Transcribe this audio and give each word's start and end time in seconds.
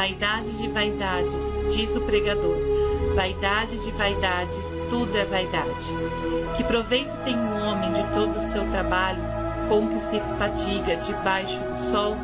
Vaidade 0.00 0.56
de 0.56 0.66
vaidades, 0.68 1.42
diz 1.74 1.94
o 1.94 2.00
pregador. 2.00 2.56
Vaidade 3.14 3.78
de 3.80 3.90
vaidades, 3.90 4.64
tudo 4.88 5.14
é 5.14 5.26
vaidade. 5.26 5.94
Que 6.56 6.64
proveito 6.64 7.14
tem 7.22 7.36
um 7.36 7.68
homem 7.68 7.92
de 7.92 8.02
todo 8.14 8.34
o 8.34 8.50
seu 8.50 8.64
trabalho, 8.70 9.20
com 9.68 9.86
que 9.88 10.00
se 10.00 10.18
fadiga 10.38 10.96
debaixo 10.96 11.58
do 11.58 11.92
sol? 11.92 12.16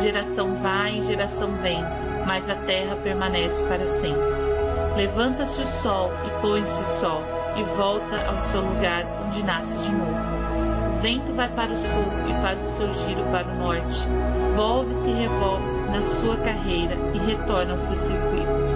Geração 0.00 0.54
vai, 0.62 1.02
geração 1.02 1.50
vem, 1.60 1.84
mas 2.26 2.48
a 2.48 2.54
terra 2.54 2.96
permanece 2.96 3.62
para 3.64 3.86
sempre. 3.86 4.96
Levanta-se 4.96 5.60
o 5.60 5.66
sol 5.66 6.10
e 6.26 6.40
põe-se 6.40 6.80
o 6.80 6.86
sol, 6.86 7.22
e 7.54 7.62
volta 7.76 8.16
ao 8.28 8.40
seu 8.40 8.62
lugar 8.62 9.04
onde 9.26 9.42
nasce 9.42 9.76
de 9.76 9.92
novo. 9.92 10.96
O 10.96 11.02
vento 11.02 11.34
vai 11.34 11.50
para 11.50 11.70
o 11.70 11.76
sul 11.76 12.12
e 12.30 12.32
faz 12.40 12.58
o 12.58 12.76
seu 12.78 12.90
giro 12.94 13.24
para 13.24 13.46
o 13.46 13.58
norte. 13.58 14.08
Volve-se 14.56 15.10
e 15.10 15.12
revolve 15.12 15.73
na 15.94 16.02
sua 16.02 16.36
carreira 16.38 16.96
e 17.14 17.18
retorna 17.18 17.74
aos 17.74 17.82
seus 17.82 18.00
circuitos. 18.00 18.70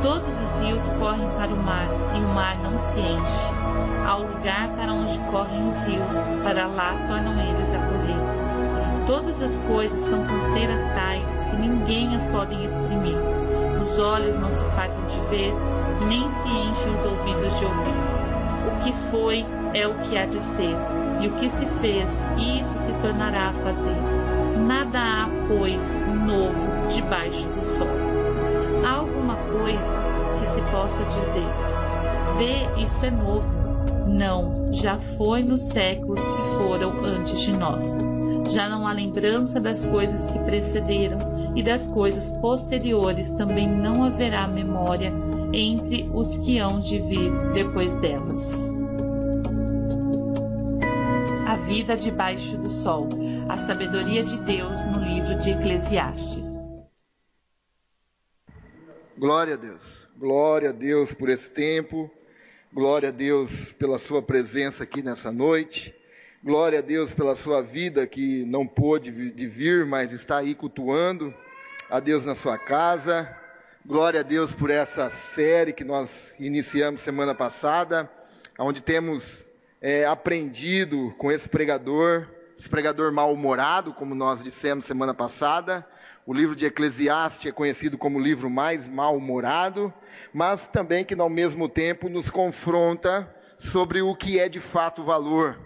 Todos 0.00 0.30
os 0.30 0.62
rios 0.62 0.84
correm 1.00 1.28
para 1.36 1.52
o 1.52 1.56
mar 1.56 1.88
e 2.14 2.20
o 2.20 2.28
mar 2.28 2.56
não 2.62 2.78
se 2.78 3.00
enche. 3.00 3.52
Há 4.06 4.16
o 4.16 4.22
lugar 4.22 4.68
para 4.76 4.92
onde 4.92 5.18
correm 5.30 5.68
os 5.68 5.76
rios, 5.78 6.24
para 6.44 6.68
lá 6.68 6.94
tornam 7.08 7.32
eles 7.32 7.74
a 7.74 7.78
correr. 7.78 9.06
Todas 9.08 9.42
as 9.42 9.58
coisas 9.66 10.00
são 10.08 10.24
canseiras 10.24 10.80
tais 10.94 11.28
que 11.50 11.56
ninguém 11.56 12.14
as 12.14 12.24
pode 12.26 12.54
exprimir. 12.64 13.16
Os 13.82 13.98
olhos 13.98 14.36
não 14.36 14.52
se 14.52 14.64
fartam 14.76 15.04
de 15.06 15.18
ver, 15.30 15.52
nem 16.06 16.22
se 16.30 16.48
enchem 16.48 16.94
os 16.94 17.04
ouvidos 17.06 17.58
de 17.58 17.64
ouvir. 17.64 18.20
O 18.68 18.84
que 18.84 18.92
foi 19.10 19.44
é 19.74 19.84
o 19.88 19.94
que 19.94 20.16
há 20.16 20.26
de 20.26 20.38
ser, 20.38 20.76
e 21.20 21.26
o 21.26 21.32
que 21.32 21.48
se 21.48 21.66
fez, 21.80 22.08
isso 22.38 22.78
se 22.78 22.92
tornará 23.02 23.48
a 23.48 23.52
fazer. 23.64 24.19
Nada 24.66 24.98
há, 24.98 25.28
pois, 25.48 26.00
novo 26.26 26.88
debaixo 26.92 27.48
do 27.48 27.78
sol. 27.78 27.88
Há 28.84 28.90
alguma 28.96 29.36
coisa 29.36 29.78
que 30.38 30.46
se 30.54 30.60
possa 30.70 31.04
dizer: 31.04 31.46
Vê, 32.38 32.82
isto 32.82 33.04
é 33.06 33.10
novo. 33.10 33.60
Não, 34.06 34.72
já 34.72 34.98
foi 35.16 35.42
nos 35.42 35.62
séculos 35.62 36.20
que 36.20 36.42
foram 36.58 37.04
antes 37.04 37.40
de 37.40 37.56
nós. 37.56 37.96
Já 38.50 38.68
não 38.68 38.86
há 38.86 38.92
lembrança 38.92 39.60
das 39.60 39.86
coisas 39.86 40.26
que 40.26 40.38
precederam, 40.40 41.18
e 41.54 41.62
das 41.62 41.86
coisas 41.88 42.30
posteriores 42.30 43.30
também 43.30 43.68
não 43.68 44.04
haverá 44.04 44.46
memória 44.46 45.12
entre 45.52 46.08
os 46.12 46.36
que 46.38 46.58
hão 46.58 46.80
de 46.80 46.98
vir 46.98 47.32
depois 47.54 47.94
delas. 47.96 48.52
A 51.46 51.56
vida 51.56 51.96
debaixo 51.96 52.56
do 52.56 52.68
sol, 52.68 53.08
a 53.50 53.56
sabedoria 53.56 54.22
de 54.22 54.38
Deus 54.38 54.80
no 54.84 55.02
livro 55.02 55.36
de 55.40 55.50
Eclesiastes. 55.50 56.46
Glória 59.18 59.54
a 59.54 59.56
Deus, 59.56 60.08
glória 60.16 60.68
a 60.68 60.72
Deus 60.72 61.12
por 61.12 61.28
esse 61.28 61.50
tempo, 61.50 62.08
glória 62.72 63.08
a 63.08 63.12
Deus 63.12 63.72
pela 63.72 63.98
sua 63.98 64.22
presença 64.22 64.84
aqui 64.84 65.02
nessa 65.02 65.32
noite, 65.32 65.92
glória 66.44 66.78
a 66.78 66.82
Deus 66.82 67.12
pela 67.12 67.34
sua 67.34 67.60
vida 67.60 68.06
que 68.06 68.44
não 68.44 68.64
pôde 68.64 69.10
vir, 69.10 69.84
mas 69.84 70.12
está 70.12 70.36
aí 70.36 70.54
cultuando. 70.54 71.34
A 71.90 71.98
Deus 71.98 72.24
na 72.24 72.36
sua 72.36 72.56
casa, 72.56 73.36
Glória 73.84 74.20
a 74.20 74.22
Deus 74.22 74.54
por 74.54 74.70
essa 74.70 75.10
série 75.10 75.72
que 75.72 75.82
nós 75.82 76.36
iniciamos 76.38 77.00
semana 77.00 77.34
passada, 77.34 78.08
onde 78.56 78.80
temos 78.80 79.44
é, 79.80 80.04
aprendido 80.04 81.12
com 81.18 81.32
esse 81.32 81.48
pregador, 81.48 82.28
esse 82.60 82.68
pregador 82.68 83.10
mal-humorado, 83.10 83.94
como 83.94 84.14
nós 84.14 84.44
dissemos 84.44 84.84
semana 84.84 85.14
passada. 85.14 85.86
O 86.26 86.34
livro 86.34 86.54
de 86.54 86.66
Eclesiastes 86.66 87.46
é 87.46 87.52
conhecido 87.52 87.96
como 87.96 88.18
o 88.18 88.22
livro 88.22 88.50
mais 88.50 88.86
mal-humorado, 88.86 89.90
mas 90.30 90.68
também 90.68 91.02
que 91.02 91.18
ao 91.18 91.30
mesmo 91.30 91.70
tempo 91.70 92.10
nos 92.10 92.28
confronta 92.28 93.34
sobre 93.56 94.02
o 94.02 94.14
que 94.14 94.38
é 94.38 94.46
de 94.46 94.60
fato 94.60 95.02
valor, 95.02 95.58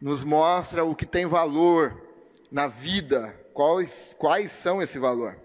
nos 0.00 0.24
mostra 0.24 0.84
o 0.84 0.96
que 0.96 1.06
tem 1.06 1.24
valor 1.24 2.02
na 2.50 2.66
vida, 2.66 3.32
quais, 3.52 4.12
quais 4.18 4.50
são 4.50 4.82
esse 4.82 4.98
valor. 4.98 5.38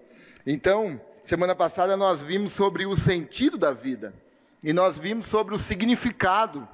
Então, 0.44 1.00
Semana 1.24 1.54
passada 1.54 1.96
nós 1.96 2.22
vimos 2.22 2.54
sobre 2.54 2.88
o 2.88 2.96
sentido 2.96 3.56
da 3.56 3.72
vida 3.72 4.16
e 4.64 4.74
nós 4.74 4.98
vimos 4.98 5.28
sobre 5.28 5.54
o 5.54 5.60
significado 5.60 6.68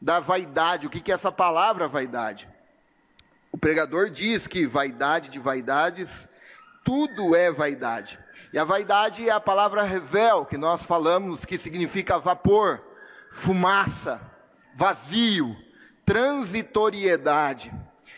da 0.00 0.18
vaidade, 0.18 0.86
o 0.86 0.90
que 0.90 1.10
é 1.10 1.14
essa 1.14 1.30
palavra 1.30 1.86
vaidade. 1.86 2.48
O 3.56 3.58
pregador 3.58 4.10
diz 4.10 4.46
que 4.46 4.66
vaidade 4.66 5.30
de 5.30 5.38
vaidades, 5.38 6.28
tudo 6.84 7.34
é 7.34 7.50
vaidade. 7.50 8.18
E 8.52 8.58
a 8.58 8.64
vaidade 8.64 9.26
é 9.26 9.32
a 9.32 9.40
palavra 9.40 9.82
revel, 9.82 10.44
que 10.44 10.58
nós 10.58 10.82
falamos 10.82 11.46
que 11.46 11.56
significa 11.56 12.18
vapor, 12.18 12.82
fumaça, 13.32 14.20
vazio, 14.74 15.56
transitoriedade. 16.04 17.72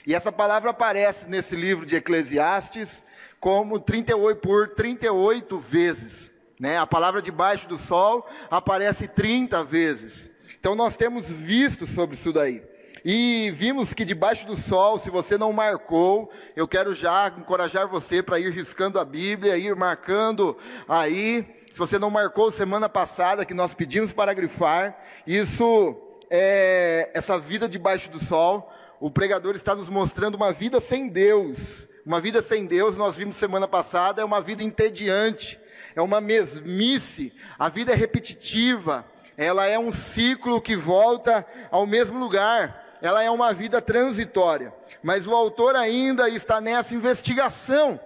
E 0.04 0.12
essa 0.12 0.32
palavra 0.32 0.70
aparece 0.70 1.28
nesse 1.28 1.54
livro 1.54 1.86
de 1.86 1.94
Eclesiastes 1.94 3.04
como 3.38 3.78
38 3.78 4.40
por 4.40 4.70
38 4.70 5.56
vezes. 5.56 6.32
Né? 6.58 6.78
A 6.78 6.86
palavra 6.86 7.22
debaixo 7.22 7.68
do 7.68 7.78
sol 7.78 8.28
aparece 8.50 9.06
30 9.06 9.62
vezes. 9.62 10.28
Então 10.58 10.74
nós 10.74 10.96
temos 10.96 11.26
visto 11.26 11.86
sobre 11.86 12.16
isso 12.16 12.32
daí. 12.32 12.60
E 13.04 13.50
vimos 13.54 13.94
que 13.94 14.04
debaixo 14.04 14.46
do 14.46 14.56
sol, 14.56 14.98
se 14.98 15.10
você 15.10 15.38
não 15.38 15.52
marcou, 15.52 16.30
eu 16.56 16.66
quero 16.66 16.92
já 16.92 17.32
encorajar 17.36 17.86
você 17.88 18.22
para 18.22 18.38
ir 18.38 18.50
riscando 18.50 18.98
a 18.98 19.04
Bíblia, 19.04 19.56
ir 19.56 19.74
marcando 19.76 20.56
aí. 20.88 21.46
Se 21.72 21.78
você 21.78 21.98
não 21.98 22.10
marcou 22.10 22.50
semana 22.50 22.88
passada, 22.88 23.44
que 23.44 23.54
nós 23.54 23.74
pedimos 23.74 24.12
para 24.12 24.32
grifar, 24.32 24.98
isso 25.26 25.96
é 26.30 27.10
essa 27.14 27.38
vida 27.38 27.68
debaixo 27.68 28.10
do 28.10 28.18
sol. 28.18 28.72
O 29.00 29.10
pregador 29.10 29.54
está 29.54 29.74
nos 29.74 29.88
mostrando 29.88 30.34
uma 30.34 30.52
vida 30.52 30.80
sem 30.80 31.08
Deus, 31.08 31.86
uma 32.04 32.20
vida 32.20 32.42
sem 32.42 32.66
Deus, 32.66 32.96
nós 32.96 33.16
vimos 33.16 33.36
semana 33.36 33.68
passada, 33.68 34.22
é 34.22 34.24
uma 34.24 34.40
vida 34.40 34.64
entediante, 34.64 35.60
é 35.94 36.02
uma 36.02 36.20
mesmice, 36.20 37.32
a 37.58 37.68
vida 37.68 37.92
é 37.92 37.94
repetitiva, 37.94 39.06
ela 39.36 39.66
é 39.66 39.78
um 39.78 39.92
ciclo 39.92 40.60
que 40.60 40.74
volta 40.74 41.46
ao 41.70 41.86
mesmo 41.86 42.18
lugar, 42.18 42.87
ela 43.00 43.22
é 43.22 43.30
uma 43.30 43.52
vida 43.52 43.80
transitória. 43.80 44.72
Mas 45.02 45.26
o 45.26 45.34
autor 45.34 45.76
ainda 45.76 46.28
está 46.28 46.60
nessa 46.60 46.94
investigação. 46.94 48.00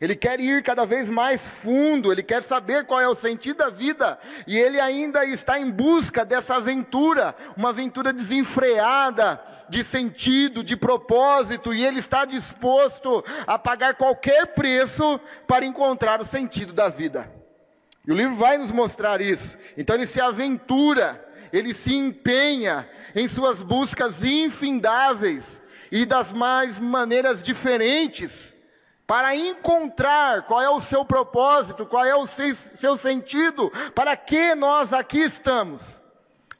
Ele 0.00 0.14
quer 0.14 0.40
ir 0.40 0.62
cada 0.62 0.84
vez 0.84 1.10
mais 1.10 1.40
fundo, 1.40 2.12
ele 2.12 2.22
quer 2.22 2.42
saber 2.42 2.84
qual 2.84 3.00
é 3.00 3.08
o 3.08 3.14
sentido 3.14 3.58
da 3.58 3.70
vida, 3.70 4.18
e 4.46 4.58
ele 4.58 4.78
ainda 4.78 5.24
está 5.24 5.58
em 5.58 5.70
busca 5.70 6.24
dessa 6.24 6.56
aventura, 6.56 7.34
uma 7.56 7.70
aventura 7.70 8.12
desenfreada 8.12 9.40
de 9.68 9.82
sentido, 9.82 10.62
de 10.62 10.76
propósito, 10.76 11.72
e 11.72 11.84
ele 11.84 11.98
está 11.98 12.24
disposto 12.24 13.24
a 13.46 13.58
pagar 13.58 13.94
qualquer 13.94 14.48
preço 14.48 15.18
para 15.46 15.64
encontrar 15.64 16.20
o 16.20 16.26
sentido 16.26 16.72
da 16.72 16.88
vida. 16.88 17.30
E 18.06 18.12
o 18.12 18.14
livro 18.14 18.36
vai 18.36 18.56
nos 18.56 18.70
mostrar 18.70 19.20
isso. 19.20 19.58
Então 19.76 19.96
ele 19.96 20.06
se 20.06 20.20
aventura, 20.20 21.25
ele 21.52 21.72
se 21.72 21.94
empenha 21.94 22.88
em 23.14 23.28
suas 23.28 23.62
buscas 23.62 24.22
infindáveis 24.22 25.60
e 25.90 26.04
das 26.04 26.32
mais 26.32 26.78
maneiras 26.78 27.42
diferentes 27.42 28.54
para 29.06 29.36
encontrar 29.36 30.46
qual 30.46 30.60
é 30.60 30.68
o 30.68 30.80
seu 30.80 31.04
propósito, 31.04 31.86
qual 31.86 32.04
é 32.04 32.14
o 32.16 32.26
seu, 32.26 32.52
seu 32.54 32.96
sentido, 32.96 33.70
para 33.94 34.16
que 34.16 34.54
nós 34.54 34.92
aqui 34.92 35.20
estamos. 35.20 36.00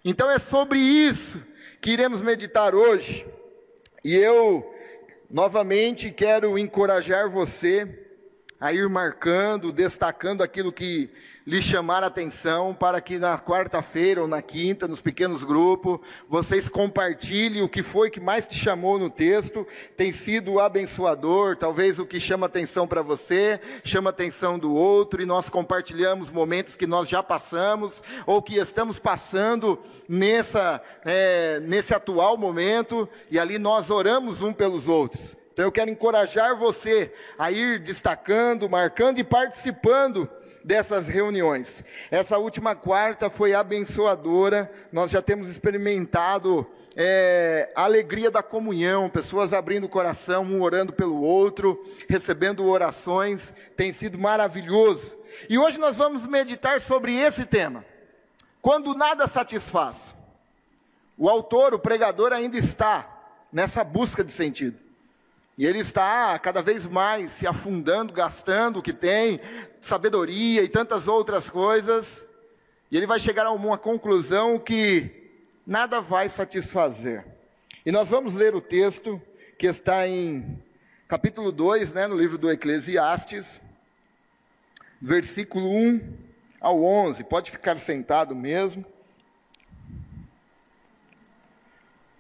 Então 0.05 0.31
é 0.31 0.39
sobre 0.39 0.79
isso 0.79 1.43
que 1.81 1.91
iremos 1.91 2.23
meditar 2.23 2.75
hoje. 2.75 3.27
E 4.05 4.15
eu, 4.15 4.73
novamente, 5.29 6.13
quero 6.13 6.57
encorajar 6.57 7.29
você 7.29 8.07
a 8.61 8.73
ir 8.73 8.89
marcando, 8.89 9.73
destacando 9.73 10.43
aquilo 10.43 10.73
que 10.73 11.11
lhe 11.47 11.63
chamar 11.63 12.03
a 12.03 12.09
atenção, 12.09 12.75
para 12.75 13.01
que 13.01 13.19
na 13.19 13.39
quarta-feira 13.39 14.21
ou 14.21 14.27
na 14.27 14.43
quinta, 14.43 14.89
nos 14.89 15.01
pequenos 15.01 15.45
grupos, 15.45 16.01
vocês 16.29 16.69
compartilhem 16.69 17.63
o 17.63 17.69
que 17.69 17.85
foi 17.85 18.11
que 18.11 18.19
mais 18.19 18.49
te 18.49 18.57
chamou 18.57 18.99
no 18.99 19.09
texto, 19.09 19.65
tem 19.97 20.13
sido 20.13 20.59
abençoador, 20.59 21.57
talvez 21.57 22.01
o 22.01 22.07
que 22.07 22.19
chama 22.19 22.47
atenção 22.47 22.89
para 22.89 23.01
você, 23.01 23.61
chama 23.85 24.11
atenção 24.11 24.59
do 24.59 24.75
outro, 24.75 25.23
e 25.23 25.27
nós 25.27 25.49
compartilhamos 25.49 26.33
momentos 26.33 26.75
que 26.75 26.87
nós 26.87 27.09
já 27.09 27.23
passamos, 27.23 28.03
ou 28.27 28.43
que 28.43 28.57
estamos 28.57 28.99
passando 28.99 29.79
nessa, 30.09 30.83
é, 31.05 31.61
nesse 31.61 31.95
atual 31.95 32.37
momento, 32.37 33.09
e 33.31 33.39
ali 33.39 33.57
nós 33.57 33.89
oramos 33.89 34.43
um 34.43 34.53
pelos 34.53 34.89
outros. 34.89 35.37
Então 35.53 35.65
eu 35.65 35.73
quero 35.73 35.91
encorajar 35.91 36.57
você 36.57 37.13
a 37.39 37.53
ir 37.53 37.79
destacando, 37.79 38.69
marcando 38.69 39.21
e 39.21 39.25
participando 39.25 40.29
dessas 40.67 41.07
reuniões. 41.07 41.85
Essa 42.11 42.39
última 42.39 42.75
quarta 42.75 43.31
foi 43.31 43.55
abençoadora, 43.55 44.69
nós 44.91 45.13
já 45.13 45.23
temos 45.23 45.47
experimentado 45.47 46.67
é, 46.97 47.71
a 47.73 47.85
alegria 47.85 48.33
da 48.33 48.43
comunhão, 48.43 49.09
pessoas 49.09 49.53
abrindo 49.53 49.85
o 49.85 49.89
coração, 49.89 50.43
um 50.43 50.61
orando 50.61 50.93
pelo 50.93 51.23
outro, 51.23 51.81
recebendo 52.09 52.67
orações, 52.67 53.55
tem 53.77 53.93
sido 53.93 54.19
maravilhoso. 54.19 55.17
E 55.49 55.57
hoje 55.57 55.79
nós 55.79 55.97
vamos 55.97 56.27
meditar 56.27 56.81
sobre 56.81 57.15
esse 57.15 57.47
tema. 57.47 57.85
Quando 58.61 58.93
nada 58.93 59.29
satisfaz. 59.29 60.17
O 61.17 61.29
autor, 61.29 61.75
o 61.75 61.79
pregador 61.79 62.33
ainda 62.33 62.59
está 62.59 63.09
nessa 63.53 63.85
busca 63.85 64.25
de 64.25 64.33
sentido. 64.33 64.86
E 65.59 65.65
ele 65.65 65.79
está 65.79 66.39
cada 66.39 66.61
vez 66.61 66.87
mais 66.87 67.33
se 67.33 67.47
afundando, 67.47 68.13
gastando 68.13 68.79
o 68.79 68.83
que 68.83 68.93
tem, 68.93 69.41
sabedoria 69.81 70.63
e 70.63 70.69
tantas 70.69 71.09
outras 71.09 71.49
coisas. 71.49 72.27
E 72.91 72.97
ele 72.97 73.07
vai 73.07 73.19
chegar 73.19 73.47
a 73.47 73.53
uma 73.53 73.79
conclusão 73.79 74.59
que 74.59 75.31
nada 75.67 76.01
vai 76.01 76.29
satisfazer. 76.29 77.25
E 77.87 77.91
nós 77.91 78.11
vamos 78.11 78.35
ler 78.35 78.55
o 78.55 78.61
texto 78.61 79.21
que 79.59 79.67
está 79.67 80.07
em 80.07 80.63
capítulo 81.09 81.51
2, 81.51 81.95
né, 81.95 82.07
no 82.07 82.19
livro 82.19 82.37
do 82.37 82.51
Eclesiastes, 82.51 83.61
versículo 85.01 85.71
1 85.71 86.19
ao 86.61 86.85
11. 86.85 87.25
Pode 87.25 87.51
ficar 87.51 87.79
sentado 87.79 88.37
mesmo. 88.37 88.85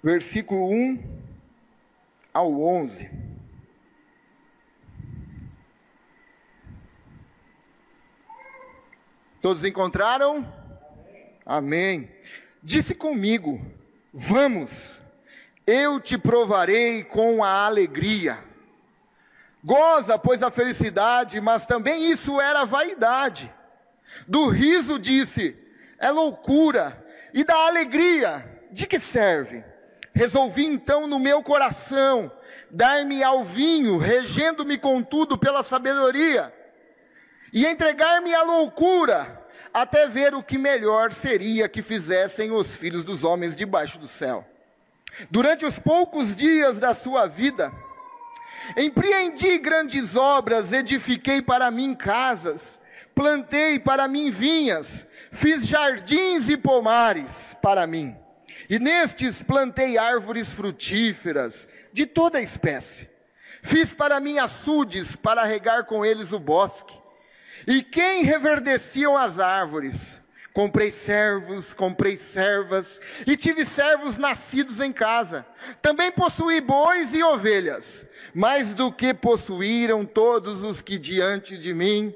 Versículo 0.02 0.70
1 0.70 1.25
ao 2.36 2.60
11. 2.60 3.10
Todos 9.40 9.64
encontraram? 9.64 10.46
Amém. 11.46 12.12
Disse 12.62 12.94
comigo: 12.94 13.64
Vamos, 14.12 15.00
eu 15.66 15.98
te 15.98 16.18
provarei 16.18 17.04
com 17.04 17.42
a 17.42 17.64
alegria. 17.64 18.44
Goza, 19.64 20.18
pois, 20.18 20.42
a 20.42 20.50
felicidade, 20.50 21.40
mas 21.40 21.66
também 21.66 22.10
isso 22.10 22.38
era 22.38 22.66
vaidade. 22.66 23.50
Do 24.28 24.48
riso 24.48 24.98
disse: 24.98 25.56
É 25.98 26.10
loucura. 26.10 27.02
E 27.32 27.42
da 27.44 27.66
alegria, 27.66 28.60
de 28.70 28.86
que 28.86 29.00
serve? 29.00 29.64
Resolvi 30.16 30.64
então 30.64 31.06
no 31.06 31.18
meu 31.18 31.42
coração 31.42 32.32
dar-me 32.70 33.22
ao 33.22 33.44
vinho, 33.44 33.98
regendo-me 33.98 34.78
contudo 34.78 35.36
pela 35.36 35.62
sabedoria, 35.62 36.50
e 37.52 37.66
entregar-me 37.66 38.34
à 38.34 38.42
loucura, 38.42 39.46
até 39.74 40.08
ver 40.08 40.34
o 40.34 40.42
que 40.42 40.56
melhor 40.56 41.12
seria 41.12 41.68
que 41.68 41.82
fizessem 41.82 42.50
os 42.50 42.74
filhos 42.74 43.04
dos 43.04 43.24
homens 43.24 43.54
debaixo 43.54 43.98
do 43.98 44.08
céu. 44.08 44.42
Durante 45.30 45.66
os 45.66 45.78
poucos 45.78 46.34
dias 46.34 46.78
da 46.78 46.94
sua 46.94 47.26
vida, 47.26 47.70
empreendi 48.74 49.58
grandes 49.58 50.16
obras, 50.16 50.72
edifiquei 50.72 51.42
para 51.42 51.70
mim 51.70 51.94
casas, 51.94 52.78
plantei 53.14 53.78
para 53.78 54.08
mim 54.08 54.30
vinhas, 54.30 55.06
fiz 55.30 55.66
jardins 55.66 56.48
e 56.48 56.56
pomares 56.56 57.54
para 57.60 57.86
mim 57.86 58.16
e 58.68 58.78
nestes 58.78 59.42
plantei 59.42 59.98
árvores 59.98 60.52
frutíferas 60.52 61.68
de 61.92 62.06
toda 62.06 62.40
espécie. 62.40 63.08
Fiz 63.62 63.92
para 63.94 64.20
mim 64.20 64.38
açudes 64.38 65.16
para 65.16 65.44
regar 65.44 65.84
com 65.84 66.04
eles 66.04 66.32
o 66.32 66.38
bosque. 66.38 66.94
E 67.66 67.82
quem 67.82 68.22
reverdeciam 68.22 69.16
as 69.16 69.38
árvores? 69.38 70.20
Comprei 70.52 70.90
servos, 70.90 71.74
comprei 71.74 72.16
servas, 72.16 72.98
e 73.26 73.36
tive 73.36 73.66
servos 73.66 74.16
nascidos 74.16 74.80
em 74.80 74.90
casa. 74.90 75.44
Também 75.82 76.10
possuí 76.10 76.62
bois 76.62 77.12
e 77.12 77.22
ovelhas, 77.22 78.06
mais 78.32 78.74
do 78.74 78.90
que 78.90 79.12
possuíram 79.12 80.06
todos 80.06 80.62
os 80.62 80.80
que 80.80 80.96
diante 80.96 81.58
de 81.58 81.74
mim 81.74 82.14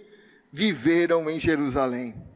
viveram 0.51 1.29
em 1.29 1.39
Jerusalém. 1.39 2.30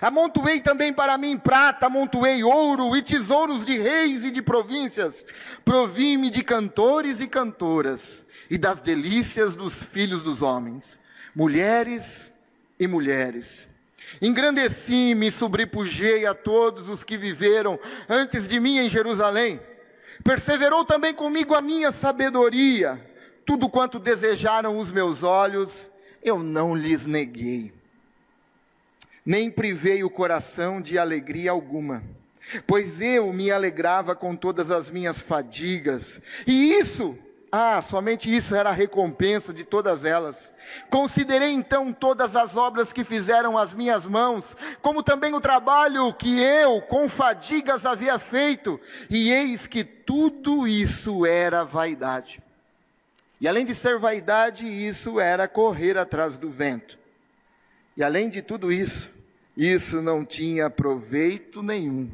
Amontoei 0.00 0.60
também 0.60 0.92
para 0.92 1.18
mim 1.18 1.36
prata, 1.36 1.86
amontoei 1.86 2.42
ouro 2.42 2.96
e 2.96 3.02
tesouros 3.02 3.64
de 3.64 3.76
reis 3.76 4.24
e 4.24 4.30
de 4.30 4.40
províncias. 4.40 5.26
Provi-me 5.64 6.30
de 6.30 6.42
cantores 6.42 7.20
e 7.20 7.26
cantoras 7.26 8.24
e 8.50 8.56
das 8.56 8.80
delícias 8.80 9.54
dos 9.54 9.82
filhos 9.82 10.22
dos 10.22 10.42
homens, 10.42 10.98
mulheres 11.34 12.32
e 12.78 12.86
mulheres. 12.86 13.68
Engrandeci-me 14.20 15.28
e 15.28 15.32
sobrepujei 15.32 16.26
a 16.26 16.34
todos 16.34 16.88
os 16.88 17.04
que 17.04 17.16
viveram 17.16 17.78
antes 18.08 18.48
de 18.48 18.58
mim 18.60 18.78
em 18.78 18.88
Jerusalém. 18.88 19.60
Perseverou 20.22 20.84
também 20.84 21.12
comigo 21.12 21.54
a 21.54 21.60
minha 21.60 21.90
sabedoria. 21.90 23.04
Tudo 23.44 23.68
quanto 23.68 23.98
desejaram 23.98 24.78
os 24.78 24.90
meus 24.90 25.22
olhos, 25.22 25.90
eu 26.22 26.38
não 26.38 26.74
lhes 26.74 27.04
neguei 27.04 27.72
nem 29.24 29.50
privei 29.50 30.04
o 30.04 30.10
coração 30.10 30.80
de 30.80 30.98
alegria 30.98 31.50
alguma, 31.50 32.04
pois 32.66 33.00
eu 33.00 33.32
me 33.32 33.50
alegrava 33.50 34.14
com 34.14 34.36
todas 34.36 34.70
as 34.70 34.90
minhas 34.90 35.18
fadigas, 35.18 36.20
e 36.46 36.74
isso, 36.74 37.16
ah, 37.50 37.80
somente 37.80 38.34
isso 38.34 38.54
era 38.54 38.70
a 38.70 38.72
recompensa 38.72 39.54
de 39.54 39.62
todas 39.62 40.04
elas. 40.04 40.52
Considerei 40.90 41.52
então 41.52 41.92
todas 41.92 42.34
as 42.34 42.56
obras 42.56 42.92
que 42.92 43.04
fizeram 43.04 43.56
as 43.56 43.72
minhas 43.72 44.06
mãos, 44.06 44.56
como 44.82 45.04
também 45.04 45.32
o 45.32 45.40
trabalho 45.40 46.12
que 46.12 46.40
eu, 46.40 46.82
com 46.82 47.08
fadigas, 47.08 47.86
havia 47.86 48.18
feito, 48.18 48.80
e 49.08 49.30
eis 49.30 49.66
que 49.68 49.84
tudo 49.84 50.66
isso 50.66 51.24
era 51.24 51.64
vaidade. 51.64 52.42
E 53.40 53.46
além 53.46 53.64
de 53.64 53.74
ser 53.74 53.98
vaidade, 53.98 54.66
isso 54.66 55.20
era 55.20 55.46
correr 55.46 55.96
atrás 55.96 56.36
do 56.36 56.50
vento. 56.50 56.98
E 57.96 58.02
além 58.02 58.28
de 58.28 58.42
tudo 58.42 58.72
isso, 58.72 59.13
isso 59.56 60.02
não 60.02 60.24
tinha 60.24 60.68
proveito 60.68 61.62
nenhum 61.62 62.10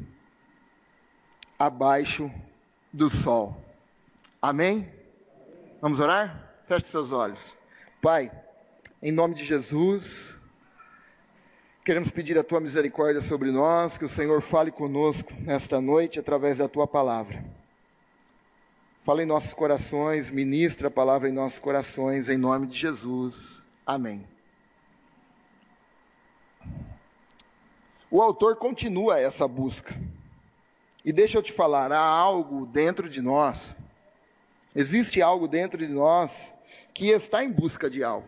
abaixo 1.57 2.31
do 2.93 3.09
sol. 3.09 3.63
Amém? 4.41 4.91
Vamos 5.81 5.99
orar? 5.99 6.55
Feche 6.65 6.87
seus 6.87 7.11
olhos. 7.11 7.55
Pai, 8.01 8.31
em 9.01 9.11
nome 9.11 9.35
de 9.35 9.43
Jesus, 9.43 10.37
queremos 11.83 12.11
pedir 12.11 12.37
a 12.37 12.43
tua 12.43 12.59
misericórdia 12.59 13.21
sobre 13.21 13.51
nós, 13.51 13.97
que 13.97 14.05
o 14.05 14.09
Senhor 14.09 14.41
fale 14.41 14.71
conosco 14.71 15.33
nesta 15.39 15.81
noite 15.81 16.19
através 16.19 16.57
da 16.57 16.67
tua 16.67 16.87
palavra. 16.87 17.43
Fala 19.01 19.23
em 19.23 19.25
nossos 19.25 19.55
corações, 19.55 20.29
ministra 20.29 20.87
a 20.87 20.91
palavra 20.91 21.27
em 21.27 21.31
nossos 21.31 21.57
corações, 21.57 22.29
em 22.29 22.37
nome 22.37 22.67
de 22.67 22.77
Jesus. 22.77 23.61
Amém. 23.85 24.27
O 28.11 28.21
autor 28.21 28.57
continua 28.57 29.21
essa 29.21 29.47
busca. 29.47 29.95
E 31.05 31.13
deixa 31.13 31.37
eu 31.37 31.41
te 31.41 31.53
falar, 31.53 31.93
há 31.93 32.05
algo 32.05 32.65
dentro 32.65 33.09
de 33.09 33.21
nós, 33.21 33.73
existe 34.75 35.21
algo 35.21 35.47
dentro 35.47 35.79
de 35.79 35.87
nós 35.87 36.53
que 36.93 37.07
está 37.07 37.41
em 37.41 37.49
busca 37.49 37.89
de 37.89 38.03
algo, 38.03 38.27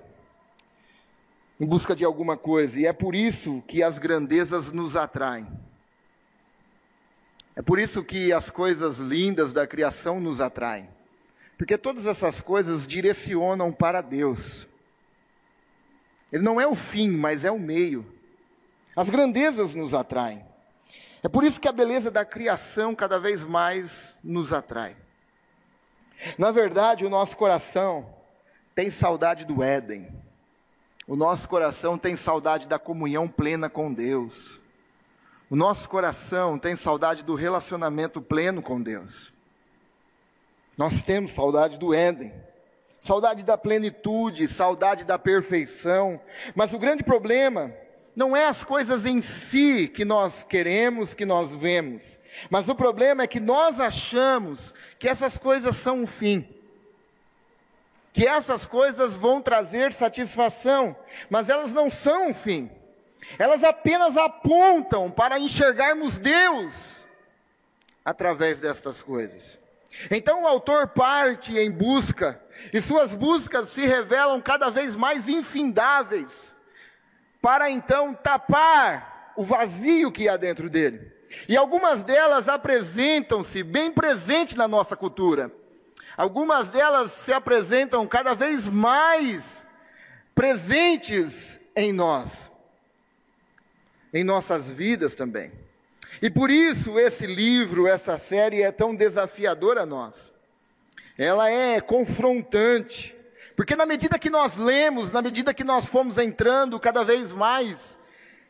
em 1.60 1.66
busca 1.66 1.94
de 1.96 2.06
alguma 2.06 2.38
coisa, 2.38 2.80
e 2.80 2.86
é 2.86 2.94
por 2.94 3.14
isso 3.14 3.62
que 3.68 3.84
as 3.84 4.00
grandezas 4.00 4.72
nos 4.72 4.96
atraem. 4.96 5.46
É 7.54 7.62
por 7.62 7.78
isso 7.78 8.04
que 8.04 8.32
as 8.32 8.50
coisas 8.50 8.98
lindas 8.98 9.52
da 9.52 9.68
criação 9.68 10.20
nos 10.20 10.40
atraem. 10.42 10.90
Porque 11.58 11.78
todas 11.78 12.08
essas 12.08 12.42
coisas 12.42 12.88
direcionam 12.88 13.72
para 13.72 14.02
Deus. 14.02 14.68
Ele 16.32 16.42
não 16.42 16.60
é 16.60 16.66
o 16.66 16.74
fim, 16.74 17.10
mas 17.10 17.46
é 17.46 17.52
o 17.52 17.60
meio. 17.60 18.04
As 18.96 19.10
grandezas 19.10 19.74
nos 19.74 19.94
atraem. 19.94 20.46
É 21.24 21.30
por 21.30 21.44
isso 21.44 21.60
que 21.60 21.68
a 21.68 21.72
beleza 21.72 22.12
da 22.12 22.26
criação 22.26 22.94
cada 22.94 23.18
vez 23.18 23.44
mais 23.44 24.18
nos 24.24 24.52
atrai. 24.52 24.96
Na 26.38 26.52
verdade, 26.52 27.06
o 27.06 27.10
nosso 27.10 27.36
coração 27.36 28.14
tem 28.76 28.92
saudade 28.92 29.46
do 29.46 29.64
Éden. 29.64 30.14
O 31.08 31.16
nosso 31.16 31.48
coração 31.50 31.98
tem 31.98 32.16
saudade 32.16 32.68
da 32.68 32.78
comunhão 32.78 33.28
plena 33.28 33.70
com 33.70 33.94
Deus. 33.94 34.60
O 35.50 35.56
nosso 35.56 35.88
coração 35.90 36.58
tem 36.58 36.76
saudade 36.76 37.24
do 37.24 37.36
relacionamento 37.36 38.22
pleno 38.22 38.62
com 38.62 38.82
Deus. 38.82 39.34
Nós 40.78 41.04
temos 41.04 41.34
saudade 41.34 41.78
do 41.78 41.94
Éden, 41.94 42.34
saudade 43.02 43.44
da 43.44 43.58
plenitude, 43.58 44.48
saudade 44.48 45.04
da 45.04 45.20
perfeição. 45.20 46.20
Mas 46.56 46.74
o 46.74 46.80
grande 46.80 47.04
problema 47.04 47.74
não 48.16 48.36
é 48.36 48.46
as 48.46 48.64
coisas 48.64 49.06
em 49.06 49.22
si 49.22 49.88
que 49.88 50.06
nós 50.06 50.44
queremos, 50.44 51.14
que 51.14 51.26
nós 51.26 51.52
vemos, 51.52 52.20
mas 52.50 52.68
o 52.68 52.76
problema 52.76 53.24
é 53.24 53.28
que 53.28 53.40
nós 53.40 53.80
achamos 53.80 54.74
que 55.00 55.08
essas 55.08 55.38
coisas 55.38 55.76
são 55.76 56.04
o 56.04 56.08
fim, 56.08 56.48
que 58.12 58.28
essas 58.28 58.66
coisas 58.66 59.16
vão 59.16 59.42
trazer 59.42 59.94
satisfação, 59.94 60.96
mas 61.30 61.50
elas 61.50 61.74
não 61.74 61.90
são 61.90 62.30
o 62.30 62.34
fim, 62.34 62.70
elas 63.40 63.64
apenas 63.64 64.18
apontam 64.18 65.10
para 65.10 65.40
enxergarmos 65.40 66.20
Deus 66.20 67.04
através 68.06 68.60
destas 68.60 69.02
coisas. 69.02 69.58
Então 70.10 70.44
o 70.44 70.48
autor 70.48 70.88
parte 70.88 71.58
em 71.58 71.72
busca, 71.72 72.42
e 72.72 72.82
suas 72.82 73.14
buscas 73.14 73.70
se 73.70 73.86
revelam 73.86 74.42
cada 74.42 74.70
vez 74.70 74.96
mais 74.96 75.28
infindáveis, 75.28 76.56
para 77.44 77.70
então 77.70 78.14
tapar 78.14 79.34
o 79.36 79.44
vazio 79.44 80.10
que 80.14 80.30
há 80.30 80.38
dentro 80.38 80.70
dele. 80.70 81.12
E 81.50 81.58
algumas 81.58 82.02
delas 82.02 82.48
apresentam-se 82.48 83.62
bem 83.64 83.92
presente 83.92 84.56
na 84.56 84.66
nossa 84.66 84.96
cultura. 84.96 85.52
Algumas 86.16 86.72
delas 86.72 87.12
se 87.12 87.34
apresentam 87.34 88.08
cada 88.08 88.34
vez 88.34 88.70
mais 88.70 89.68
presentes 90.34 91.60
em 91.76 91.92
nós, 91.92 92.50
em 94.14 94.24
nossas 94.24 94.70
vidas 94.70 95.14
também. 95.14 95.52
E 96.22 96.30
por 96.30 96.50
isso 96.50 96.98
esse 96.98 97.28
livro, 97.28 97.88
essa 97.88 98.18
série 98.18 98.62
é 98.62 98.72
tão 98.72 98.96
desafiadora 98.96 99.82
a 99.82 99.86
nós. 99.86 100.32
Ela 101.18 101.50
é 101.50 101.82
confrontante, 101.82 103.14
porque 103.56 103.76
na 103.76 103.86
medida 103.86 104.18
que 104.18 104.30
nós 104.30 104.58
lemos, 104.58 105.12
na 105.12 105.22
medida 105.22 105.54
que 105.54 105.64
nós 105.64 105.86
fomos 105.86 106.18
entrando 106.18 106.80
cada 106.80 107.04
vez 107.04 107.32
mais 107.32 108.00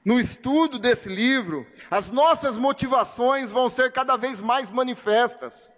no 0.04 0.20
estudo 0.20 0.78
desse 0.78 1.10
livro, 1.10 1.66
as 1.90 2.12
nossas 2.12 2.58
motivações 2.58 3.50
vão 3.50 3.70
ser 3.70 3.92
cada 3.92 4.18
vez 4.18 4.42
mais 4.42 4.70
manifestas. 4.70 5.72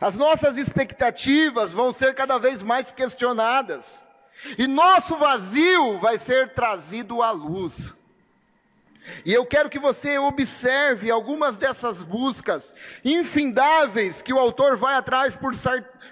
As 0.00 0.14
nossas 0.14 0.56
expectativas 0.56 1.72
vão 1.72 1.92
ser 1.92 2.14
cada 2.14 2.38
vez 2.38 2.62
mais 2.62 2.92
questionadas. 2.92 4.04
E 4.56 4.66
nosso 4.66 5.16
vazio 5.16 5.98
vai 5.98 6.18
ser 6.18 6.54
trazido 6.54 7.22
à 7.22 7.30
luz. 7.30 7.94
E 9.24 9.32
eu 9.32 9.44
quero 9.44 9.70
que 9.70 9.78
você 9.78 10.18
observe 10.18 11.10
algumas 11.10 11.58
dessas 11.58 12.02
buscas 12.02 12.74
infindáveis 13.04 14.22
que 14.22 14.32
o 14.32 14.38
autor 14.38 14.76
vai 14.76 14.94
atrás 14.94 15.36
por, 15.36 15.52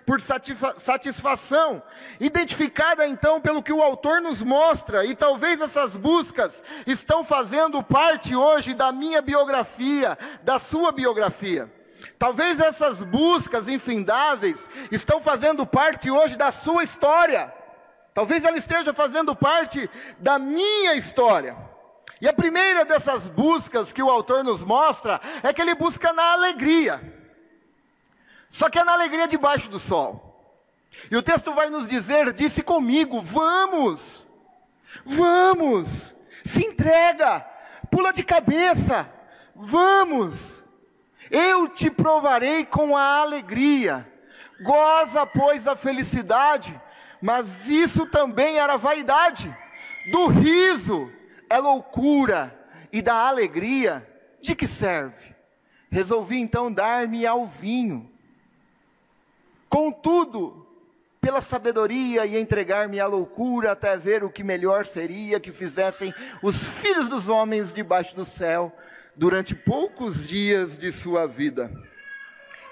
por 0.04 0.20
satisfação, 0.20 1.82
identificada 2.20 3.06
então 3.06 3.40
pelo 3.40 3.62
que 3.62 3.72
o 3.72 3.82
autor 3.82 4.20
nos 4.20 4.42
mostra, 4.42 5.04
e 5.04 5.14
talvez 5.14 5.60
essas 5.60 5.96
buscas 5.96 6.62
estão 6.86 7.24
fazendo 7.24 7.82
parte 7.82 8.34
hoje 8.34 8.74
da 8.74 8.92
minha 8.92 9.22
biografia, 9.22 10.18
da 10.42 10.58
sua 10.58 10.92
biografia. 10.92 11.72
Talvez 12.18 12.60
essas 12.60 13.02
buscas 13.02 13.68
infindáveis 13.68 14.68
estão 14.90 15.20
fazendo 15.20 15.66
parte 15.66 16.10
hoje 16.10 16.36
da 16.36 16.50
sua 16.50 16.82
história. 16.82 17.52
Talvez 18.14 18.44
ela 18.44 18.56
esteja 18.56 18.94
fazendo 18.94 19.36
parte 19.36 19.90
da 20.18 20.38
minha 20.38 20.94
história. 20.94 21.56
E 22.20 22.28
a 22.28 22.32
primeira 22.32 22.84
dessas 22.84 23.28
buscas 23.28 23.92
que 23.92 24.02
o 24.02 24.10
autor 24.10 24.42
nos 24.42 24.64
mostra 24.64 25.20
é 25.42 25.52
que 25.52 25.60
ele 25.60 25.74
busca 25.74 26.12
na 26.12 26.32
alegria. 26.32 27.00
Só 28.50 28.70
que 28.70 28.78
é 28.78 28.84
na 28.84 28.92
alegria 28.92 29.28
debaixo 29.28 29.68
do 29.68 29.78
sol. 29.78 30.26
E 31.10 31.16
o 31.16 31.22
texto 31.22 31.52
vai 31.52 31.68
nos 31.68 31.86
dizer: 31.86 32.32
disse 32.32 32.62
comigo, 32.62 33.20
vamos, 33.20 34.26
vamos, 35.04 36.14
se 36.44 36.64
entrega, 36.64 37.40
pula 37.90 38.12
de 38.12 38.22
cabeça, 38.22 39.10
vamos, 39.54 40.62
eu 41.30 41.68
te 41.68 41.90
provarei 41.90 42.64
com 42.64 42.96
a 42.96 43.20
alegria, 43.20 44.10
goza, 44.62 45.26
pois, 45.26 45.68
a 45.68 45.76
felicidade, 45.76 46.80
mas 47.20 47.68
isso 47.68 48.06
também 48.06 48.58
era 48.58 48.78
vaidade, 48.78 49.54
do 50.10 50.28
riso, 50.28 51.12
é 51.48 51.58
loucura 51.58 52.54
e 52.92 53.02
da 53.02 53.14
alegria, 53.14 54.06
de 54.40 54.54
que 54.54 54.66
serve? 54.66 55.34
Resolvi 55.90 56.38
então 56.38 56.72
dar-me 56.72 57.26
ao 57.26 57.44
vinho. 57.44 58.10
Contudo, 59.68 60.66
pela 61.26 61.40
sabedoria 61.40 62.24
e 62.24 62.38
entregar-me 62.38 63.00
à 63.00 63.06
loucura 63.08 63.72
até 63.72 63.96
ver 63.96 64.22
o 64.22 64.30
que 64.30 64.44
melhor 64.44 64.86
seria 64.86 65.40
que 65.40 65.50
fizessem 65.50 66.14
os 66.40 66.62
filhos 66.62 67.08
dos 67.08 67.28
homens 67.28 67.72
debaixo 67.72 68.14
do 68.14 68.24
céu 68.24 68.72
durante 69.16 69.52
poucos 69.52 70.28
dias 70.28 70.78
de 70.78 70.92
sua 70.92 71.26
vida. 71.26 71.72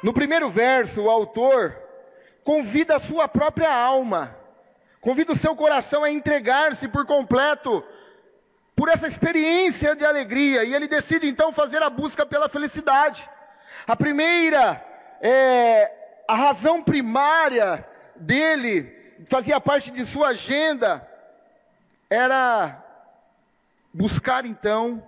No 0.05 0.13
primeiro 0.13 0.49
verso, 0.49 1.03
o 1.03 1.11
autor 1.11 1.77
convida 2.45 2.95
a 2.95 3.01
sua 3.01 3.27
própria 3.27 3.75
alma, 3.75 4.37
convida 5.01 5.33
o 5.33 5.37
seu 5.37 5.57
coração 5.57 6.05
a 6.05 6.11
entregar-se 6.13 6.87
por 6.87 7.05
completo 7.07 7.83
por 8.77 8.89
essa 8.89 9.07
experiência 9.07 9.95
de 9.95 10.05
alegria, 10.05 10.65
e 10.65 10.75
ele 10.75 10.89
decide 10.89 11.29
então 11.29 11.53
fazer 11.53 11.83
a 11.83 11.91
busca 11.91 12.27
pela 12.27 12.49
felicidade. 12.49 13.29
A 13.87 13.95
primeira, 13.95 14.85
é, 15.21 15.93
a 16.27 16.35
razão 16.35 16.83
primária 16.83 17.87
dele, 18.17 18.93
fazia 19.29 19.61
parte 19.61 19.91
de 19.91 20.05
sua 20.05 20.29
agenda, 20.29 21.07
era 22.11 22.83
buscar 23.93 24.45
então 24.45 25.03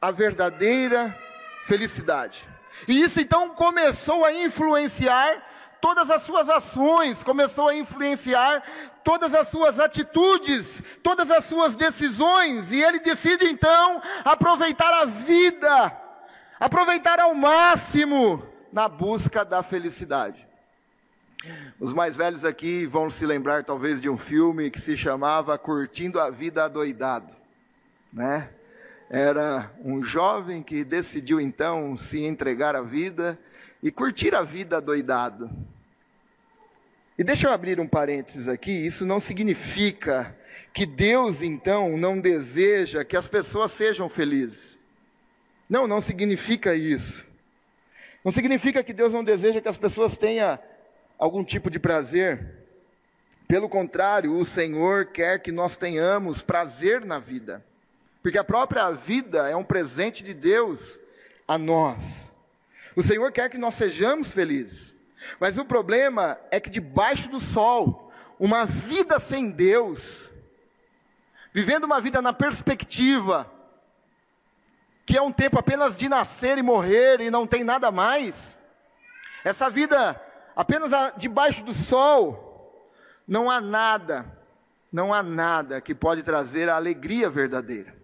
a 0.00 0.10
verdadeira 0.10 1.14
felicidade. 1.62 2.48
E 2.88 3.02
isso 3.02 3.20
então 3.20 3.50
começou 3.50 4.24
a 4.24 4.32
influenciar 4.32 5.49
todas 5.80 6.10
as 6.10 6.22
suas 6.22 6.48
ações, 6.48 7.22
começou 7.22 7.68
a 7.68 7.74
influenciar 7.74 8.62
todas 9.02 9.34
as 9.34 9.48
suas 9.48 9.80
atitudes, 9.80 10.82
todas 11.02 11.30
as 11.30 11.44
suas 11.44 11.76
decisões, 11.76 12.72
e 12.72 12.82
ele 12.82 13.00
decide 13.00 13.46
então 13.46 14.00
aproveitar 14.24 14.92
a 14.92 15.04
vida, 15.04 15.96
aproveitar 16.58 17.18
ao 17.18 17.34
máximo 17.34 18.46
na 18.72 18.88
busca 18.88 19.44
da 19.44 19.62
felicidade. 19.62 20.46
Os 21.78 21.92
mais 21.94 22.14
velhos 22.14 22.44
aqui 22.44 22.84
vão 22.84 23.08
se 23.08 23.24
lembrar 23.24 23.64
talvez 23.64 24.00
de 24.00 24.08
um 24.10 24.18
filme 24.18 24.70
que 24.70 24.80
se 24.80 24.96
chamava 24.96 25.56
Curtindo 25.56 26.20
a 26.20 26.30
Vida 26.30 26.64
Adoidado, 26.64 27.32
né? 28.12 28.50
Era 29.08 29.70
um 29.82 30.04
jovem 30.04 30.62
que 30.62 30.84
decidiu 30.84 31.40
então 31.40 31.96
se 31.96 32.22
entregar 32.22 32.76
à 32.76 32.82
vida 32.82 33.36
e 33.82 33.90
curtir 33.90 34.34
a 34.34 34.42
vida 34.42 34.80
doidado. 34.80 35.50
E 37.18 37.24
deixa 37.24 37.46
eu 37.46 37.52
abrir 37.52 37.78
um 37.78 37.86
parênteses 37.86 38.48
aqui, 38.48 38.70
isso 38.70 39.04
não 39.04 39.20
significa 39.20 40.34
que 40.72 40.86
Deus 40.86 41.42
então 41.42 41.96
não 41.96 42.18
deseja 42.18 43.04
que 43.04 43.16
as 43.16 43.28
pessoas 43.28 43.72
sejam 43.72 44.08
felizes. 44.08 44.78
Não, 45.68 45.86
não 45.86 46.00
significa 46.00 46.74
isso. 46.74 47.24
Não 48.24 48.32
significa 48.32 48.82
que 48.82 48.92
Deus 48.92 49.12
não 49.12 49.22
deseja 49.22 49.60
que 49.60 49.68
as 49.68 49.78
pessoas 49.78 50.16
tenham 50.16 50.58
algum 51.18 51.44
tipo 51.44 51.70
de 51.70 51.78
prazer. 51.78 52.56
Pelo 53.46 53.68
contrário, 53.68 54.36
o 54.36 54.44
Senhor 54.44 55.06
quer 55.06 55.40
que 55.40 55.52
nós 55.52 55.76
tenhamos 55.76 56.40
prazer 56.40 57.04
na 57.04 57.18
vida. 57.18 57.64
Porque 58.22 58.38
a 58.38 58.44
própria 58.44 58.90
vida 58.92 59.48
é 59.50 59.56
um 59.56 59.64
presente 59.64 60.22
de 60.22 60.32
Deus 60.32 60.98
a 61.46 61.58
nós. 61.58 62.29
O 63.00 63.02
Senhor 63.02 63.32
quer 63.32 63.48
que 63.48 63.56
nós 63.56 63.76
sejamos 63.76 64.30
felizes. 64.30 64.94
Mas 65.40 65.56
o 65.56 65.64
problema 65.64 66.38
é 66.50 66.60
que 66.60 66.68
debaixo 66.68 67.30
do 67.30 67.40
sol, 67.40 68.12
uma 68.38 68.66
vida 68.66 69.18
sem 69.18 69.50
Deus, 69.50 70.30
vivendo 71.50 71.84
uma 71.84 71.98
vida 71.98 72.20
na 72.20 72.34
perspectiva, 72.34 73.50
que 75.06 75.16
é 75.16 75.22
um 75.22 75.32
tempo 75.32 75.58
apenas 75.58 75.96
de 75.96 76.10
nascer 76.10 76.58
e 76.58 76.62
morrer 76.62 77.22
e 77.22 77.30
não 77.30 77.46
tem 77.46 77.64
nada 77.64 77.90
mais, 77.90 78.54
essa 79.44 79.70
vida 79.70 80.20
apenas 80.54 80.90
debaixo 81.16 81.64
do 81.64 81.72
sol, 81.72 82.86
não 83.26 83.50
há 83.50 83.62
nada, 83.62 84.30
não 84.92 85.14
há 85.14 85.22
nada 85.22 85.80
que 85.80 85.94
pode 85.94 86.22
trazer 86.22 86.68
a 86.68 86.76
alegria 86.76 87.30
verdadeira 87.30 87.96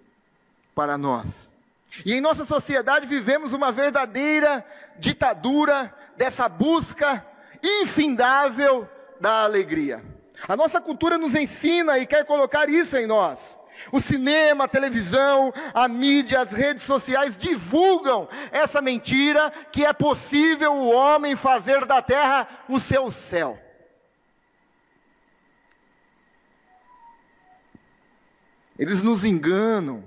para 0.75 0.97
nós. 0.97 1.51
E 2.05 2.13
em 2.13 2.21
nossa 2.21 2.45
sociedade 2.45 3.07
vivemos 3.07 3.53
uma 3.53 3.73
verdadeira 3.73 4.65
ditadura 4.99 5.93
dessa 6.17 6.49
busca 6.49 7.25
infindável 7.63 8.89
da 9.21 9.43
alegria. 9.43 10.03
A 10.47 10.57
nossa 10.57 10.81
cultura 10.81 11.17
nos 11.17 11.35
ensina 11.35 11.99
e 11.99 12.07
quer 12.07 12.25
colocar 12.25 12.69
isso 12.69 12.97
em 12.97 13.07
nós. 13.07 13.59
O 13.93 14.01
cinema, 14.01 14.65
a 14.65 14.69
televisão, 14.69 15.53
a 15.75 15.87
mídia, 15.87 16.41
as 16.41 16.51
redes 16.51 16.83
sociais 16.85 17.37
divulgam 17.37 18.29
essa 18.51 18.81
mentira 18.81 19.51
que 19.71 19.85
é 19.85 19.93
possível 19.93 20.73
o 20.73 20.91
homem 20.91 21.37
fazer 21.37 21.85
da 21.85 22.01
terra 22.01 22.49
o 22.69 22.81
seu 22.81 23.11
céu. 23.11 23.59
Eles 28.79 29.03
nos 29.03 29.25
enganam 29.25 30.05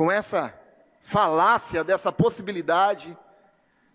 com 0.00 0.10
essa 0.10 0.58
falácia 1.02 1.84
dessa 1.84 2.10
possibilidade 2.10 3.14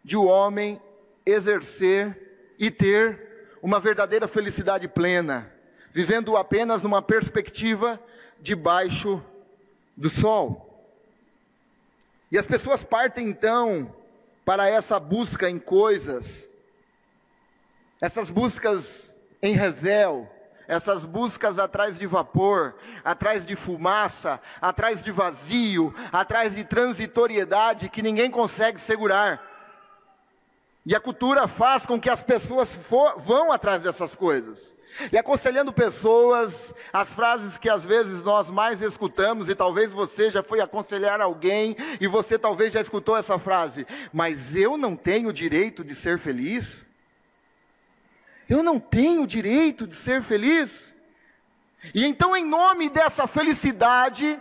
de 0.04 0.16
o 0.16 0.26
homem 0.26 0.80
exercer 1.26 2.54
e 2.60 2.70
ter 2.70 3.58
uma 3.60 3.80
verdadeira 3.80 4.28
felicidade 4.28 4.88
plena, 4.88 5.52
vivendo 5.90 6.38
apenas 6.38 6.84
numa 6.84 7.02
perspectiva 7.02 8.00
debaixo 8.40 9.20
do 9.98 10.08
sol. 10.08 10.88
E 12.32 12.38
as 12.38 12.46
pessoas 12.46 12.84
partem 12.84 13.28
então 13.28 13.92
para 14.46 14.70
essa 14.70 15.00
busca 15.00 15.50
em 15.50 15.58
coisas, 15.58 16.48
essas 18.00 18.30
buscas 18.30 19.12
em 19.42 19.56
revel, 19.56 20.30
essas 20.68 21.06
buscas 21.06 21.60
atrás 21.60 21.98
de 21.98 22.06
vapor, 22.06 22.76
atrás 23.04 23.46
de 23.46 23.56
fumaça, 23.56 24.40
atrás 24.62 25.02
de 25.02 25.12
vazio, 25.12 25.94
atrás 26.12 26.56
de 26.56 26.64
transitoriedade 26.64 27.90
que 27.90 28.02
ninguém 28.02 28.30
consegue 28.32 28.80
segurar. 28.80 29.42
E 30.86 30.96
a 30.96 31.00
cultura 31.00 31.48
faz 31.48 31.86
com 31.86 32.00
que 32.00 32.10
as 32.10 32.22
pessoas 32.22 32.76
for, 32.76 33.20
vão 33.20 33.52
atrás 33.52 33.82
dessas 33.82 34.16
coisas. 34.16 34.74
E 35.12 35.18
aconselhando 35.18 35.74
pessoas, 35.74 36.74
as 36.94 37.14
frases 37.14 37.58
que 37.58 37.70
às 37.70 37.84
vezes 37.84 38.24
nós 38.24 38.50
mais 38.50 38.82
escutamos, 38.82 39.50
e 39.50 39.56
talvez 39.56 39.92
você 39.92 40.30
já 40.30 40.42
foi 40.42 40.62
aconselhar 40.62 41.20
alguém, 41.20 41.76
e 42.00 42.08
você 42.08 42.40
talvez 42.40 42.72
já 42.72 42.80
escutou 42.80 43.18
essa 43.18 43.38
frase, 43.38 43.86
mas 44.14 44.56
eu 44.56 44.78
não 44.78 44.96
tenho 44.96 45.34
direito 45.34 45.84
de 45.84 45.96
ser 45.96 46.18
feliz? 46.18 46.85
Eu 48.48 48.62
não 48.62 48.80
tenho 48.80 49.26
direito 49.26 49.88
de 49.88 49.96
ser 49.96 50.22
feliz? 50.22 50.94
E 51.94 52.06
então, 52.06 52.36
em 52.36 52.46
nome 52.46 52.90
dessa 52.90 53.28
felicidade, 53.28 54.40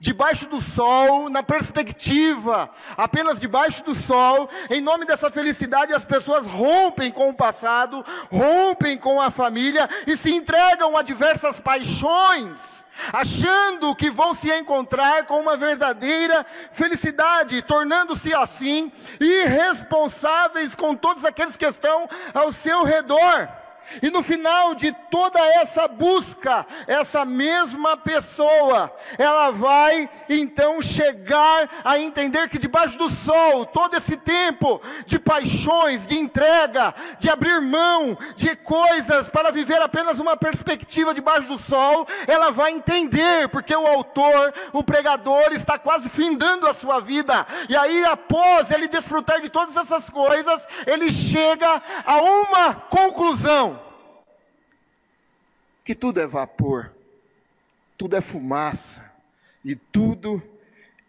debaixo 0.00 0.48
do 0.48 0.60
sol, 0.60 1.28
na 1.28 1.42
perspectiva, 1.42 2.70
apenas 2.96 3.40
debaixo 3.40 3.82
do 3.82 3.94
sol, 3.94 4.48
em 4.70 4.80
nome 4.80 5.04
dessa 5.04 5.30
felicidade, 5.30 5.92
as 5.92 6.04
pessoas 6.04 6.46
rompem 6.46 7.10
com 7.10 7.30
o 7.30 7.34
passado, 7.34 8.04
rompem 8.30 8.96
com 8.96 9.20
a 9.20 9.30
família 9.30 9.88
e 10.06 10.16
se 10.16 10.30
entregam 10.30 10.96
a 10.96 11.02
diversas 11.02 11.58
paixões, 11.58 12.84
achando 13.12 13.94
que 13.94 14.10
vão 14.10 14.34
se 14.34 14.50
encontrar 14.52 15.24
com 15.26 15.40
uma 15.40 15.56
verdadeira 15.56 16.44
felicidade, 16.72 17.62
tornando-se 17.62 18.34
assim 18.34 18.92
irresponsáveis 19.20 20.74
com 20.74 20.94
todos 20.94 21.24
aqueles 21.24 21.56
que 21.56 21.66
estão 21.66 22.08
ao 22.34 22.52
seu 22.52 22.84
redor. 22.84 23.48
E 24.02 24.10
no 24.10 24.22
final 24.22 24.74
de 24.74 24.92
toda 25.10 25.40
essa 25.40 25.88
busca, 25.88 26.66
essa 26.86 27.24
mesma 27.24 27.96
pessoa, 27.96 28.94
ela 29.16 29.50
vai 29.50 30.08
então 30.28 30.80
chegar 30.80 31.68
a 31.84 31.98
entender 31.98 32.48
que 32.48 32.58
debaixo 32.58 32.98
do 32.98 33.10
sol, 33.10 33.64
todo 33.64 33.96
esse 33.96 34.16
tempo 34.16 34.80
de 35.06 35.18
paixões, 35.18 36.06
de 36.06 36.18
entrega, 36.18 36.94
de 37.18 37.30
abrir 37.30 37.60
mão 37.60 38.16
de 38.36 38.54
coisas 38.56 39.28
para 39.28 39.50
viver 39.50 39.80
apenas 39.80 40.18
uma 40.18 40.36
perspectiva 40.36 41.14
debaixo 41.14 41.48
do 41.48 41.58
sol, 41.58 42.06
ela 42.26 42.50
vai 42.50 42.72
entender, 42.72 43.48
porque 43.48 43.74
o 43.74 43.86
autor, 43.86 44.52
o 44.72 44.82
pregador, 44.82 45.52
está 45.52 45.78
quase 45.78 46.08
findando 46.08 46.66
a 46.66 46.74
sua 46.74 47.00
vida, 47.00 47.46
e 47.68 47.76
aí 47.76 48.04
após 48.04 48.70
ele 48.70 48.88
desfrutar 48.88 49.40
de 49.40 49.48
todas 49.48 49.76
essas 49.76 50.10
coisas, 50.10 50.66
ele 50.86 51.10
chega 51.10 51.82
a 52.04 52.16
uma 52.18 52.74
conclusão 52.74 53.77
que 55.88 55.94
tudo 55.94 56.20
é 56.20 56.26
vapor, 56.26 56.92
tudo 57.96 58.14
é 58.14 58.20
fumaça 58.20 59.02
e 59.64 59.74
tudo 59.74 60.42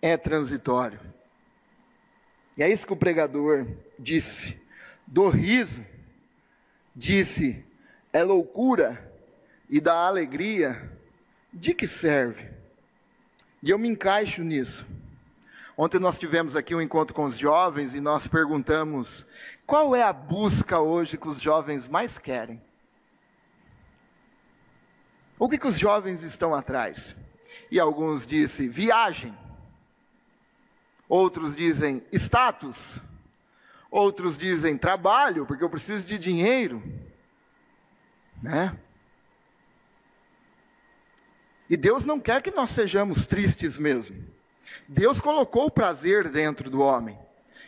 é 0.02 0.16
transitório. 0.16 1.02
E 2.58 2.64
é 2.64 2.72
isso 2.72 2.88
que 2.88 2.94
o 2.94 2.96
pregador 2.96 3.68
disse. 4.00 4.58
Do 5.06 5.28
riso, 5.28 5.86
disse, 6.96 7.62
é 8.14 8.24
loucura, 8.24 9.14
e 9.70 9.82
da 9.82 10.08
alegria, 10.08 10.90
de 11.52 11.74
que 11.74 11.86
serve? 11.86 12.50
E 13.62 13.72
eu 13.72 13.78
me 13.78 13.90
encaixo 13.90 14.46
nisso. 14.46 14.88
Ontem 15.78 16.00
nós 16.00 16.18
tivemos 16.18 16.56
aqui 16.56 16.74
um 16.74 16.80
encontro 16.82 17.14
com 17.14 17.26
os 17.26 17.38
jovens 17.38 17.96
e 17.96 18.00
nós 18.00 18.30
perguntamos: 18.30 19.26
qual 19.68 19.94
é 19.94 20.04
a 20.04 20.14
busca 20.14 20.80
hoje 20.80 21.18
que 21.18 21.28
os 21.28 21.42
jovens 21.42 21.90
mais 21.90 22.18
querem? 22.18 22.62
O 25.40 25.48
que, 25.48 25.58
que 25.58 25.68
os 25.68 25.80
jovens 25.80 26.22
estão 26.22 26.54
atrás? 26.54 27.16
E 27.72 27.80
alguns 27.80 28.28
dizem 28.28 28.68
viagem, 28.68 29.36
outros 31.08 31.56
dizem 31.56 32.04
status, 32.12 33.00
outros 33.90 34.38
dizem 34.38 34.78
trabalho, 34.78 35.46
porque 35.46 35.64
eu 35.64 35.70
preciso 35.70 36.06
de 36.06 36.20
dinheiro, 36.20 36.84
né? 38.44 38.78
E 41.70 41.78
Deus 41.78 42.04
não 42.04 42.20
quer 42.20 42.42
que 42.42 42.52
nós 42.52 42.72
sejamos 42.72 43.26
tristes 43.26 43.78
mesmo. 43.78 44.28
Deus 44.88 45.22
colocou 45.22 45.68
o 45.68 45.72
prazer 45.72 46.28
dentro 46.28 46.70
do 46.70 46.82
homem. 46.82 47.18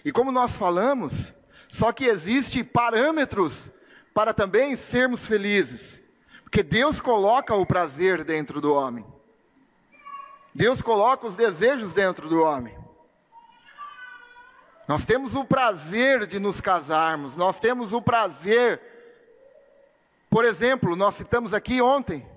E 0.04 0.12
como 0.12 0.32
nós 0.32 0.56
falamos, 0.56 1.32
só 1.70 1.94
que 1.94 2.06
existe 2.06 2.64
parâmetros 2.64 3.70
para 4.14 4.34
também 4.34 4.76
sermos 4.76 5.26
felizes. 5.26 6.01
Porque 6.52 6.64
Deus 6.64 7.00
coloca 7.00 7.56
o 7.56 7.66
prazer 7.66 8.26
dentro 8.26 8.60
do 8.60 8.74
homem. 8.74 9.06
Deus 10.54 10.82
coloca 10.82 11.26
os 11.26 11.38
desejos 11.38 11.94
dentro 11.94 12.28
do 12.28 12.44
homem. 12.44 12.78
Nós 14.86 15.06
temos 15.06 15.34
o 15.34 15.46
prazer 15.46 16.28
de 16.28 16.40
nos 16.40 16.60
casarmos, 16.60 17.38
nós 17.38 17.58
temos 17.58 17.94
o 17.94 18.02
prazer. 18.02 18.82
Por 20.30 20.44
exemplo, 20.44 20.94
nós 20.94 21.16
citamos 21.16 21.54
aqui 21.54 21.82
ontem, 21.82 22.28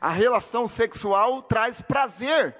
a 0.00 0.08
relação 0.08 0.66
sexual 0.66 1.42
traz 1.42 1.82
prazer. 1.82 2.56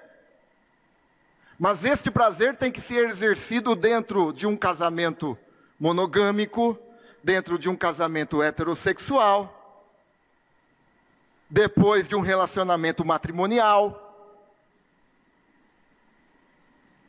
Mas 1.58 1.82
este 1.82 2.10
prazer 2.10 2.56
tem 2.56 2.70
que 2.70 2.82
ser 2.82 3.08
exercido 3.08 3.74
dentro 3.74 4.34
de 4.34 4.46
um 4.46 4.54
casamento 4.54 5.38
monogâmico, 5.80 6.78
dentro 7.22 7.58
de 7.58 7.70
um 7.70 7.76
casamento 7.76 8.42
heterossexual 8.42 9.62
depois 11.48 12.08
de 12.08 12.14
um 12.14 12.20
relacionamento 12.20 13.04
matrimonial. 13.04 14.00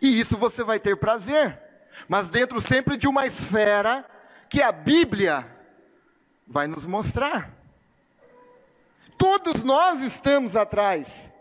E 0.02 0.20
isso 0.20 0.38
você 0.38 0.64
vai 0.64 0.80
ter 0.80 0.98
prazer, 0.98 1.60
mas 2.08 2.30
dentro 2.30 2.62
sempre 2.62 2.98
de 2.98 3.08
uma 3.08 3.26
esfera 3.26 4.06
que 4.50 4.62
a 4.62 4.72
Bíblia 4.72 5.48
vai 6.48 6.68
nos 6.68 6.86
mostrar. 6.86 7.52
Todos 9.18 9.64
nós 9.64 10.02
estamos 10.02 10.56
atrás 10.56 11.32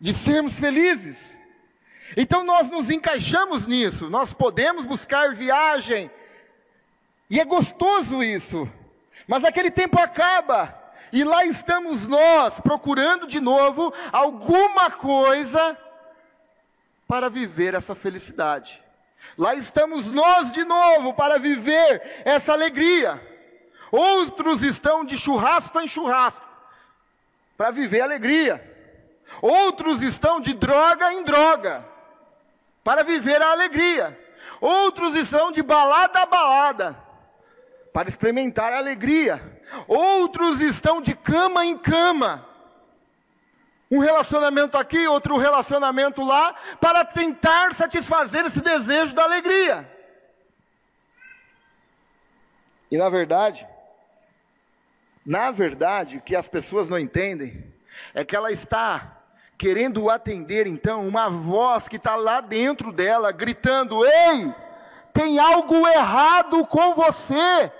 de 0.00 0.14
sermos 0.14 0.58
felizes. 0.58 1.38
Então 2.16 2.42
nós 2.42 2.70
nos 2.70 2.90
encaixamos 2.90 3.66
nisso, 3.66 4.10
nós 4.10 4.34
podemos 4.34 4.84
buscar 4.84 5.32
viagem, 5.32 6.10
e 7.28 7.38
é 7.38 7.44
gostoso 7.44 8.24
isso, 8.24 8.68
mas 9.28 9.44
aquele 9.44 9.70
tempo 9.70 9.96
acaba, 10.00 10.76
e 11.12 11.24
lá 11.24 11.44
estamos 11.44 12.06
nós 12.06 12.60
procurando 12.60 13.26
de 13.26 13.40
novo 13.40 13.92
alguma 14.12 14.90
coisa 14.90 15.76
para 17.06 17.28
viver 17.28 17.74
essa 17.74 17.94
felicidade. 17.94 18.82
Lá 19.36 19.54
estamos 19.54 20.06
nós 20.06 20.52
de 20.52 20.64
novo 20.64 21.12
para 21.14 21.38
viver 21.38 22.22
essa 22.24 22.52
alegria. 22.52 23.20
Outros 23.90 24.62
estão 24.62 25.04
de 25.04 25.16
churrasco 25.16 25.80
em 25.80 25.88
churrasco 25.88 26.46
para 27.56 27.70
viver 27.70 28.00
alegria. 28.00 28.66
Outros 29.42 30.02
estão 30.02 30.40
de 30.40 30.54
droga 30.54 31.12
em 31.12 31.22
droga 31.22 31.84
para 32.84 33.02
viver 33.02 33.42
a 33.42 33.50
alegria. 33.50 34.18
Outros 34.60 35.14
estão 35.14 35.50
de 35.50 35.62
balada 35.62 36.20
a 36.20 36.26
balada 36.26 36.96
para 37.92 38.08
experimentar 38.08 38.72
a 38.72 38.78
alegria. 38.78 39.49
Outros 39.86 40.60
estão 40.60 41.00
de 41.00 41.14
cama 41.14 41.64
em 41.64 41.76
cama. 41.76 42.46
Um 43.90 43.98
relacionamento 43.98 44.78
aqui, 44.78 45.06
outro 45.08 45.36
relacionamento 45.36 46.24
lá, 46.24 46.54
para 46.80 47.04
tentar 47.04 47.74
satisfazer 47.74 48.46
esse 48.46 48.60
desejo 48.60 49.14
da 49.14 49.24
alegria. 49.24 49.90
E 52.90 52.96
na 52.96 53.08
verdade, 53.08 53.66
na 55.24 55.50
verdade, 55.50 56.16
o 56.16 56.20
que 56.20 56.34
as 56.34 56.48
pessoas 56.48 56.88
não 56.88 56.98
entendem 56.98 57.64
é 58.14 58.24
que 58.24 58.34
ela 58.34 58.50
está 58.50 59.16
querendo 59.58 60.08
atender 60.08 60.66
então 60.66 61.06
uma 61.06 61.28
voz 61.28 61.86
que 61.86 61.96
está 61.96 62.16
lá 62.16 62.40
dentro 62.40 62.90
dela, 62.92 63.30
gritando: 63.30 64.04
Ei, 64.04 64.54
tem 65.12 65.38
algo 65.38 65.86
errado 65.86 66.66
com 66.66 66.94
você. 66.94 67.70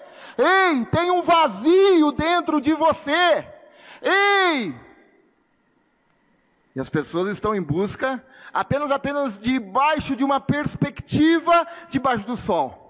Ei, 0.40 0.84
tem 0.86 1.10
um 1.10 1.22
vazio 1.22 2.12
dentro 2.12 2.60
de 2.60 2.72
você. 2.72 3.46
Ei! 4.00 4.74
E 6.74 6.80
as 6.80 6.88
pessoas 6.88 7.28
estão 7.28 7.54
em 7.54 7.62
busca 7.62 8.24
apenas 8.52 8.90
apenas 8.90 9.38
debaixo 9.38 10.16
de 10.16 10.24
uma 10.24 10.40
perspectiva 10.40 11.66
debaixo 11.88 12.26
do 12.26 12.36
sol. 12.36 12.80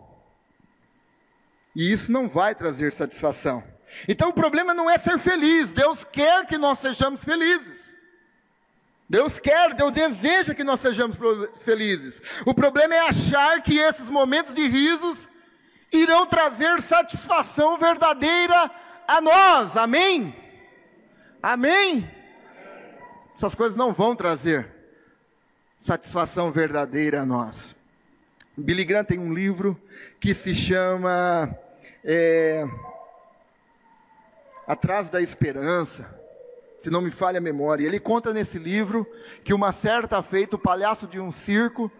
E 1.74 1.90
isso 1.90 2.12
não 2.12 2.28
vai 2.28 2.54
trazer 2.54 2.92
satisfação. 2.92 3.62
Então 4.06 4.28
o 4.28 4.32
problema 4.32 4.72
não 4.72 4.88
é 4.88 4.98
ser 4.98 5.18
feliz, 5.18 5.72
Deus 5.72 6.04
quer 6.04 6.46
que 6.46 6.58
nós 6.58 6.78
sejamos 6.78 7.24
felizes. 7.24 7.94
Deus 9.08 9.40
quer, 9.40 9.74
Deus 9.74 9.90
deseja 9.90 10.54
que 10.54 10.62
nós 10.62 10.78
sejamos 10.78 11.16
felizes. 11.56 12.22
O 12.46 12.54
problema 12.54 12.94
é 12.94 13.00
achar 13.00 13.60
que 13.60 13.76
esses 13.76 14.08
momentos 14.08 14.54
de 14.54 14.68
risos 14.68 15.29
irão 15.92 16.26
trazer 16.26 16.80
satisfação 16.80 17.76
verdadeira 17.76 18.70
a 19.06 19.20
nós. 19.20 19.76
Amém? 19.76 20.34
Amém? 21.42 22.10
Essas 23.34 23.54
coisas 23.54 23.76
não 23.76 23.92
vão 23.92 24.14
trazer 24.14 24.70
satisfação 25.78 26.50
verdadeira 26.50 27.22
a 27.22 27.26
nós. 27.26 27.74
Billy 28.56 28.84
Graham 28.84 29.04
tem 29.04 29.18
um 29.18 29.32
livro 29.32 29.80
que 30.20 30.34
se 30.34 30.54
chama 30.54 31.56
é, 32.04 32.66
Atrás 34.66 35.08
da 35.08 35.22
Esperança 35.22 36.20
se 36.80 36.88
não 36.88 37.02
me 37.02 37.10
falha 37.10 37.36
a 37.36 37.42
memória. 37.42 37.86
Ele 37.86 38.00
conta 38.00 38.32
nesse 38.32 38.58
livro 38.58 39.06
que 39.44 39.52
uma 39.52 39.70
certa 39.70 40.22
feita 40.22 40.56
o 40.56 40.58
palhaço 40.58 41.06
de 41.06 41.20
um 41.20 41.30
circo, 41.30 41.92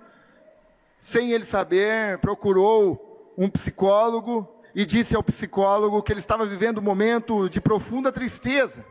sem 0.98 1.32
ele 1.32 1.44
saber, 1.44 2.18
procurou 2.18 3.09
um 3.40 3.48
psicólogo 3.48 4.46
e 4.74 4.84
disse 4.84 5.16
ao 5.16 5.22
psicólogo 5.22 6.02
que 6.02 6.12
ele 6.12 6.20
estava 6.20 6.44
vivendo 6.44 6.76
um 6.76 6.82
momento 6.82 7.48
de 7.48 7.58
profunda 7.58 8.12
tristeza. 8.12 8.84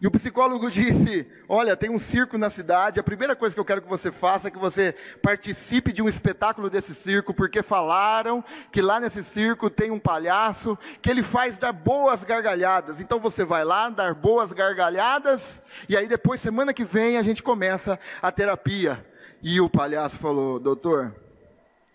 E 0.00 0.06
o 0.06 0.10
psicólogo 0.10 0.70
disse: 0.70 1.26
Olha, 1.48 1.76
tem 1.76 1.90
um 1.90 1.98
circo 1.98 2.38
na 2.38 2.48
cidade. 2.48 3.00
A 3.00 3.02
primeira 3.02 3.34
coisa 3.34 3.56
que 3.56 3.60
eu 3.60 3.64
quero 3.64 3.82
que 3.82 3.88
você 3.88 4.12
faça 4.12 4.46
é 4.46 4.50
que 4.52 4.58
você 4.58 4.94
participe 5.20 5.92
de 5.92 6.00
um 6.00 6.08
espetáculo 6.08 6.70
desse 6.70 6.94
circo, 6.94 7.34
porque 7.34 7.60
falaram 7.60 8.44
que 8.70 8.80
lá 8.80 9.00
nesse 9.00 9.24
circo 9.24 9.68
tem 9.68 9.90
um 9.90 9.98
palhaço 9.98 10.78
que 11.02 11.10
ele 11.10 11.24
faz 11.24 11.58
dar 11.58 11.72
boas 11.72 12.22
gargalhadas. 12.22 13.00
Então 13.00 13.18
você 13.18 13.42
vai 13.44 13.64
lá 13.64 13.88
dar 13.88 14.14
boas 14.14 14.52
gargalhadas, 14.52 15.60
e 15.88 15.96
aí 15.96 16.06
depois, 16.06 16.40
semana 16.40 16.72
que 16.72 16.84
vem, 16.84 17.16
a 17.16 17.22
gente 17.22 17.42
começa 17.42 17.98
a 18.22 18.30
terapia. 18.30 19.04
E 19.42 19.60
o 19.60 19.68
palhaço 19.68 20.18
falou: 20.18 20.60
Doutor, 20.60 21.25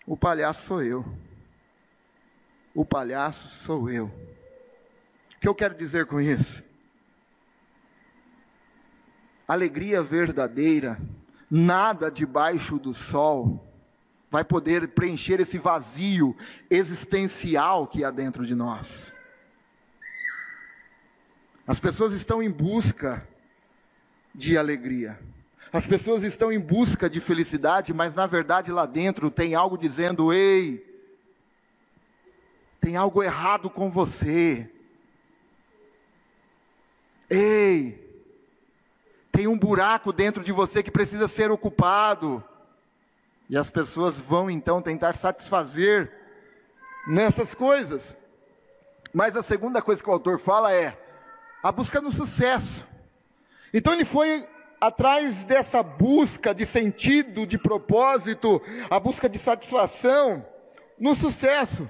o 0.06 0.16
palhaço 0.16 0.66
sou 0.66 0.82
eu. 0.82 1.04
O 2.74 2.84
palhaço 2.84 3.48
sou 3.48 3.90
eu. 3.90 4.06
O 4.06 5.40
que 5.40 5.48
eu 5.48 5.54
quero 5.54 5.74
dizer 5.74 6.06
com 6.06 6.20
isso? 6.20 6.62
alegria 9.52 10.02
verdadeira, 10.02 10.98
nada 11.50 12.10
debaixo 12.10 12.78
do 12.78 12.94
sol 12.94 13.68
vai 14.30 14.42
poder 14.42 14.88
preencher 14.88 15.40
esse 15.40 15.58
vazio 15.58 16.34
existencial 16.70 17.86
que 17.86 18.02
há 18.02 18.10
dentro 18.10 18.46
de 18.46 18.54
nós. 18.54 19.12
As 21.66 21.78
pessoas 21.78 22.14
estão 22.14 22.42
em 22.42 22.50
busca 22.50 23.28
de 24.34 24.56
alegria. 24.56 25.20
As 25.72 25.86
pessoas 25.86 26.22
estão 26.22 26.52
em 26.52 26.60
busca 26.60 27.08
de 27.08 27.18
felicidade, 27.18 27.94
mas 27.94 28.14
na 28.14 28.26
verdade 28.26 28.70
lá 28.70 28.84
dentro 28.84 29.30
tem 29.30 29.54
algo 29.54 29.78
dizendo: 29.78 30.30
ei, 30.30 30.84
tem 32.78 32.94
algo 32.94 33.22
errado 33.22 33.70
com 33.70 33.90
você. 33.90 34.70
Ei, 37.30 38.02
tem 39.30 39.46
um 39.46 39.58
buraco 39.58 40.12
dentro 40.12 40.44
de 40.44 40.52
você 40.52 40.82
que 40.82 40.90
precisa 40.90 41.26
ser 41.26 41.50
ocupado. 41.50 42.44
E 43.48 43.56
as 43.56 43.70
pessoas 43.70 44.18
vão 44.18 44.50
então 44.50 44.82
tentar 44.82 45.14
satisfazer 45.14 46.12
nessas 47.06 47.54
coisas. 47.54 48.14
Mas 49.10 49.36
a 49.36 49.42
segunda 49.42 49.80
coisa 49.80 50.02
que 50.02 50.08
o 50.10 50.12
autor 50.12 50.38
fala 50.38 50.70
é 50.70 50.98
a 51.62 51.72
busca 51.72 51.98
no 51.98 52.12
sucesso. 52.12 52.86
Então 53.72 53.94
ele 53.94 54.04
foi 54.04 54.46
atrás 54.82 55.44
dessa 55.44 55.80
busca 55.80 56.52
de 56.52 56.66
sentido, 56.66 57.46
de 57.46 57.56
propósito, 57.56 58.60
a 58.90 58.98
busca 58.98 59.28
de 59.28 59.38
satisfação 59.38 60.44
no 60.98 61.14
sucesso 61.14 61.88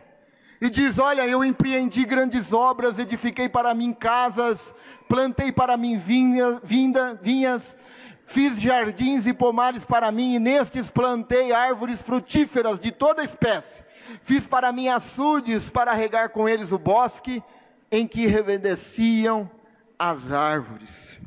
e 0.61 0.69
diz: 0.69 0.99
Olha, 0.99 1.27
eu 1.27 1.43
empreendi 1.43 2.05
grandes 2.05 2.53
obras, 2.53 2.99
edifiquei 2.99 3.49
para 3.49 3.73
mim 3.73 3.95
casas, 3.95 4.75
plantei 5.09 5.51
para 5.51 5.75
mim 5.79 5.97
vinha, 5.97 6.61
vinda, 6.63 7.19
vinhas, 7.23 7.79
fiz 8.23 8.61
jardins 8.61 9.27
e 9.27 9.33
pomares 9.33 9.87
para 9.87 10.13
mim, 10.13 10.35
e 10.35 10.39
nestes 10.39 10.91
plantei 10.91 11.51
árvores 11.51 12.03
frutíferas 12.03 12.79
de 12.79 12.93
toda 12.93 13.25
espécie. 13.25 13.83
Fiz 14.21 14.47
para 14.47 14.71
mim 14.71 14.89
açudes 14.89 15.71
para 15.71 15.95
regar 15.95 16.29
com 16.29 16.47
eles 16.47 16.73
o 16.73 16.79
bosque 16.79 17.43
em 17.91 18.07
que 18.07 18.27
reverdeciam 18.27 19.51
as 19.99 20.31
árvores. 20.31 21.19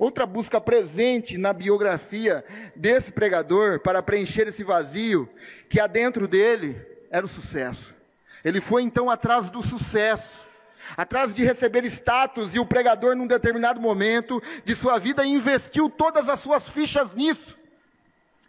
Outra 0.00 0.24
busca 0.24 0.58
presente 0.58 1.36
na 1.36 1.52
biografia 1.52 2.42
desse 2.74 3.12
pregador 3.12 3.80
para 3.80 4.02
preencher 4.02 4.48
esse 4.48 4.64
vazio 4.64 5.28
que 5.68 5.78
há 5.78 5.86
dentro 5.86 6.26
dele 6.26 6.80
era 7.10 7.26
o 7.26 7.28
sucesso. 7.28 7.94
Ele 8.42 8.62
foi 8.62 8.82
então 8.82 9.10
atrás 9.10 9.50
do 9.50 9.62
sucesso, 9.62 10.48
atrás 10.96 11.34
de 11.34 11.44
receber 11.44 11.84
status, 11.84 12.54
e 12.54 12.58
o 12.58 12.64
pregador, 12.64 13.14
num 13.14 13.26
determinado 13.26 13.78
momento 13.78 14.42
de 14.64 14.74
sua 14.74 14.98
vida, 14.98 15.26
investiu 15.26 15.90
todas 15.90 16.30
as 16.30 16.40
suas 16.40 16.66
fichas 16.66 17.12
nisso. 17.12 17.58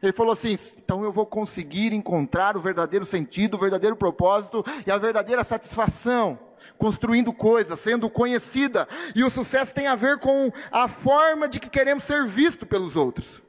Ele 0.01 0.13
falou 0.13 0.31
assim: 0.31 0.57
então 0.77 1.03
eu 1.03 1.11
vou 1.11 1.25
conseguir 1.25 1.91
encontrar 1.91 2.55
o 2.55 2.61
verdadeiro 2.61 3.03
sentido, 3.03 3.55
o 3.55 3.59
verdadeiro 3.59 3.97
propósito 3.97 4.63
e 4.87 4.89
a 4.89 4.97
verdadeira 4.97 5.43
satisfação, 5.43 6.39
construindo 6.77 7.31
coisas, 7.33 7.79
sendo 7.79 8.09
conhecida. 8.09 8.87
E 9.15 9.23
o 9.23 9.29
sucesso 9.29 9.73
tem 9.73 9.87
a 9.87 9.95
ver 9.95 10.19
com 10.19 10.51
a 10.71 10.87
forma 10.87 11.47
de 11.47 11.59
que 11.59 11.69
queremos 11.69 12.03
ser 12.03 12.25
visto 12.25 12.65
pelos 12.65 12.95
outros. 12.95 13.41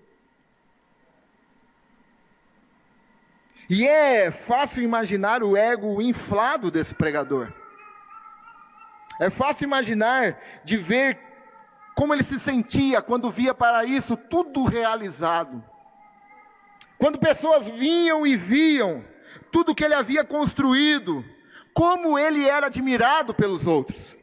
E 3.69 3.87
é 3.87 4.31
fácil 4.31 4.83
imaginar 4.83 5.43
o 5.43 5.57
ego 5.57 6.03
inflado 6.03 6.71
desse 6.71 6.95
pregador. 6.95 7.53
É 9.19 9.31
fácil 9.31 9.65
imaginar 9.65 10.39
de 10.65 10.77
ver 10.77 11.19
como 11.95 12.13
ele 12.13 12.23
se 12.23 12.39
sentia 12.39 13.01
quando 13.01 13.31
via 13.31 13.55
para 13.55 13.85
isso 13.85 14.17
tudo 14.17 14.65
realizado. 14.65 15.63
Quando 16.99 17.19
pessoas 17.19 17.69
vinham 17.69 18.27
e 18.27 18.37
viam 18.37 19.05
tudo 19.51 19.75
que 19.75 19.85
ele 19.85 19.95
havia 19.95 20.25
construído, 20.25 21.25
como 21.75 22.19
ele 22.19 22.49
era 22.49 22.67
admirado 22.67 23.35
pelos 23.35 23.67
outros. 23.67 24.17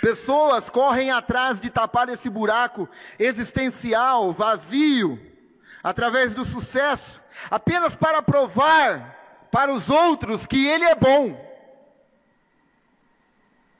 Pessoas 0.00 0.70
correm 0.70 1.10
atrás 1.10 1.60
de 1.60 1.68
tapar 1.68 2.08
esse 2.08 2.30
buraco 2.30 2.88
existencial, 3.18 4.32
vazio, 4.32 5.20
através 5.82 6.34
do 6.34 6.44
sucesso, 6.44 7.22
apenas 7.50 7.94
para 7.94 8.22
provar 8.22 9.18
para 9.50 9.72
os 9.72 9.90
outros 9.90 10.46
que 10.46 10.66
Ele 10.66 10.84
é 10.84 10.94
bom. 10.94 11.48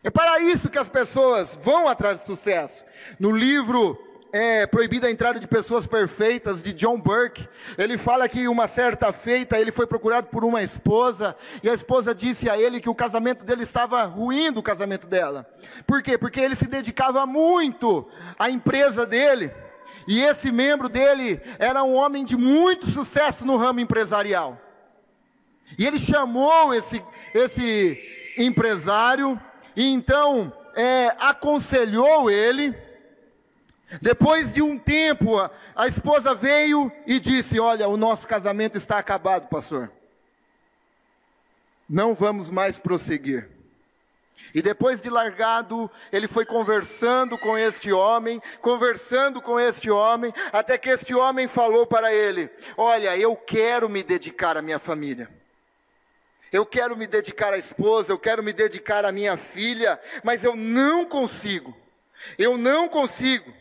É 0.02 0.11
para 0.11 0.40
isso 0.40 0.70
que 0.70 0.78
as 0.78 0.88
pessoas 0.88 1.59
vão 1.62 1.88
atrás 1.88 2.20
de 2.20 2.26
sucesso. 2.26 2.85
No 3.18 3.30
livro 3.30 3.98
é, 4.33 4.66
Proibida 4.66 5.07
a 5.07 5.11
Entrada 5.11 5.40
de 5.40 5.47
Pessoas 5.47 5.87
Perfeitas, 5.87 6.62
de 6.62 6.73
John 6.73 6.99
Burke, 7.01 7.49
ele 7.77 7.99
fala 7.99 8.29
que 8.29 8.47
uma 8.49 8.69
certa 8.69 9.12
feita 9.12 9.59
ele 9.59 9.73
foi 9.73 9.87
procurado 9.87 10.29
por 10.29 10.45
uma 10.45 10.62
esposa, 10.62 11.37
e 11.62 11.69
a 11.69 11.75
esposa 11.75 12.14
disse 12.14 12.49
a 12.49 12.59
ele 12.59 12.81
que 12.81 12.88
o 12.88 12.95
casamento 12.95 13.45
dele 13.45 13.62
estava 13.62 14.03
ruindo 14.05 14.61
o 14.61 14.62
casamento 14.62 15.07
dela. 15.07 15.49
Por 15.87 16.03
quê? 16.03 16.16
Porque 16.16 16.40
ele 16.40 16.55
se 16.55 16.66
dedicava 16.66 17.27
muito 17.27 18.09
à 18.38 18.51
empresa 18.51 19.05
dele. 19.05 19.51
E 20.07 20.21
esse 20.23 20.51
membro 20.51 20.88
dele 20.88 21.40
era 21.59 21.85
um 21.85 21.95
homem 21.95 22.25
de 22.25 22.37
muito 22.37 22.87
sucesso 22.90 23.45
no 23.45 23.57
ramo 23.57 23.81
empresarial. 23.81 24.59
E 25.79 25.87
ele 25.87 25.99
chamou 25.99 26.75
esse, 26.75 27.03
esse 27.35 27.99
empresário 28.37 29.40
e 29.77 29.87
então 29.87 30.53
é, 30.75 31.14
aconselhou 31.19 32.31
ele. 32.31 32.75
Depois 34.00 34.53
de 34.53 34.62
um 34.62 34.79
tempo, 34.79 35.38
a, 35.38 35.50
a 35.74 35.87
esposa 35.88 36.35
veio 36.35 36.92
e 37.07 37.18
disse: 37.18 37.59
Olha, 37.59 37.88
o 37.88 37.96
nosso 37.96 38.26
casamento 38.29 38.76
está 38.76 38.98
acabado, 38.98 39.48
pastor. 39.48 39.90
Não 41.88 42.14
vamos 42.14 42.50
mais 42.50 42.79
prosseguir. 42.79 43.48
E 44.55 44.62
depois 44.62 45.00
de 45.00 45.09
largado, 45.09 45.90
ele 46.12 46.26
foi 46.26 46.44
conversando 46.44 47.38
com 47.38 47.57
este 47.57 47.92
homem, 47.92 48.40
conversando 48.61 49.40
com 49.40 49.59
este 49.59 49.90
homem, 49.90 50.33
até 50.53 50.76
que 50.76 50.90
este 50.90 51.14
homem 51.14 51.48
falou 51.48 51.87
para 51.87 52.12
ele: 52.12 52.48
Olha, 52.76 53.16
eu 53.16 53.35
quero 53.35 53.88
me 53.88 54.03
dedicar 54.03 54.57
à 54.57 54.62
minha 54.62 54.79
família. 54.79 55.29
Eu 56.53 56.66
quero 56.66 56.96
me 56.96 57.07
dedicar 57.07 57.53
à 57.53 57.59
esposa, 57.59 58.12
eu 58.12 58.18
quero 58.18 58.42
me 58.42 58.53
dedicar 58.53 59.05
à 59.05 59.12
minha 59.12 59.37
filha, 59.37 60.00
mas 60.24 60.42
eu 60.42 60.57
não 60.57 61.05
consigo. 61.05 61.76
Eu 62.37 62.59
não 62.59 62.88
consigo. 62.88 63.60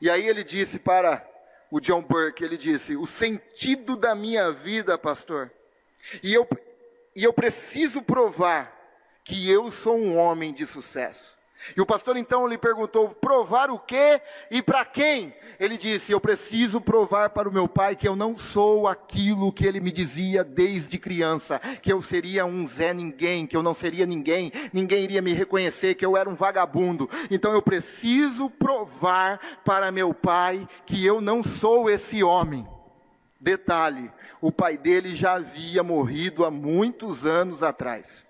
E 0.00 0.10
aí 0.10 0.26
ele 0.26 0.44
disse 0.44 0.78
para 0.78 1.26
o 1.70 1.80
John 1.80 2.02
Burke, 2.02 2.44
ele 2.44 2.56
disse: 2.56 2.96
"O 2.96 3.06
sentido 3.06 3.96
da 3.96 4.14
minha 4.14 4.50
vida, 4.50 4.96
pastor, 4.96 5.50
e 6.22 6.32
eu 6.32 6.46
e 7.14 7.24
eu 7.24 7.32
preciso 7.32 8.02
provar 8.02 8.72
que 9.24 9.50
eu 9.50 9.70
sou 9.70 9.96
um 9.96 10.16
homem 10.16 10.52
de 10.52 10.66
sucesso. 10.66 11.35
E 11.74 11.80
o 11.80 11.86
pastor 11.86 12.16
então 12.16 12.46
lhe 12.46 12.58
perguntou: 12.58 13.08
provar 13.08 13.70
o 13.70 13.78
quê 13.78 14.20
e 14.50 14.62
para 14.62 14.84
quem? 14.84 15.34
Ele 15.58 15.76
disse: 15.76 16.12
Eu 16.12 16.20
preciso 16.20 16.80
provar 16.80 17.30
para 17.30 17.48
o 17.48 17.52
meu 17.52 17.66
pai 17.66 17.96
que 17.96 18.06
eu 18.06 18.14
não 18.14 18.36
sou 18.36 18.86
aquilo 18.86 19.52
que 19.52 19.64
ele 19.64 19.80
me 19.80 19.90
dizia 19.90 20.44
desde 20.44 20.98
criança, 20.98 21.58
que 21.58 21.92
eu 21.92 22.02
seria 22.02 22.44
um 22.44 22.66
Zé 22.66 22.92
Ninguém, 22.92 23.46
que 23.46 23.56
eu 23.56 23.62
não 23.62 23.74
seria 23.74 24.04
ninguém, 24.04 24.52
ninguém 24.72 25.04
iria 25.04 25.22
me 25.22 25.32
reconhecer, 25.32 25.94
que 25.94 26.04
eu 26.04 26.16
era 26.16 26.28
um 26.28 26.34
vagabundo. 26.34 27.08
Então 27.30 27.52
eu 27.52 27.62
preciso 27.62 28.50
provar 28.50 29.40
para 29.64 29.90
meu 29.90 30.12
pai 30.12 30.68
que 30.84 31.04
eu 31.04 31.20
não 31.20 31.42
sou 31.42 31.88
esse 31.88 32.22
homem. 32.22 32.66
Detalhe: 33.40 34.10
o 34.40 34.52
pai 34.52 34.76
dele 34.76 35.16
já 35.16 35.34
havia 35.34 35.82
morrido 35.82 36.44
há 36.44 36.50
muitos 36.50 37.24
anos 37.24 37.62
atrás 37.62 38.25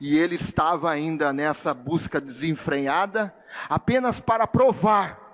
e 0.00 0.16
ele 0.16 0.36
estava 0.36 0.90
ainda 0.90 1.32
nessa 1.32 1.74
busca 1.74 2.20
desenfreada, 2.20 3.34
apenas 3.68 4.20
para 4.20 4.46
provar, 4.46 5.26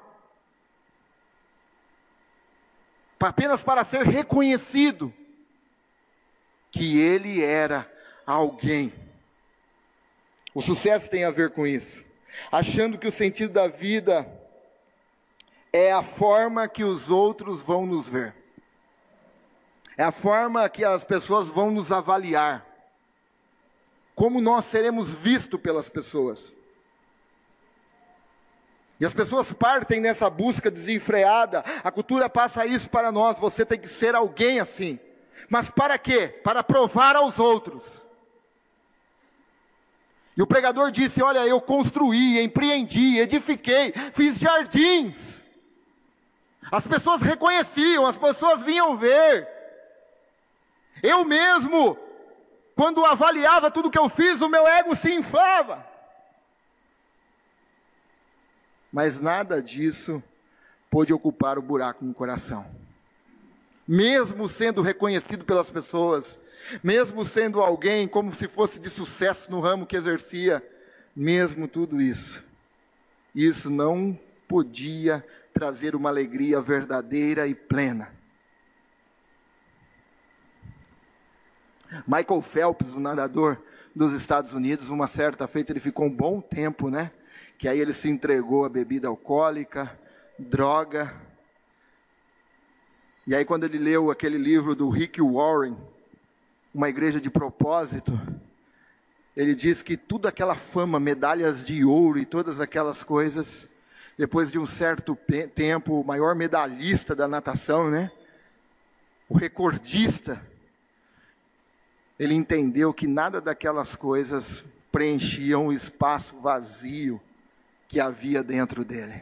apenas 3.21 3.63
para 3.63 3.85
ser 3.85 4.05
reconhecido 4.05 5.13
que 6.71 6.99
ele 6.99 7.43
era 7.43 7.91
alguém. 8.27 8.93
O 10.55 10.63
sucesso 10.63 11.11
tem 11.11 11.25
a 11.25 11.31
ver 11.31 11.51
com 11.51 11.67
isso, 11.67 12.05
achando 12.51 12.99
que 12.99 13.09
o 13.09 13.13
sentido 13.13 13.53
da 13.53 13.69
vida 13.69 14.27
é 15.73 15.93
a 15.93 16.03
forma 16.03 16.69
que 16.69 16.85
os 16.85 17.11
outros 17.11 17.61
vão 17.61 17.85
nos 17.85 18.09
ver, 18.09 18.35
é 19.97 20.05
a 20.05 20.13
forma 20.13 20.69
que 20.71 20.85
as 20.85 21.05
pessoas 21.05 21.49
vão 21.49 21.71
nos 21.71 21.93
avaliar 21.93 22.74
como 24.15 24.41
nós 24.41 24.65
seremos 24.67 25.09
vistos 25.09 25.61
pelas 25.61 25.89
pessoas. 25.89 26.53
E 29.01 29.05
as 29.05 29.13
pessoas 29.13 29.53
partem 29.53 30.01
nessa 30.01 30.31
busca 30.31 30.71
desenfreada, 30.71 31.65
a 31.83 31.91
cultura 31.91 32.29
passa 32.29 32.65
isso 32.65 32.89
para 32.89 33.11
nós, 33.11 33.39
você 33.39 33.67
tem 33.67 33.79
que 33.79 33.89
ser 33.89 34.15
alguém 34.15 34.61
assim. 34.61 35.01
Mas 35.49 35.69
para 35.69 35.99
quê? 35.99 36.29
Para 36.29 36.63
provar 36.63 37.17
aos 37.17 37.39
outros. 37.39 38.05
E 40.37 40.43
o 40.43 40.47
pregador 40.47 40.91
disse: 40.91 41.23
Olha, 41.23 41.47
eu 41.47 41.61
construí, 41.61 42.41
empreendi, 42.41 43.19
edifiquei, 43.19 43.93
fiz 44.13 44.39
jardins. 44.39 45.41
As 46.71 46.87
pessoas 46.87 47.21
reconheciam, 47.21 48.07
as 48.07 48.17
pessoas 48.17 48.63
vinham 48.63 48.97
ver. 48.97 49.47
Eu 51.03 51.25
mesmo 51.25 51.99
quando 52.75 53.05
avaliava 53.05 53.71
tudo 53.71 53.91
que 53.91 53.99
eu 53.99 54.09
fiz, 54.09 54.41
o 54.41 54.49
meu 54.49 54.67
ego 54.67 54.97
se 54.97 55.13
inflava. 55.13 55.87
Mas 58.93 59.19
nada 59.19 59.63
disso 59.63 60.23
pôde 60.91 61.13
ocupar 61.13 61.59
o 61.59 61.63
buraco 61.63 62.05
no 62.05 62.15
coração. 62.15 62.65
Mesmo 63.87 64.49
sendo 64.49 64.83
reconhecido 64.83 65.45
pelas 65.45 65.69
pessoas, 65.69 66.41
mesmo 66.83 67.25
sendo 67.25 67.61
alguém 67.61 68.07
como 68.07 68.33
se 68.33 68.47
fosse 68.47 68.79
de 68.79 68.89
sucesso 68.89 69.51
no 69.51 69.61
ramo 69.61 69.87
que 69.87 69.97
exercia, 69.97 70.65
mesmo 71.15 71.67
tudo 71.67 72.01
isso, 72.01 72.43
isso 73.35 73.69
não 73.69 74.19
podia 74.47 75.25
trazer 75.53 75.97
uma 75.97 76.09
alegria 76.09 76.61
verdadeira 76.61 77.47
e 77.47 77.55
plena. 77.55 78.14
Michael 82.07 82.43
Phelps, 82.43 82.93
o 82.93 83.01
nadador 83.01 83.59
dos 83.95 84.13
Estados 84.13 84.55
Unidos, 84.55 84.89
uma 84.89 85.07
certa 85.07 85.47
feita, 85.47 85.73
ele 85.73 85.81
ficou 85.81 86.07
um 86.07 86.11
bom 86.11 86.41
tempo, 86.41 86.91
né? 86.91 87.11
Que 87.57 87.69
aí 87.69 87.79
ele 87.79 87.93
se 87.93 88.09
entregou 88.09 88.65
à 88.65 88.69
bebida 88.69 89.09
alcoólica, 89.09 89.97
droga. 90.39 91.15
E 93.27 93.35
aí, 93.35 93.45
quando 93.45 93.65
ele 93.65 93.79
leu 93.79 94.11
aquele 94.11 94.37
livro 94.37 94.75
do 94.75 94.89
Rick 94.89 95.21
Warren, 95.21 95.77
Uma 96.75 96.89
Igreja 96.89 97.21
de 97.21 97.31
Propósito, 97.31 98.21
ele 99.37 99.55
diz 99.55 99.83
que 99.83 99.97
tudo 99.97 100.29
aquela 100.29 100.55
fama, 100.55 101.01
medalhas 101.01 101.65
de 101.65 101.85
ouro 101.85 102.19
e 102.19 102.27
todas 102.27 102.61
aquelas 102.61 103.03
coisas, 103.03 103.69
depois 104.17 104.51
de 104.51 104.59
um 104.59 104.67
certo 104.67 105.17
tempo, 105.55 106.01
o 106.01 106.05
maior 106.05 106.35
medalhista 106.35 107.15
da 107.15 107.27
natação, 107.27 107.91
né? 107.91 108.11
O 109.29 109.37
recordista 109.37 110.41
ele 112.19 112.35
entendeu 112.35 112.93
que 112.93 113.07
nada 113.07 113.41
daquelas 113.41 113.97
coisas 113.97 114.65
preenchiam 114.93 115.67
o 115.67 115.73
espaço 115.73 116.37
vazio 116.39 117.21
que 117.89 117.99
havia 118.01 118.43
dentro 118.43 118.85
dele. 118.85 119.21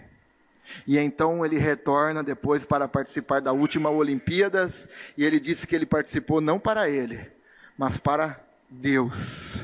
E 0.87 0.99
então 0.99 1.45
ele 1.45 1.59
retorna 1.59 2.23
depois 2.23 2.65
para 2.65 2.87
participar 2.87 3.41
da 3.41 3.53
última 3.53 3.91
Olimpíadas, 3.91 4.89
e 5.17 5.25
ele 5.25 5.41
disse 5.41 5.67
que 5.67 5.75
ele 5.75 5.87
participou 5.87 6.41
não 6.41 6.59
para 6.59 6.89
ele, 6.89 7.27
mas 7.77 7.97
para 7.97 8.41
Deus, 8.71 9.59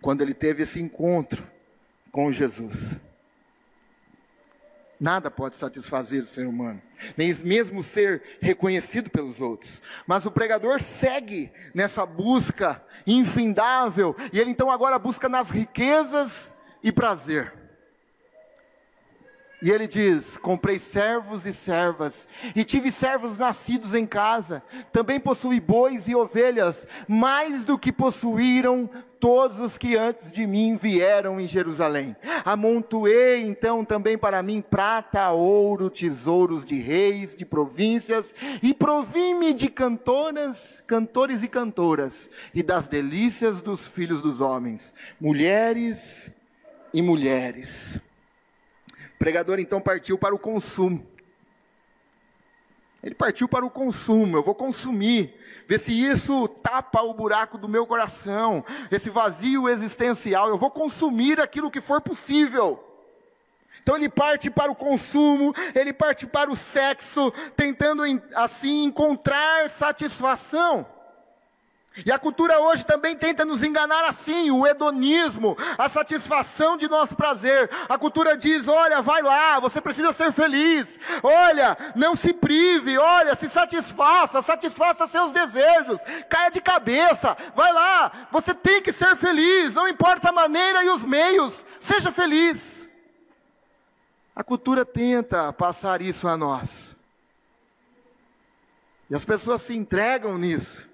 quando 0.00 0.22
ele 0.22 0.34
teve 0.34 0.62
esse 0.62 0.80
encontro 0.80 1.46
com 2.10 2.32
Jesus. 2.32 2.96
Nada 5.00 5.30
pode 5.30 5.56
satisfazer 5.56 6.22
o 6.22 6.26
ser 6.26 6.46
humano, 6.46 6.82
nem 7.16 7.34
mesmo 7.36 7.82
ser 7.82 8.22
reconhecido 8.38 9.08
pelos 9.10 9.40
outros. 9.40 9.80
Mas 10.06 10.26
o 10.26 10.30
pregador 10.30 10.82
segue 10.82 11.50
nessa 11.74 12.04
busca 12.04 12.84
infindável, 13.06 14.14
e 14.30 14.38
ele 14.38 14.50
então 14.50 14.70
agora 14.70 14.98
busca 14.98 15.26
nas 15.26 15.48
riquezas 15.48 16.52
e 16.82 16.92
prazer. 16.92 17.59
E 19.62 19.70
ele 19.70 19.86
diz: 19.86 20.38
Comprei 20.38 20.78
servos 20.78 21.46
e 21.46 21.52
servas, 21.52 22.26
e 22.56 22.64
tive 22.64 22.90
servos 22.90 23.36
nascidos 23.36 23.94
em 23.94 24.06
casa. 24.06 24.62
Também 24.90 25.20
possuí 25.20 25.60
bois 25.60 26.08
e 26.08 26.14
ovelhas, 26.14 26.86
mais 27.06 27.64
do 27.64 27.78
que 27.78 27.92
possuíram 27.92 28.88
todos 29.18 29.60
os 29.60 29.76
que 29.76 29.96
antes 29.96 30.32
de 30.32 30.46
mim 30.46 30.76
vieram 30.76 31.38
em 31.38 31.46
Jerusalém. 31.46 32.16
Amontoei 32.42 33.42
então 33.42 33.84
também 33.84 34.16
para 34.16 34.42
mim 34.42 34.62
prata, 34.62 35.30
ouro, 35.30 35.90
tesouros 35.90 36.64
de 36.64 36.80
reis, 36.80 37.36
de 37.36 37.44
províncias, 37.44 38.34
e 38.62 38.72
provi-me 38.72 39.52
de 39.52 39.68
cantoras, 39.68 40.82
cantores 40.86 41.42
e 41.42 41.48
cantoras, 41.48 42.30
e 42.54 42.62
das 42.62 42.88
delícias 42.88 43.60
dos 43.60 43.86
filhos 43.86 44.22
dos 44.22 44.40
homens, 44.40 44.94
mulheres 45.20 46.30
e 46.94 47.02
mulheres 47.02 48.00
pregador 49.20 49.60
então 49.60 49.82
partiu 49.82 50.16
para 50.16 50.34
o 50.34 50.38
consumo. 50.38 51.06
Ele 53.02 53.14
partiu 53.14 53.46
para 53.46 53.64
o 53.66 53.70
consumo, 53.70 54.38
eu 54.38 54.42
vou 54.42 54.54
consumir, 54.54 55.34
ver 55.66 55.78
se 55.78 55.92
isso 55.92 56.48
tapa 56.48 57.02
o 57.02 57.12
buraco 57.12 57.58
do 57.58 57.68
meu 57.68 57.86
coração, 57.86 58.64
esse 58.90 59.10
vazio 59.10 59.68
existencial, 59.68 60.48
eu 60.48 60.56
vou 60.56 60.70
consumir 60.70 61.38
aquilo 61.38 61.70
que 61.70 61.82
for 61.82 62.00
possível. 62.00 62.82
Então 63.82 63.94
ele 63.94 64.08
parte 64.08 64.50
para 64.50 64.72
o 64.72 64.74
consumo, 64.74 65.54
ele 65.74 65.92
parte 65.92 66.26
para 66.26 66.50
o 66.50 66.56
sexo, 66.56 67.30
tentando 67.54 68.02
assim 68.34 68.84
encontrar 68.84 69.68
satisfação. 69.68 70.86
E 72.04 72.12
a 72.12 72.18
cultura 72.18 72.60
hoje 72.60 72.84
também 72.84 73.16
tenta 73.16 73.44
nos 73.44 73.62
enganar 73.62 74.08
assim, 74.08 74.50
o 74.50 74.66
hedonismo, 74.66 75.56
a 75.76 75.88
satisfação 75.88 76.76
de 76.76 76.88
nosso 76.88 77.16
prazer. 77.16 77.70
A 77.88 77.98
cultura 77.98 78.36
diz: 78.36 78.68
olha, 78.68 79.02
vai 79.02 79.22
lá, 79.22 79.60
você 79.60 79.80
precisa 79.80 80.12
ser 80.12 80.32
feliz. 80.32 80.98
Olha, 81.22 81.76
não 81.94 82.14
se 82.16 82.32
prive, 82.32 82.96
olha, 82.98 83.34
se 83.34 83.48
satisfaça, 83.48 84.42
satisfaça 84.42 85.06
seus 85.06 85.32
desejos. 85.32 86.00
Caia 86.28 86.50
de 86.50 86.60
cabeça, 86.60 87.36
vai 87.54 87.72
lá, 87.72 88.28
você 88.30 88.54
tem 88.54 88.82
que 88.82 88.92
ser 88.92 89.16
feliz, 89.16 89.74
não 89.74 89.88
importa 89.88 90.28
a 90.30 90.32
maneira 90.32 90.84
e 90.84 90.88
os 90.88 91.04
meios, 91.04 91.64
seja 91.78 92.10
feliz. 92.10 92.86
A 94.34 94.44
cultura 94.44 94.84
tenta 94.84 95.52
passar 95.52 96.00
isso 96.00 96.26
a 96.26 96.36
nós. 96.36 96.96
E 99.10 99.14
as 99.14 99.24
pessoas 99.24 99.62
se 99.62 99.74
entregam 99.74 100.38
nisso 100.38 100.89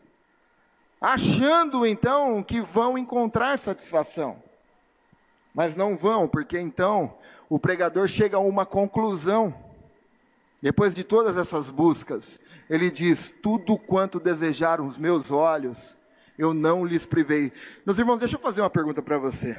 achando 1.01 1.87
então 1.87 2.43
que 2.43 2.61
vão 2.61 2.97
encontrar 2.97 3.59
satisfação. 3.59 4.43
Mas 5.55 5.75
não 5.75 5.97
vão, 5.97 6.29
porque 6.29 6.59
então 6.59 7.17
o 7.49 7.59
pregador 7.59 8.09
chega 8.09 8.37
a 8.37 8.41
uma 8.41 8.67
conclusão. 8.67 9.55
Depois 10.61 10.95
de 10.95 11.05
todas 11.05 11.39
essas 11.39 11.71
buscas, 11.71 12.39
ele 12.69 12.91
diz: 12.91 13.33
Tudo 13.43 13.79
quanto 13.79 14.21
desejaram 14.21 14.87
os 14.87 14.99
meus 14.99 15.31
olhos, 15.31 15.97
eu 16.37 16.53
não 16.53 16.85
lhes 16.85 17.07
privei. 17.07 17.53
Meus 17.85 17.99
irmãos, 17.99 18.19
deixa 18.19 18.37
eu 18.37 18.41
fazer 18.41 18.61
uma 18.61 18.71
pergunta 18.71 19.03
para 19.03 19.19
você. 19.19 19.57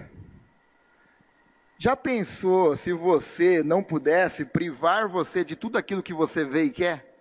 Já 1.79 1.95
pensou 1.95 2.75
se 2.75 2.91
você 2.91 3.61
não 3.63 3.83
pudesse 3.83 4.43
privar 4.43 5.07
você 5.07 5.43
de 5.43 5.55
tudo 5.55 5.77
aquilo 5.77 6.01
que 6.01 6.13
você 6.13 6.43
vê 6.43 6.63
e 6.63 6.71
quer? 6.71 7.15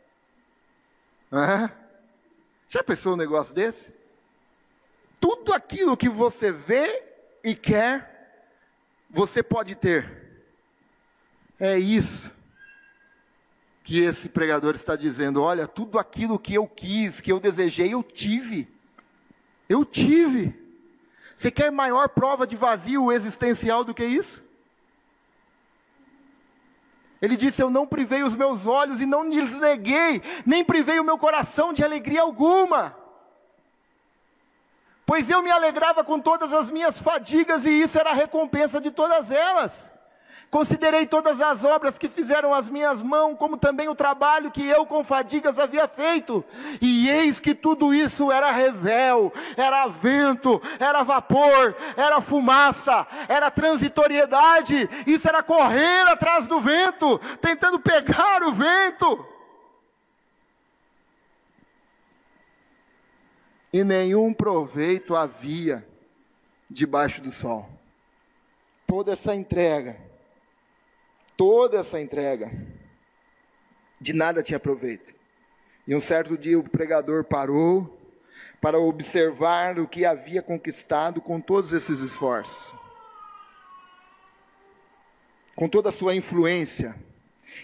Uhum. 1.31 1.69
Já 2.69 2.83
pensou 2.83 3.13
um 3.13 3.17
negócio 3.17 3.55
desse? 3.55 3.93
Tudo 5.21 5.53
aquilo 5.53 5.97
que 5.97 6.09
você 6.09 6.51
vê 6.51 7.03
e 7.43 7.55
quer, 7.55 8.51
você 9.11 9.43
pode 9.43 9.75
ter. 9.75 10.25
É 11.59 11.79
isso 11.79 12.31
que 13.87 14.01
esse 14.01 14.29
pregador 14.29 14.75
está 14.75 14.97
dizendo: 14.97 15.41
olha, 15.41 15.69
tudo 15.69 15.99
aquilo 15.99 16.39
que 16.39 16.55
eu 16.55 16.67
quis, 16.67 17.21
que 17.21 17.31
eu 17.31 17.39
desejei, 17.39 17.95
eu 17.95 18.03
tive. 18.03 18.69
Eu 19.69 19.85
tive. 19.85 20.55
Você 21.37 21.51
quer 21.51 21.71
maior 21.71 22.09
prova 22.09 22.47
de 22.47 22.57
vazio 22.57 23.13
existencial 23.13 23.85
do 23.85 23.95
que 23.95 24.05
isso? 24.05 24.45
Ele 27.23 27.37
disse: 27.37 27.63
Eu 27.63 27.71
não 27.71 27.87
privei 27.87 28.23
os 28.23 28.35
meus 28.35 28.67
olhos 28.67 29.01
e 29.01 29.07
não 29.07 29.29
lhes 29.29 29.51
neguei, 29.53 30.21
nem 30.45 30.65
privei 30.65 30.99
o 30.99 31.05
meu 31.05 31.17
coração 31.17 31.73
de 31.73 31.85
alegria 31.85 32.23
alguma. 32.23 32.97
Pois 35.07 35.31
eu 35.31 35.41
me 35.41 35.53
alegrava 35.53 36.03
com 36.03 36.19
todas 36.19 36.53
as 36.53 36.69
minhas 36.69 36.99
fadigas 36.99 37.65
e 37.65 37.71
isso 37.71 37.97
era 37.97 38.11
a 38.11 38.15
recompensa 38.15 38.81
de 38.81 38.91
todas 38.91 39.31
elas. 39.31 39.93
Considerei 40.51 41.07
todas 41.07 41.41
as 41.41 41.63
obras 41.65 41.99
que 41.99 42.09
fizeram 42.09 42.53
as 42.55 42.69
minhas 42.69 43.03
mãos, 43.03 43.37
como 43.37 43.57
também 43.57 43.89
o 43.89 43.95
trabalho 43.95 44.51
que 44.51 44.67
eu 44.67 44.85
com 44.87 45.05
fadigas 45.05 45.59
havia 45.59 45.87
feito. 45.87 46.45
E 46.81 47.09
eis 47.09 47.39
que 47.39 47.55
tudo 47.55 47.93
isso 47.95 48.33
era 48.33 48.51
revel, 48.51 49.33
era 49.57 49.87
vento, 49.87 50.61
era 50.79 51.03
vapor, 51.03 51.77
era 51.97 52.21
fumaça, 52.21 53.07
era 53.29 53.51
transitoriedade. 53.51 54.89
Isso 55.07 55.29
era 55.29 55.43
correr 55.43 56.03
atrás 56.09 56.49
do 56.49 56.61
vento, 56.61 57.19
tentando 57.41 57.79
pegar 57.79 58.43
o 58.43 58.53
vento. 58.53 59.36
E 63.77 63.85
nenhum 63.85 64.33
proveito 64.33 65.15
havia 65.15 65.87
debaixo 66.71 67.21
do 67.21 67.31
sol. 67.31 67.69
Toda 68.87 69.13
essa 69.13 69.35
entrega 69.35 69.97
toda 71.37 71.79
essa 71.79 72.01
entrega, 72.01 72.51
de 74.01 74.13
nada 74.13 74.43
tinha 74.43 74.59
proveito. 74.59 75.15
E 75.87 75.95
um 75.95 76.01
certo 76.01 76.37
dia 76.37 76.59
o 76.59 76.69
pregador 76.69 77.25
parou 77.25 77.97
para 78.61 78.79
observar 78.79 79.79
o 79.79 79.87
que 79.87 80.05
havia 80.05 80.43
conquistado 80.43 81.21
com 81.21 81.41
todos 81.41 81.73
esses 81.73 82.01
esforços, 82.01 82.73
com 85.55 85.69
toda 85.69 85.91
a 85.91 85.93
sua 85.93 86.15
influência, 86.15 86.97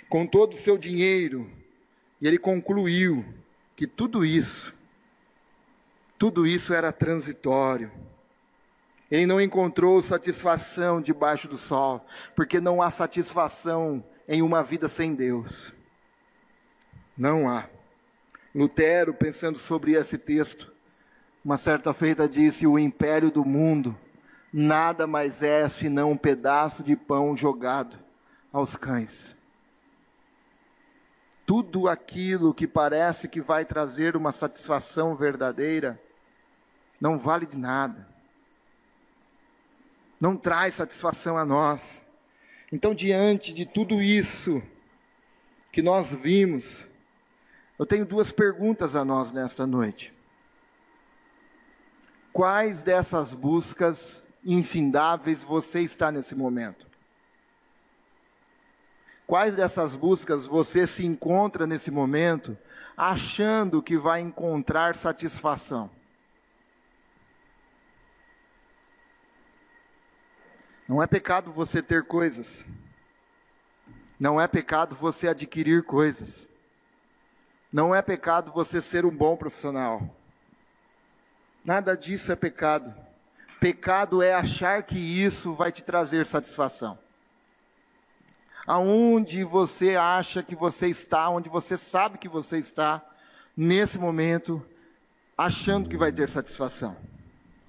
com 0.09 0.27
todo 0.27 0.53
o 0.53 0.59
seu 0.59 0.79
dinheiro, 0.79 1.51
e 2.21 2.29
ele 2.29 2.39
concluiu 2.39 3.25
que 3.75 3.87
tudo 3.87 4.25
isso, 4.25 4.75
tudo 6.23 6.47
isso 6.47 6.73
era 6.73 6.93
transitório 6.93 7.91
ele 9.13 9.27
não 9.27 9.39
encontrou 9.39 10.01
satisfação 10.01 10.99
debaixo 10.99 11.47
do 11.47 11.59
sol, 11.59 12.03
porque 12.35 12.59
não 12.59 12.81
há 12.81 12.91
satisfação 12.91 14.03
em 14.27 14.41
uma 14.41 14.63
vida 14.63 14.89
sem 14.89 15.15
Deus. 15.15 15.71
Não 17.15 17.47
há. 17.47 17.69
Lutero, 18.55 19.13
pensando 19.13 19.59
sobre 19.59 19.93
esse 19.93 20.17
texto, 20.17 20.73
uma 21.45 21.59
certa 21.59 21.93
feita 21.93 22.27
disse: 22.27 22.67
O 22.67 22.79
império 22.79 23.31
do 23.31 23.45
mundo 23.45 23.95
nada 24.51 25.07
mais 25.07 25.43
é 25.43 25.69
senão 25.69 26.13
um 26.13 26.17
pedaço 26.17 26.83
de 26.83 26.97
pão 26.97 27.37
jogado 27.37 27.99
aos 28.51 28.77
cães. 28.77 29.37
Tudo 31.45 31.87
aquilo 31.87 32.55
que 32.55 32.67
parece 32.67 33.29
que 33.29 33.43
vai 33.43 33.67
trazer 33.67 34.17
uma 34.17 34.33
satisfação 34.33 35.15
verdadeira, 35.15 36.01
não 37.03 37.19
vale 37.19 37.45
de 37.45 37.59
nada 37.59 38.13
não 40.23 40.37
traz 40.37 40.77
satisfação 40.77 41.37
a 41.37 41.45
nós. 41.45 42.01
Então, 42.71 42.95
diante 42.95 43.53
de 43.53 43.67
tudo 43.67 44.01
isso 44.01 44.63
que 45.73 45.83
nós 45.83 46.13
vimos, 46.13 46.87
eu 47.77 47.85
tenho 47.85 48.07
duas 48.07 48.31
perguntas 48.31 48.95
a 48.95 49.05
nós 49.05 49.33
nesta 49.33 49.67
noite. 49.67 50.15
Quais 52.33 52.85
dessas 52.85 53.35
buscas 53.35 54.23
infindáveis 54.45 55.43
você 55.43 55.81
está 55.81 56.13
nesse 56.13 56.37
momento? 56.37 56.87
Quais 59.27 59.57
dessas 59.57 59.97
buscas 59.97 60.47
você 60.47 60.87
se 60.87 61.05
encontra 61.05 61.67
nesse 61.67 61.91
momento 61.91 62.57
achando 62.97 63.83
que 63.83 63.99
vai 63.99 64.21
encontrar 64.21 64.95
satisfação? 64.95 65.91
Não 70.93 71.03
é 71.03 71.07
pecado 71.07 71.51
você 71.51 71.81
ter 71.81 72.03
coisas. 72.05 72.67
Não 74.21 74.39
é 74.39 74.47
pecado 74.47 74.95
você 74.95 75.27
adquirir 75.27 75.85
coisas. 75.85 76.47
Não 77.73 77.95
é 77.95 78.03
pecado 78.03 78.53
você 78.53 78.79
ser 78.79 79.07
um 79.07 79.11
bom 79.11 79.35
profissional. 79.35 80.15
Nada 81.65 81.97
disso 81.97 82.31
é 82.31 82.37
pecado. 82.37 82.95
Pecado 83.59 84.21
é 84.21 84.35
achar 84.35 84.83
que 84.83 84.99
isso 84.99 85.55
vai 85.55 85.73
te 85.73 85.83
trazer 85.83 86.27
satisfação. 86.27 86.99
Aonde 88.67 89.45
você 89.45 89.97
acha 89.97 90.43
que 90.43 90.55
você 90.55 90.89
está, 90.89 91.27
onde 91.31 91.49
você 91.49 91.79
sabe 91.79 92.19
que 92.19 92.29
você 92.29 92.59
está, 92.59 93.03
nesse 93.57 93.99
momento, 93.99 94.63
achando 95.39 95.89
que 95.89 95.97
vai 95.97 96.13
ter 96.13 96.29
satisfação? 96.29 96.95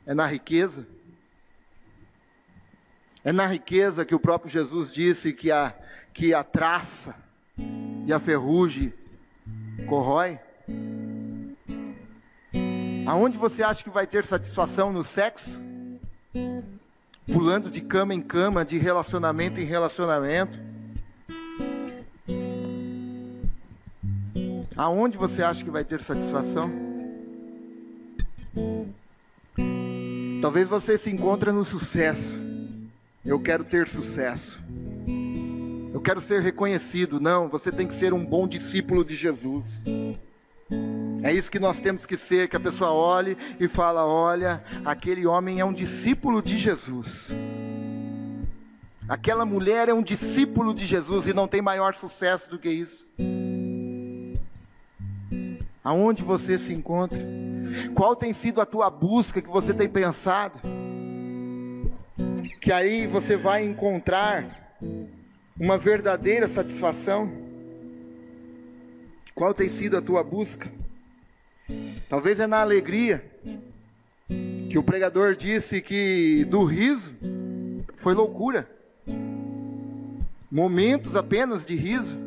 É 0.05 0.13
na 0.13 0.25
riqueza? 0.25 0.85
É 3.25 3.31
na 3.31 3.45
riqueza 3.45 4.03
que 4.03 4.13
o 4.13 4.19
próprio 4.19 4.51
Jesus 4.51 4.91
disse 4.91 5.31
que 5.31 5.49
a, 5.49 5.73
que 6.13 6.33
a 6.33 6.43
traça 6.43 7.15
e 8.05 8.11
a 8.11 8.19
ferrugem 8.19 8.93
corrói. 9.87 10.39
Aonde 13.05 13.37
você 13.37 13.63
acha 13.63 13.83
que 13.83 13.89
vai 13.89 14.05
ter 14.05 14.25
satisfação 14.25 14.91
no 14.91 15.03
sexo? 15.03 15.59
Pulando 17.31 17.71
de 17.71 17.79
cama 17.79 18.13
em 18.13 18.21
cama, 18.21 18.65
de 18.65 18.77
relacionamento 18.77 19.59
em 19.59 19.65
relacionamento. 19.65 20.59
Aonde 24.75 25.17
você 25.17 25.43
acha 25.43 25.63
que 25.63 25.69
vai 25.69 25.85
ter 25.85 26.01
satisfação? 26.01 26.71
Talvez 30.41 30.67
você 30.67 30.97
se 30.97 31.09
encontre 31.09 31.53
no 31.53 31.63
sucesso. 31.63 32.42
Eu 33.25 33.39
quero 33.39 33.63
ter 33.63 33.87
sucesso. 33.87 34.61
Eu 35.93 36.01
quero 36.01 36.19
ser 36.19 36.41
reconhecido. 36.41 37.21
Não, 37.21 37.47
você 37.47 37.71
tem 37.71 37.87
que 37.87 37.93
ser 37.93 38.13
um 38.13 38.25
bom 38.25 38.47
discípulo 38.47 39.05
de 39.05 39.15
Jesus. 39.15 39.81
É 41.23 41.31
isso 41.31 41.49
que 41.49 41.59
nós 41.59 41.79
temos 41.79 42.05
que 42.05 42.17
ser, 42.17 42.49
que 42.49 42.57
a 42.57 42.59
pessoa 42.59 42.91
olhe 42.91 43.37
e 43.59 43.67
fala: 43.67 44.05
"Olha, 44.05 44.61
aquele 44.83 45.25
homem 45.25 45.59
é 45.61 45.65
um 45.65 45.71
discípulo 45.71 46.41
de 46.41 46.57
Jesus". 46.57 47.31
Aquela 49.07 49.45
mulher 49.45 49.87
é 49.87 49.93
um 49.93 50.03
discípulo 50.03 50.73
de 50.73 50.85
Jesus 50.85 51.27
e 51.27 51.33
não 51.33 51.47
tem 51.47 51.61
maior 51.61 51.93
sucesso 51.93 52.49
do 52.49 52.59
que 52.59 52.69
isso. 52.69 53.07
Aonde 55.83 56.23
você 56.23 56.57
se 56.57 56.73
encontra? 56.73 57.21
Qual 57.93 58.15
tem 58.15 58.33
sido 58.33 58.59
a 58.59 58.65
tua 58.65 58.89
busca 58.89 59.41
que 59.41 59.49
você 59.49 59.73
tem 59.73 59.87
pensado? 59.87 60.59
Que 62.63 62.71
aí 62.71 63.05
você 63.05 63.35
vai 63.35 63.65
encontrar 63.65 64.79
uma 65.59 65.77
verdadeira 65.77 66.47
satisfação. 66.47 67.29
Qual 69.35 69.53
tem 69.53 69.67
sido 69.67 69.97
a 69.97 70.01
tua 70.01 70.23
busca? 70.23 70.71
Talvez 72.07 72.39
é 72.39 72.47
na 72.47 72.61
alegria, 72.61 73.21
que 74.69 74.77
o 74.77 74.83
pregador 74.83 75.35
disse 75.35 75.81
que 75.81 76.45
do 76.45 76.63
riso 76.63 77.13
foi 77.97 78.13
loucura. 78.13 78.65
Momentos 80.49 81.17
apenas 81.17 81.65
de 81.65 81.75
riso, 81.75 82.17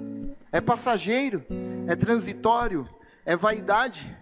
é 0.53 0.61
passageiro, 0.61 1.47
é 1.87 1.97
transitório, 1.97 2.87
é 3.25 3.35
vaidade. 3.35 4.15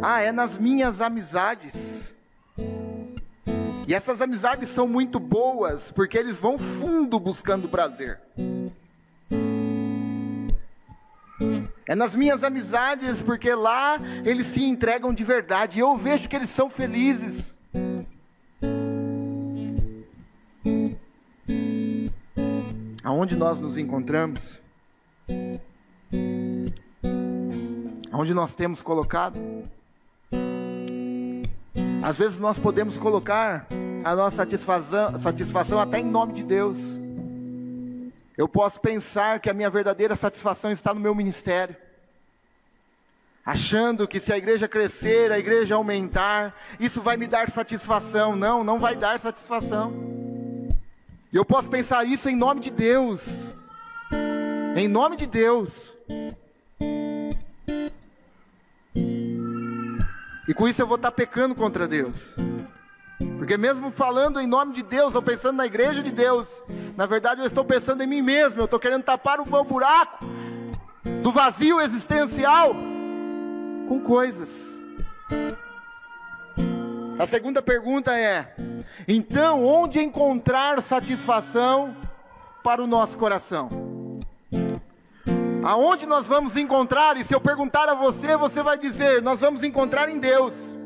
Ah, 0.00 0.20
é 0.20 0.30
nas 0.30 0.56
minhas 0.56 1.00
amizades 1.00 2.16
e 3.88 3.94
essas 3.94 4.20
amizades 4.20 4.68
são 4.68 4.86
muito 4.86 5.18
boas, 5.18 5.90
porque 5.90 6.18
eles 6.18 6.38
vão 6.38 6.58
fundo 6.58 7.18
buscando 7.18 7.70
prazer. 7.70 8.20
É 11.86 11.94
nas 11.94 12.14
minhas 12.14 12.44
amizades, 12.44 13.22
porque 13.22 13.54
lá 13.54 13.98
eles 14.26 14.46
se 14.48 14.62
entregam 14.62 15.14
de 15.14 15.24
verdade. 15.24 15.78
E 15.78 15.80
eu 15.80 15.96
vejo 15.96 16.28
que 16.28 16.36
eles 16.36 16.50
são 16.50 16.68
felizes. 16.68 17.54
Aonde 23.02 23.36
nós 23.36 23.58
nos 23.58 23.78
encontramos? 23.78 24.60
Aonde 28.12 28.34
nós 28.34 28.54
temos 28.54 28.82
colocado? 28.82 29.40
Às 32.02 32.18
vezes 32.18 32.38
nós 32.38 32.58
podemos 32.58 32.98
colocar 32.98 33.66
a 34.04 34.14
nossa 34.14 34.36
satisfação, 34.36 35.18
satisfação 35.18 35.80
até 35.80 35.98
em 35.98 36.04
nome 36.04 36.32
de 36.32 36.42
Deus. 36.42 36.78
Eu 38.36 38.48
posso 38.48 38.80
pensar 38.80 39.40
que 39.40 39.50
a 39.50 39.54
minha 39.54 39.68
verdadeira 39.68 40.14
satisfação 40.14 40.70
está 40.70 40.94
no 40.94 41.00
meu 41.00 41.14
ministério 41.14 41.76
achando 43.48 44.06
que 44.06 44.20
se 44.20 44.30
a 44.30 44.36
igreja 44.36 44.68
crescer, 44.68 45.32
a 45.32 45.38
igreja 45.38 45.74
aumentar, 45.74 46.54
isso 46.78 47.00
vai 47.00 47.16
me 47.16 47.26
dar 47.26 47.48
satisfação. 47.48 48.36
Não, 48.36 48.62
não 48.62 48.78
vai 48.78 48.94
dar 48.94 49.18
satisfação. 49.18 49.90
Eu 51.32 51.46
posso 51.46 51.70
pensar 51.70 52.04
isso 52.04 52.28
em 52.28 52.36
nome 52.36 52.60
de 52.60 52.70
Deus. 52.70 53.26
Em 54.76 54.86
nome 54.86 55.16
de 55.16 55.26
Deus. 55.26 55.96
E 60.48 60.54
com 60.54 60.66
isso 60.66 60.80
eu 60.80 60.86
vou 60.86 60.96
estar 60.96 61.12
pecando 61.12 61.54
contra 61.54 61.86
Deus. 61.86 62.34
Porque 63.36 63.58
mesmo 63.58 63.90
falando 63.90 64.40
em 64.40 64.46
nome 64.46 64.72
de 64.72 64.82
Deus, 64.82 65.14
ou 65.14 65.20
pensando 65.20 65.58
na 65.58 65.66
igreja 65.66 66.02
de 66.02 66.10
Deus, 66.10 66.64
na 66.96 67.04
verdade 67.04 67.42
eu 67.42 67.46
estou 67.46 67.64
pensando 67.64 68.02
em 68.02 68.06
mim 68.06 68.22
mesmo, 68.22 68.60
eu 68.60 68.64
estou 68.64 68.80
querendo 68.80 69.02
tapar 69.02 69.40
o 69.40 69.48
meu 69.48 69.62
buraco 69.62 70.24
do 71.22 71.30
vazio 71.30 71.80
existencial 71.82 72.74
com 73.86 74.00
coisas. 74.00 74.80
A 77.18 77.26
segunda 77.26 77.60
pergunta 77.60 78.18
é: 78.18 78.54
então, 79.06 79.66
onde 79.66 80.00
encontrar 80.00 80.80
satisfação 80.80 81.94
para 82.64 82.82
o 82.82 82.86
nosso 82.86 83.18
coração? 83.18 83.97
Aonde 85.62 86.06
nós 86.06 86.26
vamos 86.26 86.56
encontrar? 86.56 87.16
E 87.16 87.24
se 87.24 87.34
eu 87.34 87.40
perguntar 87.40 87.88
a 87.88 87.94
você, 87.94 88.36
você 88.36 88.62
vai 88.62 88.78
dizer: 88.78 89.22
nós 89.22 89.40
vamos 89.40 89.62
encontrar 89.62 90.08
em 90.08 90.18
Deus. 90.18 90.76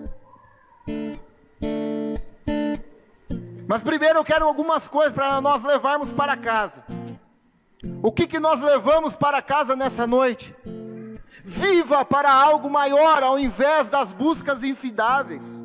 Mas 3.67 3.83
primeiro 3.83 4.19
eu 4.19 4.25
quero 4.25 4.45
algumas 4.45 4.89
coisas 4.89 5.13
para 5.13 5.41
nós 5.41 5.63
levarmos 5.63 6.13
para 6.13 6.37
casa. 6.37 6.85
O 8.03 8.13
que, 8.13 8.27
que 8.27 8.39
nós 8.39 8.61
levamos 8.61 9.17
para 9.17 9.41
casa 9.41 9.75
nessa 9.75 10.07
noite? 10.07 10.55
Viva 11.45 12.05
para 12.05 12.33
algo 12.33 12.69
maior 12.69 13.23
ao 13.23 13.39
invés 13.39 13.89
das 13.89 14.13
buscas 14.13 14.63
infidáveis. 14.63 15.62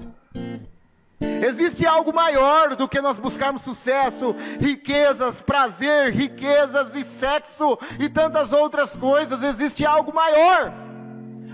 Existe 1.41 1.85
algo 1.85 2.13
maior 2.13 2.75
do 2.75 2.87
que 2.87 3.01
nós 3.01 3.19
buscarmos 3.19 3.61
sucesso, 3.61 4.35
riquezas, 4.59 5.41
prazer, 5.41 6.13
riquezas 6.13 6.95
e 6.95 7.03
sexo 7.03 7.77
e 7.99 8.09
tantas 8.09 8.51
outras 8.51 8.95
coisas. 8.95 9.43
Existe 9.43 9.85
algo 9.85 10.13
maior 10.13 10.73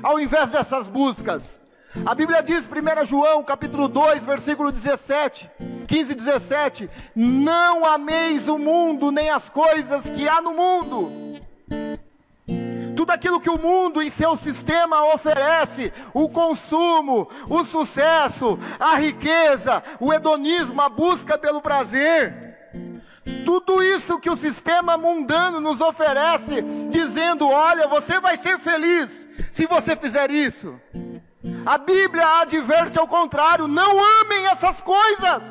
ao 0.04 0.20
invés 0.20 0.52
dessas 0.52 0.88
buscas. 0.88 1.60
A 2.06 2.14
Bíblia 2.14 2.44
diz, 2.44 2.68
1 2.68 3.06
João, 3.06 3.44
capítulo 3.44 3.88
2, 3.88 4.24
versículo 4.24 4.72
17, 4.72 5.50
15 5.88 6.12
e 6.12 6.16
17: 6.16 6.90
Não 7.16 7.86
ameis 7.86 8.48
o 8.48 8.58
mundo, 8.58 9.12
nem 9.12 9.30
as 9.30 9.48
coisas 9.48 10.10
que 10.10 10.28
há 10.28 10.42
no 10.42 10.54
mundo 10.54 11.33
tudo 13.04 13.12
aquilo 13.12 13.42
que 13.42 13.50
o 13.50 13.60
mundo 13.60 14.02
em 14.02 14.10
seu 14.10 14.38
sistema 14.38 15.14
oferece, 15.14 15.92
o 16.14 16.30
consumo, 16.30 17.28
o 17.50 17.66
sucesso, 17.66 18.58
a 18.80 18.96
riqueza, 18.96 19.84
o 20.00 20.14
hedonismo, 20.14 20.82
a 20.82 20.88
busca 20.88 21.38
pelo 21.38 21.62
prazer, 21.62 22.56
tudo 23.46 23.84
isso 23.84 24.20
que 24.20 24.30
o 24.30 24.38
sistema 24.38 24.98
mundano 24.98 25.60
nos 25.60 25.82
oferece, 25.82 26.62
dizendo: 26.90 27.50
olha, 27.50 27.90
você 27.90 28.22
vai 28.22 28.38
ser 28.38 28.58
feliz 28.58 29.28
se 29.52 29.66
você 29.66 29.98
fizer 29.98 30.32
isso. 30.32 30.80
A 31.66 31.78
Bíblia 31.78 32.40
adverte 32.40 32.98
ao 32.98 33.08
contrário: 33.08 33.68
não 33.68 34.00
amem 34.22 34.46
essas 34.46 34.80
coisas, 34.80 35.44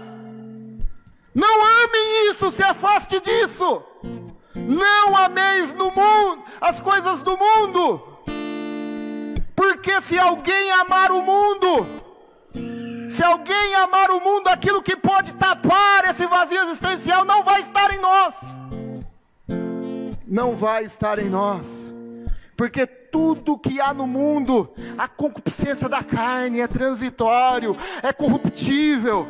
não 1.35 1.67
amem 1.85 2.31
isso, 2.31 2.51
se 2.51 2.63
afaste 2.63 3.21
disso. 3.21 3.85
Não 4.55 5.17
ameis 5.17 5.73
no 5.75 5.91
mundo 5.91 6.43
as 6.61 6.81
coisas 6.81 7.23
do 7.23 7.37
mundo. 7.37 8.03
Porque 9.55 10.01
se 10.01 10.19
alguém 10.19 10.71
amar 10.73 11.11
o 11.11 11.23
mundo, 11.23 11.87
se 13.09 13.23
alguém 13.23 13.75
amar 13.75 14.11
o 14.11 14.21
mundo, 14.21 14.49
aquilo 14.49 14.83
que 14.83 14.97
pode 14.97 15.35
tapar 15.35 16.05
esse 16.09 16.27
vazio 16.27 16.61
existencial 16.63 17.25
não 17.25 17.43
vai 17.43 17.61
estar 17.61 17.93
em 17.95 17.99
nós. 17.99 18.35
Não 20.27 20.57
vai 20.57 20.85
estar 20.85 21.19
em 21.19 21.29
nós. 21.29 21.93
Porque 22.57 22.87
tudo 22.87 23.59
que 23.59 23.81
há 23.81 23.93
no 23.93 24.07
mundo, 24.07 24.73
a 24.97 25.07
concupiscência 25.07 25.89
da 25.89 26.03
carne 26.03 26.61
é 26.61 26.67
transitório, 26.67 27.77
é 28.03 28.13
corruptível. 28.13 29.29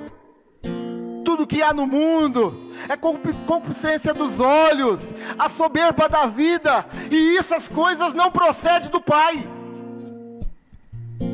Tudo 1.32 1.46
que 1.46 1.62
há 1.62 1.72
no 1.72 1.86
mundo 1.86 2.74
é 2.86 2.94
concupiscência 2.94 4.12
dos 4.12 4.38
olhos, 4.38 5.00
a 5.38 5.48
soberba 5.48 6.06
da 6.06 6.26
vida, 6.26 6.84
e 7.10 7.38
essas 7.38 7.70
coisas 7.70 8.12
não 8.12 8.30
procedem 8.30 8.90
do 8.90 9.00
Pai, 9.00 9.48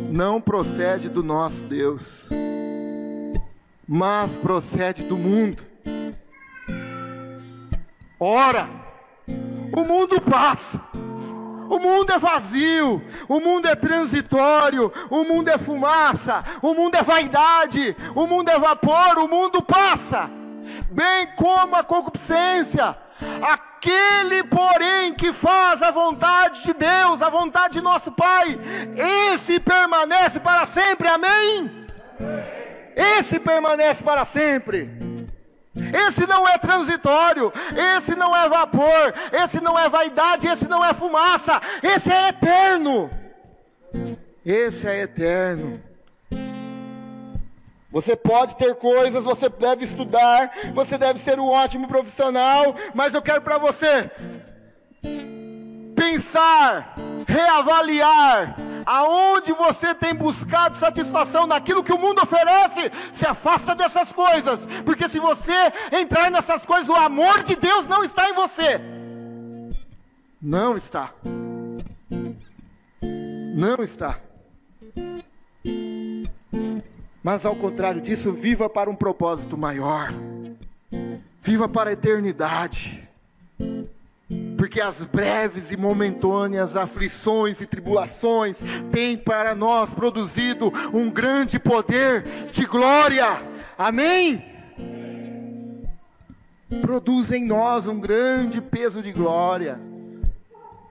não 0.08 0.40
procede 0.40 1.08
do 1.08 1.20
nosso 1.24 1.64
Deus, 1.64 2.28
mas 3.88 4.30
procede 4.36 5.02
do 5.02 5.18
mundo. 5.18 5.64
Ora, 8.20 8.70
o 9.26 9.82
mundo 9.82 10.20
passa, 10.20 10.80
o 11.68 11.78
mundo 11.78 12.12
é 12.12 12.18
vazio, 12.18 13.02
o 13.28 13.40
mundo 13.40 13.66
é 13.66 13.74
transitório, 13.74 14.92
o 15.10 15.24
mundo 15.24 15.48
é 15.48 15.58
fumaça, 15.58 16.44
o 16.62 16.74
mundo 16.74 16.96
é 16.96 17.02
vaidade, 17.02 17.96
o 18.14 18.26
mundo 18.26 18.48
é 18.50 18.58
vapor, 18.58 19.18
o 19.18 19.28
mundo 19.28 19.62
passa 19.62 20.30
bem 20.90 21.26
como 21.36 21.76
a 21.76 21.82
concupiscência. 21.82 22.96
Aquele, 23.42 24.44
porém, 24.44 25.14
que 25.14 25.32
faz 25.32 25.82
a 25.82 25.90
vontade 25.90 26.62
de 26.62 26.72
Deus, 26.72 27.22
a 27.22 27.28
vontade 27.28 27.74
de 27.74 27.80
nosso 27.80 28.12
Pai, 28.12 28.58
esse 29.32 29.58
permanece 29.60 30.40
para 30.40 30.66
sempre, 30.66 31.08
amém? 31.08 31.86
Esse 32.96 33.38
permanece 33.38 34.02
para 34.02 34.24
sempre. 34.24 35.07
Esse 36.06 36.26
não 36.26 36.46
é 36.46 36.58
transitório, 36.58 37.52
esse 37.96 38.14
não 38.14 38.36
é 38.36 38.48
vapor, 38.48 39.14
esse 39.32 39.60
não 39.60 39.78
é 39.78 39.88
vaidade, 39.88 40.46
esse 40.46 40.68
não 40.68 40.84
é 40.84 40.92
fumaça, 40.94 41.60
esse 41.82 42.12
é 42.12 42.28
eterno. 42.28 43.10
Esse 44.44 44.86
é 44.86 45.02
eterno. 45.02 45.82
Você 47.90 48.14
pode 48.14 48.56
ter 48.56 48.74
coisas, 48.74 49.24
você 49.24 49.48
deve 49.48 49.84
estudar, 49.84 50.52
você 50.74 50.98
deve 50.98 51.18
ser 51.18 51.40
um 51.40 51.46
ótimo 51.46 51.88
profissional, 51.88 52.74
mas 52.94 53.14
eu 53.14 53.22
quero 53.22 53.40
para 53.40 53.56
você 53.56 54.10
pensar, 55.96 56.94
reavaliar 57.28 58.56
aonde 58.86 59.52
você 59.52 59.94
tem 59.94 60.14
buscado 60.14 60.78
satisfação 60.78 61.46
naquilo 61.46 61.84
que 61.84 61.92
o 61.92 61.98
mundo 61.98 62.22
oferece, 62.22 62.90
se 63.12 63.26
afasta 63.26 63.74
dessas 63.74 64.10
coisas, 64.10 64.66
porque 64.82 65.06
se 65.10 65.20
você 65.20 65.52
entrar 65.92 66.30
nessas 66.30 66.64
coisas, 66.64 66.88
o 66.88 66.94
amor 66.94 67.42
de 67.42 67.54
Deus 67.54 67.86
não 67.86 68.02
está 68.02 68.30
em 68.30 68.32
você. 68.32 68.80
Não 70.40 70.74
está. 70.76 71.12
Não 73.54 73.82
está. 73.82 74.18
Mas 77.22 77.44
ao 77.44 77.54
contrário 77.54 78.00
disso, 78.00 78.32
viva 78.32 78.70
para 78.70 78.88
um 78.88 78.94
propósito 78.94 79.58
maior. 79.58 80.14
Viva 81.40 81.68
para 81.68 81.90
a 81.90 81.92
eternidade. 81.92 83.06
Porque 84.56 84.80
as 84.80 84.98
breves 84.98 85.72
e 85.72 85.76
momentâneas 85.76 86.76
aflições 86.76 87.60
e 87.60 87.66
tribulações 87.66 88.62
têm 88.90 89.16
para 89.16 89.54
nós 89.54 89.94
produzido 89.94 90.72
um 90.92 91.10
grande 91.10 91.58
poder 91.58 92.24
de 92.52 92.66
glória. 92.66 93.42
Amém? 93.78 94.44
Produz 96.82 97.32
em 97.32 97.46
nós 97.46 97.86
um 97.86 97.98
grande 97.98 98.60
peso 98.60 99.00
de 99.00 99.12
glória. 99.12 99.80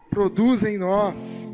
Produz 0.09 0.63
em 0.63 0.77
nós. 0.77 1.47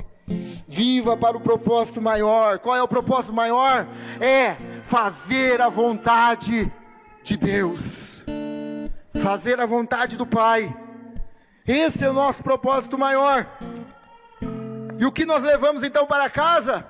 Viva 0.66 1.18
para 1.18 1.36
o 1.36 1.42
propósito 1.42 2.02
maior. 2.02 2.60
Qual 2.60 2.76
é 2.76 2.82
o 2.82 2.88
propósito 2.88 3.34
maior? 3.34 3.86
É 4.22 4.56
fazer 4.84 5.60
a 5.60 5.68
vontade 5.68 6.72
de 7.24 7.38
Deus, 7.38 8.24
fazer 9.22 9.60
a 9.60 9.66
vontade 9.66 10.18
do 10.18 10.26
Pai. 10.26 10.83
Esse 11.68 12.04
é 12.04 12.10
o 12.10 12.14
nosso 12.14 12.44
propósito 12.44 12.98
maior. 12.98 13.48
E 15.00 15.06
o 15.06 15.12
que 15.12 15.26
nós 15.26 15.42
levamos 15.44 15.84
então 15.84 16.06
para 16.06 16.30
casa? 16.30 16.86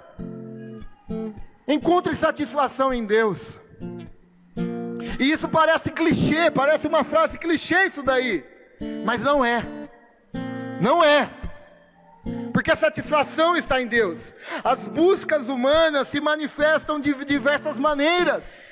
Encontre 1.67 2.15
satisfação 2.15 2.93
em 2.93 3.05
Deus. 3.05 3.59
E 5.19 5.32
isso 5.32 5.47
parece 5.47 5.91
clichê, 5.91 6.49
parece 6.49 6.88
uma 6.88 7.03
frase 7.03 7.38
clichê 7.38 7.86
isso 7.86 8.01
daí, 8.01 8.43
mas 9.05 9.21
não 9.21 9.45
é. 9.45 9.63
Não 10.82 11.03
é. 11.03 11.30
porque 12.51 12.71
a 12.71 12.76
satisfação 12.76 13.55
está 13.55 13.82
em 13.82 13.88
Deus. 13.88 14.34
As 14.63 14.88
buscas 14.88 15.47
humanas 15.47 16.07
se 16.07 16.19
manifestam 16.19 16.99
de 16.99 17.13
diversas 17.26 17.78
maneiras. 17.78 18.65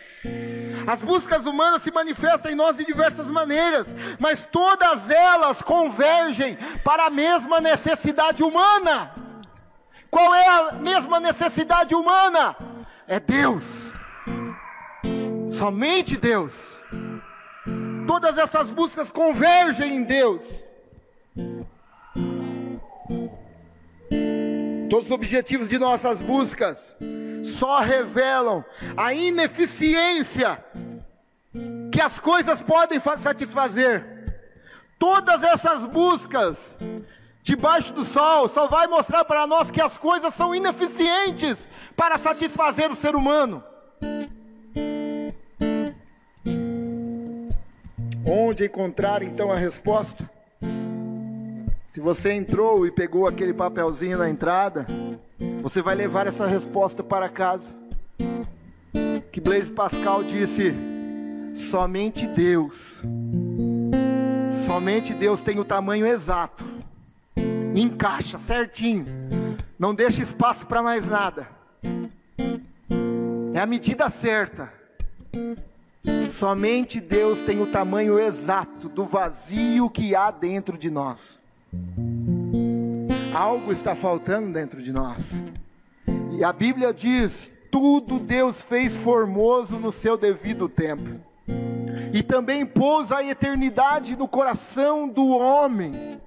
As 0.85 1.01
buscas 1.01 1.45
humanas 1.45 1.81
se 1.81 1.91
manifestam 1.91 2.51
em 2.51 2.55
nós 2.55 2.77
de 2.77 2.85
diversas 2.85 3.27
maneiras, 3.27 3.95
mas 4.19 4.45
todas 4.45 5.09
elas 5.09 5.61
convergem 5.61 6.57
para 6.83 7.05
a 7.05 7.09
mesma 7.09 7.61
necessidade 7.61 8.43
humana. 8.43 9.13
Qual 10.09 10.33
é 10.35 10.47
a 10.47 10.71
mesma 10.73 11.19
necessidade 11.19 11.95
humana? 11.95 12.55
É 13.07 13.19
Deus. 13.19 13.63
Somente 15.49 16.17
Deus. 16.17 16.53
Todas 18.07 18.37
essas 18.37 18.71
buscas 18.71 19.09
convergem 19.09 19.95
em 19.95 20.03
Deus. 20.03 20.43
Todos 24.91 25.05
os 25.05 25.13
objetivos 25.13 25.69
de 25.69 25.79
nossas 25.79 26.21
buscas 26.21 26.93
só 27.45 27.79
revelam 27.79 28.61
a 28.97 29.13
ineficiência 29.13 30.61
que 31.89 32.01
as 32.01 32.19
coisas 32.19 32.61
podem 32.61 32.99
satisfazer. 33.17 34.03
Todas 34.99 35.43
essas 35.43 35.87
buscas 35.87 36.75
debaixo 37.41 37.93
do 37.93 38.03
sol 38.03 38.49
só 38.49 38.67
vai 38.67 38.85
mostrar 38.85 39.23
para 39.23 39.47
nós 39.47 39.71
que 39.71 39.79
as 39.79 39.97
coisas 39.97 40.33
são 40.33 40.53
ineficientes 40.53 41.69
para 41.95 42.17
satisfazer 42.17 42.91
o 42.91 42.95
ser 42.95 43.15
humano. 43.15 43.63
Onde 48.25 48.65
encontrar 48.65 49.23
então 49.23 49.53
a 49.53 49.55
resposta? 49.55 50.29
Se 51.91 51.99
você 51.99 52.31
entrou 52.31 52.87
e 52.87 52.91
pegou 52.91 53.27
aquele 53.27 53.53
papelzinho 53.53 54.17
na 54.17 54.29
entrada, 54.29 54.87
você 55.61 55.81
vai 55.81 55.93
levar 55.93 56.25
essa 56.25 56.47
resposta 56.47 57.03
para 57.03 57.27
casa. 57.27 57.75
Que 59.29 59.41
Blaise 59.41 59.69
Pascal 59.69 60.23
disse: 60.23 60.73
somente 61.53 62.25
Deus, 62.27 63.03
somente 64.65 65.13
Deus 65.13 65.41
tem 65.41 65.59
o 65.59 65.65
tamanho 65.65 66.07
exato, 66.07 66.63
encaixa 67.75 68.39
certinho, 68.39 69.05
não 69.77 69.93
deixa 69.93 70.21
espaço 70.21 70.65
para 70.65 70.81
mais 70.81 71.05
nada. 71.05 71.45
É 73.53 73.59
a 73.59 73.65
medida 73.65 74.09
certa. 74.09 74.71
Somente 76.29 77.01
Deus 77.01 77.41
tem 77.41 77.61
o 77.61 77.67
tamanho 77.67 78.17
exato 78.17 78.87
do 78.87 79.03
vazio 79.03 79.89
que 79.89 80.15
há 80.15 80.31
dentro 80.31 80.77
de 80.77 80.89
nós. 80.89 81.40
Algo 83.33 83.71
está 83.71 83.95
faltando 83.95 84.51
dentro 84.51 84.81
de 84.81 84.91
nós. 84.91 85.41
E 86.31 86.43
a 86.43 86.51
Bíblia 86.51 86.93
diz: 86.93 87.51
tudo 87.71 88.19
Deus 88.19 88.61
fez 88.61 88.97
formoso 88.97 89.79
no 89.79 89.91
seu 89.91 90.17
devido 90.17 90.67
tempo. 90.67 91.21
E 92.13 92.21
também 92.21 92.65
pôs 92.65 93.11
a 93.11 93.23
eternidade 93.23 94.17
no 94.17 94.27
coração 94.27 95.07
do 95.07 95.29
homem. 95.29 96.19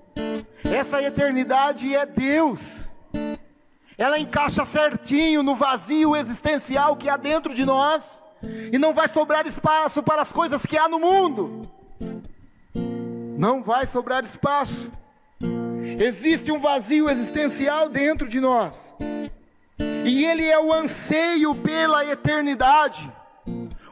Essa 0.64 1.02
eternidade 1.02 1.94
é 1.94 2.06
Deus. 2.06 2.88
Ela 3.98 4.18
encaixa 4.18 4.64
certinho 4.64 5.42
no 5.42 5.54
vazio 5.54 6.16
existencial 6.16 6.96
que 6.96 7.08
há 7.08 7.16
dentro 7.16 7.54
de 7.54 7.64
nós. 7.66 8.22
E 8.72 8.78
não 8.78 8.94
vai 8.94 9.08
sobrar 9.08 9.46
espaço 9.46 10.02
para 10.02 10.22
as 10.22 10.32
coisas 10.32 10.64
que 10.64 10.78
há 10.78 10.88
no 10.88 10.98
mundo. 10.98 11.70
Não 13.36 13.62
vai 13.62 13.86
sobrar 13.86 14.24
espaço. 14.24 14.90
Existe 15.98 16.50
um 16.50 16.58
vazio 16.58 17.08
existencial 17.08 17.88
dentro 17.88 18.28
de 18.28 18.40
nós. 18.40 18.94
E 20.04 20.24
ele 20.24 20.44
é 20.44 20.58
o 20.58 20.72
anseio 20.72 21.54
pela 21.54 22.04
eternidade. 22.04 23.10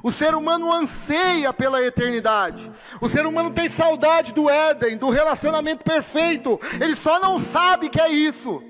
O 0.03 0.11
ser 0.11 0.35
humano 0.35 0.73
anseia 0.73 1.53
pela 1.53 1.83
eternidade. 1.83 2.71
O 3.01 3.09
ser 3.09 3.25
humano 3.25 3.51
tem 3.51 3.69
saudade 3.69 4.35
do 4.35 4.51
Éden, 4.51 4.97
do 4.97 5.11
relacionamento 5.11 5.85
perfeito. 5.85 6.61
Ele 6.81 6.97
só 6.97 7.21
não 7.21 7.39
sabe 7.39 7.89
que 7.89 8.01
é 8.01 8.11
isso. 8.11 8.63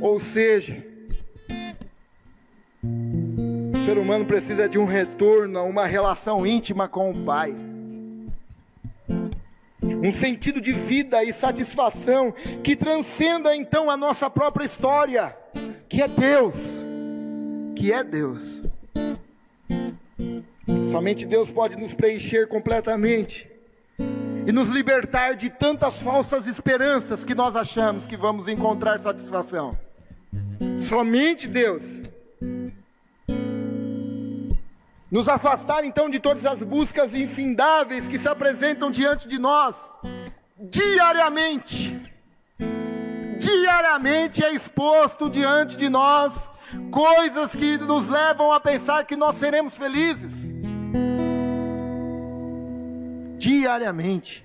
Ou 0.00 0.18
seja, 0.18 0.84
o 2.82 3.84
ser 3.84 3.96
humano 3.96 4.24
precisa 4.24 4.68
de 4.68 4.78
um 4.78 4.84
retorno 4.84 5.58
a 5.58 5.62
uma 5.62 5.86
relação 5.86 6.46
íntima 6.46 6.88
com 6.88 7.10
o 7.10 7.24
Pai 7.24 7.56
um 10.02 10.12
sentido 10.12 10.60
de 10.60 10.72
vida 10.72 11.22
e 11.24 11.32
satisfação 11.32 12.32
que 12.62 12.76
transcenda 12.76 13.54
então 13.54 13.90
a 13.90 13.96
nossa 13.96 14.28
própria 14.28 14.64
história, 14.64 15.36
que 15.88 16.02
é 16.02 16.08
Deus, 16.08 16.56
que 17.74 17.92
é 17.92 18.02
Deus. 18.04 18.62
Somente 20.90 21.26
Deus 21.26 21.50
pode 21.50 21.76
nos 21.76 21.94
preencher 21.94 22.48
completamente 22.48 23.48
e 24.46 24.52
nos 24.52 24.68
libertar 24.68 25.34
de 25.34 25.50
tantas 25.50 26.00
falsas 26.00 26.46
esperanças 26.46 27.24
que 27.24 27.34
nós 27.34 27.56
achamos 27.56 28.06
que 28.06 28.16
vamos 28.16 28.48
encontrar 28.48 29.00
satisfação. 29.00 29.76
Somente 30.78 31.48
Deus. 31.48 32.00
Nos 35.10 35.28
afastar 35.28 35.84
então 35.84 36.10
de 36.10 36.18
todas 36.18 36.44
as 36.44 36.62
buscas 36.62 37.14
infindáveis 37.14 38.08
que 38.08 38.18
se 38.18 38.28
apresentam 38.28 38.90
diante 38.90 39.28
de 39.28 39.38
nós, 39.38 39.90
diariamente. 40.58 42.12
Diariamente 43.38 44.42
é 44.44 44.52
exposto 44.52 45.30
diante 45.30 45.76
de 45.76 45.88
nós 45.88 46.50
coisas 46.90 47.54
que 47.54 47.76
nos 47.78 48.08
levam 48.08 48.50
a 48.50 48.58
pensar 48.58 49.04
que 49.04 49.14
nós 49.14 49.36
seremos 49.36 49.74
felizes. 49.74 50.50
Diariamente. 53.38 54.44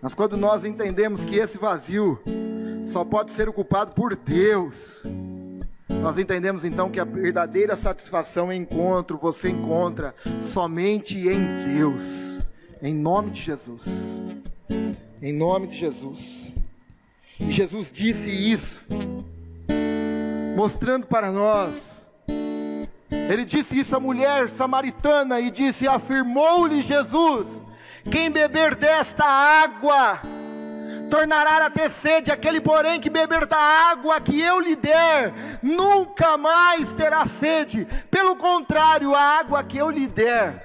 Mas 0.00 0.14
quando 0.14 0.36
nós 0.36 0.64
entendemos 0.64 1.26
que 1.26 1.36
esse 1.36 1.58
vazio 1.58 2.18
só 2.84 3.04
pode 3.04 3.32
ser 3.32 3.48
ocupado 3.48 3.92
por 3.92 4.16
Deus, 4.16 5.02
nós 6.02 6.18
entendemos 6.18 6.64
então 6.64 6.90
que 6.90 6.98
a 6.98 7.04
verdadeira 7.04 7.76
satisfação 7.76 8.52
e 8.52 8.56
encontro 8.56 9.18
você 9.18 9.50
encontra 9.50 10.14
somente 10.40 11.18
em 11.18 11.64
Deus, 11.76 12.40
em 12.82 12.94
nome 12.94 13.30
de 13.30 13.42
Jesus. 13.42 13.86
Em 15.22 15.32
nome 15.32 15.66
de 15.66 15.76
Jesus. 15.76 16.50
E 17.38 17.50
Jesus 17.50 17.92
disse 17.92 18.30
isso, 18.30 18.80
mostrando 20.56 21.06
para 21.06 21.30
nós. 21.30 22.06
Ele 23.10 23.44
disse 23.44 23.78
isso 23.78 23.94
à 23.94 24.00
mulher 24.00 24.48
samaritana 24.48 25.40
e 25.40 25.50
disse: 25.50 25.86
afirmou-lhe 25.86 26.80
Jesus: 26.80 27.60
quem 28.10 28.30
beber 28.30 28.74
desta 28.74 29.24
água 29.24 30.22
tornará 31.10 31.66
a 31.66 31.70
ter 31.70 31.90
sede, 31.90 32.30
aquele 32.30 32.60
porém 32.60 33.00
que 33.00 33.10
beber 33.10 33.44
da 33.44 33.58
água 33.58 34.20
que 34.20 34.40
eu 34.40 34.60
lhe 34.60 34.76
der, 34.76 35.34
nunca 35.62 36.38
mais 36.38 36.94
terá 36.94 37.26
sede, 37.26 37.86
pelo 38.10 38.36
contrário, 38.36 39.14
a 39.14 39.20
água 39.20 39.64
que 39.64 39.76
eu 39.76 39.90
lhe 39.90 40.06
der, 40.06 40.64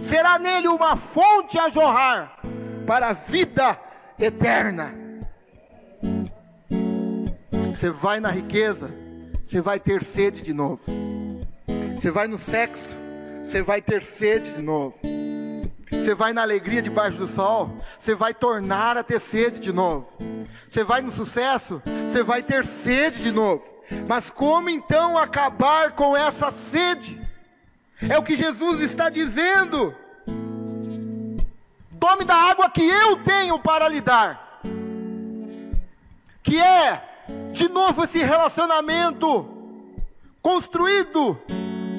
será 0.00 0.38
nele 0.38 0.68
uma 0.68 0.96
fonte 0.96 1.58
a 1.58 1.68
jorrar, 1.68 2.38
para 2.86 3.08
a 3.08 3.12
vida 3.12 3.78
eterna. 4.18 4.94
Você 7.74 7.90
vai 7.90 8.20
na 8.20 8.30
riqueza, 8.30 8.90
você 9.44 9.60
vai 9.60 9.78
ter 9.78 10.02
sede 10.02 10.42
de 10.42 10.52
novo. 10.52 10.82
Você 11.94 12.10
vai 12.10 12.26
no 12.26 12.38
sexo, 12.38 12.96
você 13.42 13.62
vai 13.62 13.80
ter 13.80 14.02
sede 14.02 14.52
de 14.52 14.62
novo. 14.62 14.96
Você 16.06 16.14
vai 16.14 16.32
na 16.32 16.42
alegria 16.42 16.80
debaixo 16.80 17.18
do 17.18 17.26
sol, 17.26 17.78
você 17.98 18.14
vai 18.14 18.32
tornar 18.32 18.96
a 18.96 19.02
ter 19.02 19.18
sede 19.18 19.58
de 19.58 19.72
novo. 19.72 20.06
Você 20.68 20.84
vai 20.84 21.00
no 21.00 21.10
sucesso, 21.10 21.82
você 22.06 22.22
vai 22.22 22.44
ter 22.44 22.64
sede 22.64 23.18
de 23.18 23.32
novo. 23.32 23.68
Mas 24.06 24.30
como 24.30 24.70
então 24.70 25.18
acabar 25.18 25.90
com 25.96 26.16
essa 26.16 26.52
sede? 26.52 27.20
É 28.00 28.16
o 28.16 28.22
que 28.22 28.36
Jesus 28.36 28.82
está 28.82 29.10
dizendo. 29.10 29.96
Tome 31.98 32.24
da 32.24 32.36
água 32.36 32.70
que 32.70 32.88
eu 32.88 33.16
tenho 33.24 33.58
para 33.58 33.88
lhe 33.88 34.00
dar. 34.00 34.60
Que 36.40 36.62
é, 36.62 37.02
de 37.52 37.68
novo, 37.68 38.04
esse 38.04 38.20
relacionamento 38.20 39.44
construído 40.40 41.36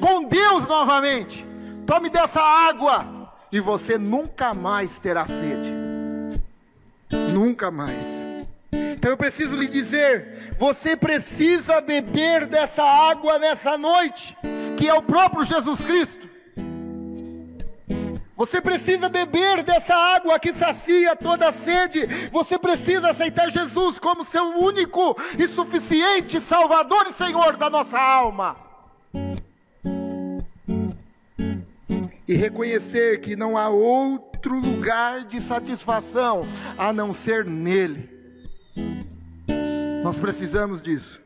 com 0.00 0.24
Deus 0.24 0.66
novamente. 0.66 1.46
Tome 1.84 2.08
dessa 2.08 2.40
água 2.40 3.17
e 3.50 3.60
você 3.60 3.98
nunca 3.98 4.54
mais 4.54 4.98
terá 4.98 5.26
sede. 5.26 5.72
Nunca 7.10 7.70
mais. 7.70 8.04
Então 8.72 9.10
eu 9.10 9.16
preciso 9.16 9.56
lhe 9.56 9.68
dizer: 9.68 10.54
você 10.58 10.96
precisa 10.96 11.80
beber 11.80 12.46
dessa 12.46 12.82
água 12.82 13.38
nessa 13.38 13.78
noite, 13.78 14.36
que 14.76 14.88
é 14.88 14.94
o 14.94 15.02
próprio 15.02 15.44
Jesus 15.44 15.80
Cristo. 15.80 16.28
Você 18.36 18.60
precisa 18.60 19.08
beber 19.08 19.64
dessa 19.64 19.96
água 19.96 20.38
que 20.38 20.52
sacia 20.52 21.16
toda 21.16 21.48
a 21.48 21.52
sede. 21.52 22.06
Você 22.30 22.56
precisa 22.56 23.10
aceitar 23.10 23.50
Jesus 23.50 23.98
como 23.98 24.24
seu 24.24 24.56
único 24.60 25.16
e 25.36 25.48
suficiente 25.48 26.40
Salvador 26.40 27.08
e 27.08 27.12
Senhor 27.14 27.56
da 27.56 27.68
nossa 27.68 27.98
alma. 27.98 28.67
E 32.28 32.34
reconhecer 32.34 33.20
que 33.20 33.34
não 33.34 33.56
há 33.56 33.68
outro 33.70 34.60
lugar 34.60 35.24
de 35.24 35.40
satisfação 35.40 36.42
a 36.76 36.92
não 36.92 37.12
ser 37.12 37.44
nele. 37.44 38.08
Nós 40.02 40.18
precisamos 40.18 40.82
disso. 40.82 41.20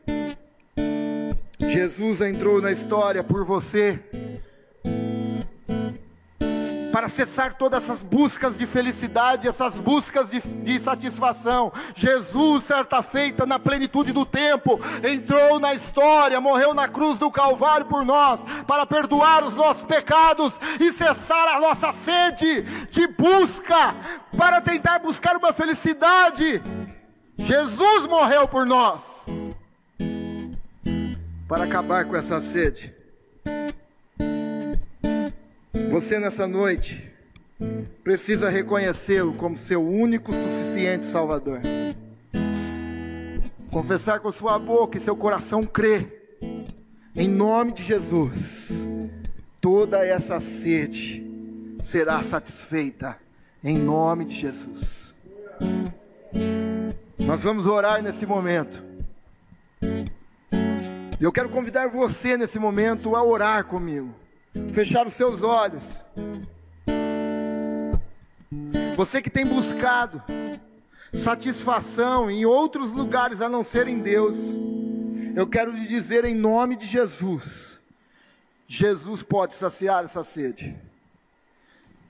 Jesus 1.59 2.21
entrou 2.21 2.61
na 2.61 2.71
história 2.71 3.23
por 3.23 3.43
você 3.43 3.99
para 6.93 7.09
cessar 7.09 7.55
todas 7.55 7.83
essas 7.83 8.03
buscas 8.03 8.55
de 8.55 8.67
felicidade, 8.67 9.47
essas 9.47 9.73
buscas 9.73 10.29
de, 10.29 10.39
de, 10.39 10.79
satisfação. 10.79 11.73
Jesus, 11.95 12.65
certa 12.65 13.01
feita, 13.01 13.47
na 13.47 13.57
plenitude 13.57 14.13
do 14.13 14.23
tempo, 14.23 14.79
entrou 15.03 15.59
na 15.59 15.73
história, 15.73 16.39
morreu 16.39 16.71
na 16.75 16.87
cruz 16.87 17.17
do 17.17 17.31
Calvário 17.31 17.87
por 17.87 18.05
nós, 18.05 18.41
para 18.67 18.85
perdoar 18.85 19.43
os 19.43 19.55
nossos 19.55 19.81
pecados 19.81 20.53
e 20.79 20.93
cessar 20.93 21.47
a 21.55 21.59
nossa 21.59 21.91
sede 21.91 22.61
de 22.91 23.07
busca, 23.07 23.95
para 24.37 24.61
tentar 24.61 24.99
buscar 24.99 25.35
uma 25.35 25.51
felicidade. 25.51 26.61
Jesus 27.39 28.05
morreu 28.05 28.47
por 28.47 28.67
nós, 28.67 29.25
para 31.49 31.63
acabar 31.63 32.05
com 32.05 32.15
essa 32.15 32.39
sede. 32.39 33.02
Você 35.89 36.19
nessa 36.19 36.47
noite 36.47 37.11
precisa 38.03 38.47
reconhecê-lo 38.47 39.33
como 39.33 39.57
seu 39.57 39.83
único 39.83 40.31
suficiente 40.31 41.03
Salvador. 41.03 41.61
Confessar 43.71 44.19
com 44.19 44.31
sua 44.31 44.59
boca 44.59 44.97
e 44.97 45.01
seu 45.01 45.15
coração 45.15 45.63
crer, 45.63 46.37
em 47.15 47.27
nome 47.27 47.71
de 47.71 47.83
Jesus, 47.83 48.87
toda 49.59 50.05
essa 50.05 50.39
sede 50.39 51.25
será 51.81 52.23
satisfeita, 52.23 53.17
em 53.63 53.75
nome 53.75 54.25
de 54.25 54.35
Jesus. 54.35 55.15
Nós 57.17 57.41
vamos 57.41 57.65
orar 57.65 58.03
nesse 58.03 58.27
momento. 58.27 58.83
Eu 61.19 61.31
quero 61.31 61.49
convidar 61.49 61.87
você 61.87 62.37
nesse 62.37 62.59
momento 62.59 63.15
a 63.15 63.23
orar 63.23 63.65
comigo 63.65 64.22
fechar 64.71 65.05
os 65.05 65.13
seus 65.13 65.43
olhos. 65.43 65.83
Você 68.95 69.21
que 69.21 69.29
tem 69.29 69.45
buscado 69.45 70.21
satisfação 71.11 72.29
em 72.29 72.45
outros 72.45 72.91
lugares 72.91 73.41
a 73.41 73.49
não 73.49 73.63
ser 73.63 73.87
em 73.87 73.99
Deus, 73.99 74.37
eu 75.35 75.47
quero 75.47 75.71
lhe 75.71 75.87
dizer 75.87 76.25
em 76.25 76.35
nome 76.35 76.75
de 76.75 76.85
Jesus: 76.85 77.79
Jesus 78.67 79.23
pode 79.23 79.53
saciar 79.53 80.03
essa 80.03 80.23
sede. 80.23 80.75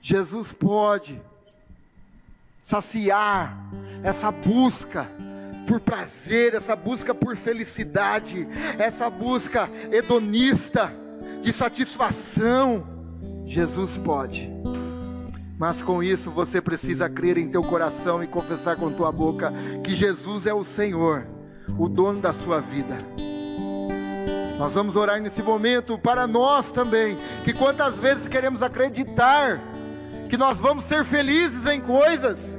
Jesus 0.00 0.52
pode 0.52 1.20
saciar 2.60 3.56
essa 4.02 4.30
busca 4.30 5.10
por 5.66 5.80
prazer, 5.80 6.54
essa 6.54 6.76
busca 6.76 7.14
por 7.14 7.36
felicidade, 7.36 8.46
essa 8.78 9.08
busca 9.08 9.70
hedonista 9.90 11.03
de 11.42 11.52
satisfação. 11.52 12.86
Jesus 13.46 13.98
pode. 13.98 14.50
Mas 15.58 15.82
com 15.82 16.02
isso 16.02 16.30
você 16.30 16.60
precisa 16.60 17.08
crer 17.08 17.38
em 17.38 17.48
teu 17.48 17.62
coração 17.62 18.22
e 18.22 18.26
confessar 18.26 18.76
com 18.76 18.92
tua 18.92 19.12
boca 19.12 19.52
que 19.82 19.94
Jesus 19.94 20.46
é 20.46 20.54
o 20.54 20.64
Senhor, 20.64 21.26
o 21.78 21.88
dono 21.88 22.20
da 22.20 22.32
sua 22.32 22.60
vida. 22.60 22.96
Nós 24.58 24.72
vamos 24.72 24.94
orar 24.96 25.20
nesse 25.20 25.42
momento 25.42 25.98
para 25.98 26.26
nós 26.26 26.70
também, 26.70 27.18
que 27.44 27.52
quantas 27.52 27.96
vezes 27.96 28.28
queremos 28.28 28.62
acreditar 28.62 29.60
que 30.28 30.36
nós 30.36 30.58
vamos 30.58 30.84
ser 30.84 31.04
felizes 31.04 31.66
em 31.66 31.80
coisas, 31.80 32.58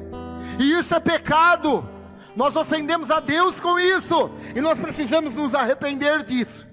e 0.60 0.78
isso 0.78 0.94
é 0.94 1.00
pecado. 1.00 1.88
Nós 2.36 2.56
ofendemos 2.56 3.10
a 3.12 3.20
Deus 3.20 3.60
com 3.60 3.80
isso, 3.80 4.30
e 4.54 4.62
nós 4.62 4.78
precisamos 4.78 5.36
nos 5.36 5.56
arrepender 5.56 6.24
disso. 6.24 6.68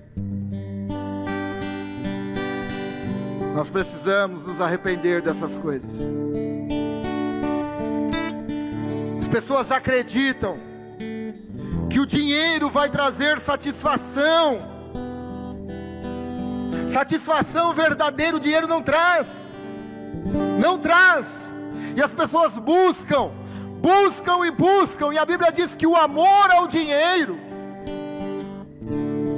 Nós 3.55 3.68
precisamos 3.68 4.44
nos 4.44 4.61
arrepender 4.61 5.20
dessas 5.20 5.57
coisas. 5.57 6.00
As 9.18 9.28
pessoas 9.28 9.70
acreditam 9.70 10.59
que 11.90 12.00
o 12.00 12.07
dinheiro 12.07 12.70
vai 12.70 12.88
trazer 12.88 13.38
satisfação. 13.38 14.61
Satisfação 16.88 17.74
verdadeira 17.74 18.36
o 18.36 18.40
dinheiro 18.40 18.66
não 18.66 18.82
traz. 18.82 19.48
Não 20.59 20.78
traz. 20.78 21.42
E 21.94 22.03
as 22.03 22.14
pessoas 22.14 22.57
buscam, 22.59 23.30
buscam 23.80 24.46
e 24.46 24.50
buscam, 24.50 25.12
e 25.12 25.18
a 25.18 25.26
Bíblia 25.26 25.53
diz 25.53 25.74
que 25.74 25.86
o 25.86 25.94
amor 25.94 26.50
ao 26.50 26.66
dinheiro 26.66 27.38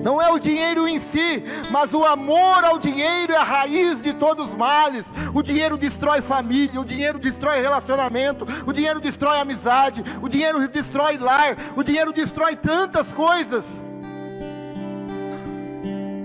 não 0.05 0.20
é 0.20 0.30
o 0.30 0.38
dinheiro 0.38 0.86
em 0.86 0.98
si, 0.98 1.42
mas 1.70 1.94
o 1.94 2.05
amor 2.05 2.62
ao 2.62 2.78
dinheiro 2.78 3.32
é 3.32 3.36
a 3.38 3.42
raiz 3.42 4.02
de 4.02 4.12
todos 4.12 4.50
os 4.50 4.55
males. 4.55 5.07
O 5.32 5.42
dinheiro 5.42 5.78
destrói 5.78 6.20
família, 6.20 6.78
o 6.78 6.84
dinheiro 6.84 7.18
destrói 7.18 7.62
relacionamento, 7.62 8.46
o 8.66 8.72
dinheiro 8.72 9.00
destrói 9.00 9.40
amizade, 9.40 10.05
o 10.20 10.28
dinheiro 10.28 10.68
destrói 10.68 11.16
lar, 11.16 11.57
o 11.74 11.82
dinheiro 11.82 12.12
destrói 12.12 12.55
tantas 12.55 13.11
coisas. 13.12 13.80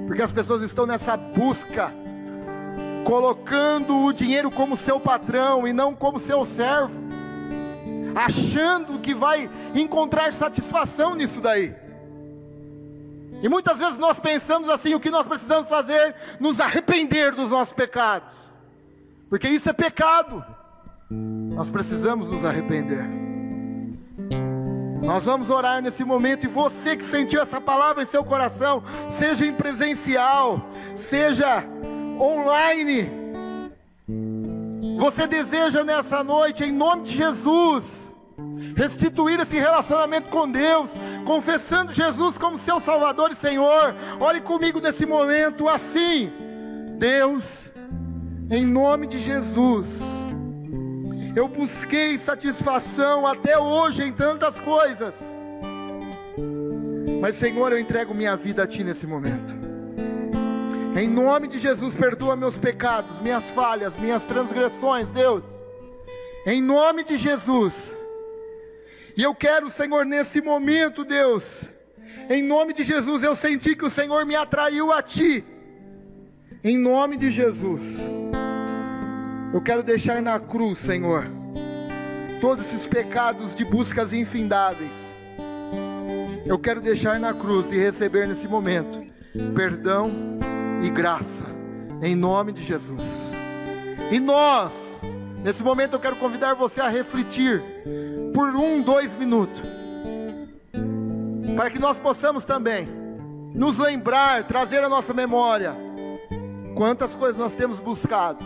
Porque 0.05 0.23
as 0.23 0.31
pessoas 0.33 0.61
estão 0.61 0.85
nessa 0.85 1.15
busca, 1.15 1.93
colocando 3.05 4.03
o 4.03 4.11
dinheiro 4.11 4.51
como 4.51 4.75
seu 4.75 4.99
patrão 4.99 5.65
e 5.65 5.71
não 5.71 5.95
como 5.95 6.19
seu 6.19 6.43
servo, 6.43 7.01
achando 8.13 8.99
que 8.99 9.13
vai 9.13 9.49
encontrar 9.73 10.33
satisfação 10.33 11.15
nisso 11.15 11.39
daí. 11.39 11.73
E 13.41 13.49
muitas 13.49 13.77
vezes 13.77 13.97
nós 13.97 14.19
pensamos 14.19 14.69
assim: 14.69 14.93
o 14.93 14.99
que 14.99 15.09
nós 15.09 15.27
precisamos 15.27 15.69
fazer? 15.69 16.15
Nos 16.39 16.59
arrepender 16.59 17.33
dos 17.33 17.51
nossos 17.51 17.73
pecados, 17.73 18.33
porque 19.29 19.47
isso 19.47 19.69
é 19.69 19.73
pecado. 19.73 20.43
Nós 21.09 21.69
precisamos 21.69 22.29
nos 22.29 22.45
arrepender. 22.45 23.05
Nós 25.03 25.23
vamos 25.25 25.49
orar 25.49 25.81
nesse 25.81 26.03
momento, 26.03 26.43
e 26.43 26.47
você 26.47 26.95
que 26.95 27.05
sentiu 27.05 27.41
essa 27.41 27.59
palavra 27.59 28.03
em 28.03 28.05
seu 28.05 28.23
coração, 28.23 28.83
seja 29.09 29.45
em 29.45 29.53
presencial, 29.53 30.69
seja 30.95 31.65
online, 32.19 33.09
você 34.97 35.25
deseja 35.25 35.83
nessa 35.83 36.23
noite, 36.23 36.63
em 36.65 36.71
nome 36.71 37.03
de 37.03 37.15
Jesus, 37.15 38.11
restituir 38.75 39.39
esse 39.39 39.57
relacionamento 39.57 40.29
com 40.29 40.51
Deus, 40.51 40.91
confessando 41.29 41.93
Jesus 41.93 42.39
como 42.39 42.57
seu 42.57 42.79
Salvador 42.79 43.29
e 43.29 43.35
Senhor. 43.35 43.93
Ore 44.19 44.41
comigo 44.41 44.81
nesse 44.81 45.05
momento 45.05 45.69
assim, 45.69 46.33
Deus, 46.97 47.71
em 48.49 48.65
nome 48.65 49.05
de 49.05 49.19
Jesus. 49.19 50.01
Eu 51.35 51.47
busquei 51.47 52.17
satisfação 52.17 53.27
até 53.27 53.59
hoje 53.59 54.01
em 54.01 54.11
tantas 54.11 54.59
coisas. 54.59 55.23
Mas, 57.21 57.35
Senhor, 57.35 57.71
eu 57.71 57.79
entrego 57.79 58.11
minha 58.15 58.35
vida 58.35 58.63
a 58.63 58.67
Ti 58.67 58.83
nesse 58.83 59.05
momento. 59.05 59.53
Em 60.99 61.07
nome 61.07 61.47
de 61.47 61.59
Jesus, 61.59 61.93
perdoa 61.93 62.35
meus 62.35 62.57
pecados, 62.57 63.21
minhas 63.21 63.43
falhas, 63.51 63.95
minhas 63.95 64.25
transgressões, 64.25 65.11
Deus. 65.11 65.43
Em 66.43 66.59
nome 66.59 67.03
de 67.03 67.17
Jesus. 67.17 67.98
E 69.19 69.21
eu 69.21 69.35
quero, 69.35 69.69
Senhor, 69.69 70.05
nesse 70.05 70.39
momento, 70.39 71.03
Deus, 71.03 71.69
em 72.29 72.41
nome 72.41 72.71
de 72.71 72.85
Jesus, 72.85 73.21
eu 73.21 73.35
senti 73.35 73.75
que 73.75 73.83
o 73.83 73.89
Senhor 73.89 74.25
me 74.25 74.33
atraiu 74.33 74.93
a 74.93 75.01
Ti. 75.01 75.43
Em 76.63 76.77
nome 76.77 77.17
de 77.17 77.29
Jesus, 77.29 77.99
eu 79.53 79.59
quero 79.59 79.83
deixar 79.83 80.21
na 80.21 80.39
cruz, 80.39 80.79
Senhor, 80.79 81.27
todos 82.39 82.65
esses 82.65 82.87
pecados 82.87 83.53
de 83.53 83.65
buscas 83.65 84.13
infindáveis. 84.13 84.93
Eu 86.45 86.57
quero 86.57 86.79
deixar 86.79 87.19
na 87.19 87.33
cruz 87.33 87.73
e 87.73 87.77
receber 87.77 88.25
nesse 88.25 88.47
momento 88.47 89.05
perdão 89.53 90.13
e 90.81 90.89
graça, 90.89 91.43
em 92.01 92.15
nome 92.15 92.53
de 92.53 92.63
Jesus. 92.63 93.03
E 94.09 94.17
nós, 94.17 94.97
nesse 95.43 95.61
momento, 95.61 95.95
eu 95.95 95.99
quero 95.99 96.15
convidar 96.15 96.53
você 96.53 96.79
a 96.79 96.87
refletir 96.87 97.61
por 98.39 98.55
um, 98.55 98.81
dois 98.81 99.13
minutos, 99.17 99.61
para 101.57 101.69
que 101.69 101.77
nós 101.77 101.99
possamos 101.99 102.45
também 102.45 102.87
nos 103.53 103.77
lembrar, 103.77 104.45
trazer 104.45 104.81
a 104.81 104.87
nossa 104.87 105.13
memória 105.13 105.75
quantas 106.73 107.13
coisas 107.15 107.37
nós 107.37 107.53
temos 107.53 107.81
buscado, 107.81 108.39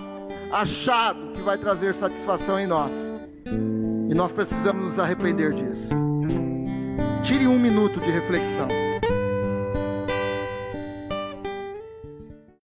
achado 0.51 1.33
que 1.33 1.43
vai 1.43 1.59
trazer 1.59 1.93
satisfação 1.93 2.59
em 2.59 2.65
nós. 2.65 3.13
E 4.09 4.15
nós 4.15 4.31
precisamos 4.31 4.83
nos 4.83 4.99
arrepender 4.99 5.53
disso. 5.53 5.89
Tire 7.23 7.45
um 7.45 7.59
minuto 7.59 7.99
de 7.99 8.09
reflexão. 8.09 8.67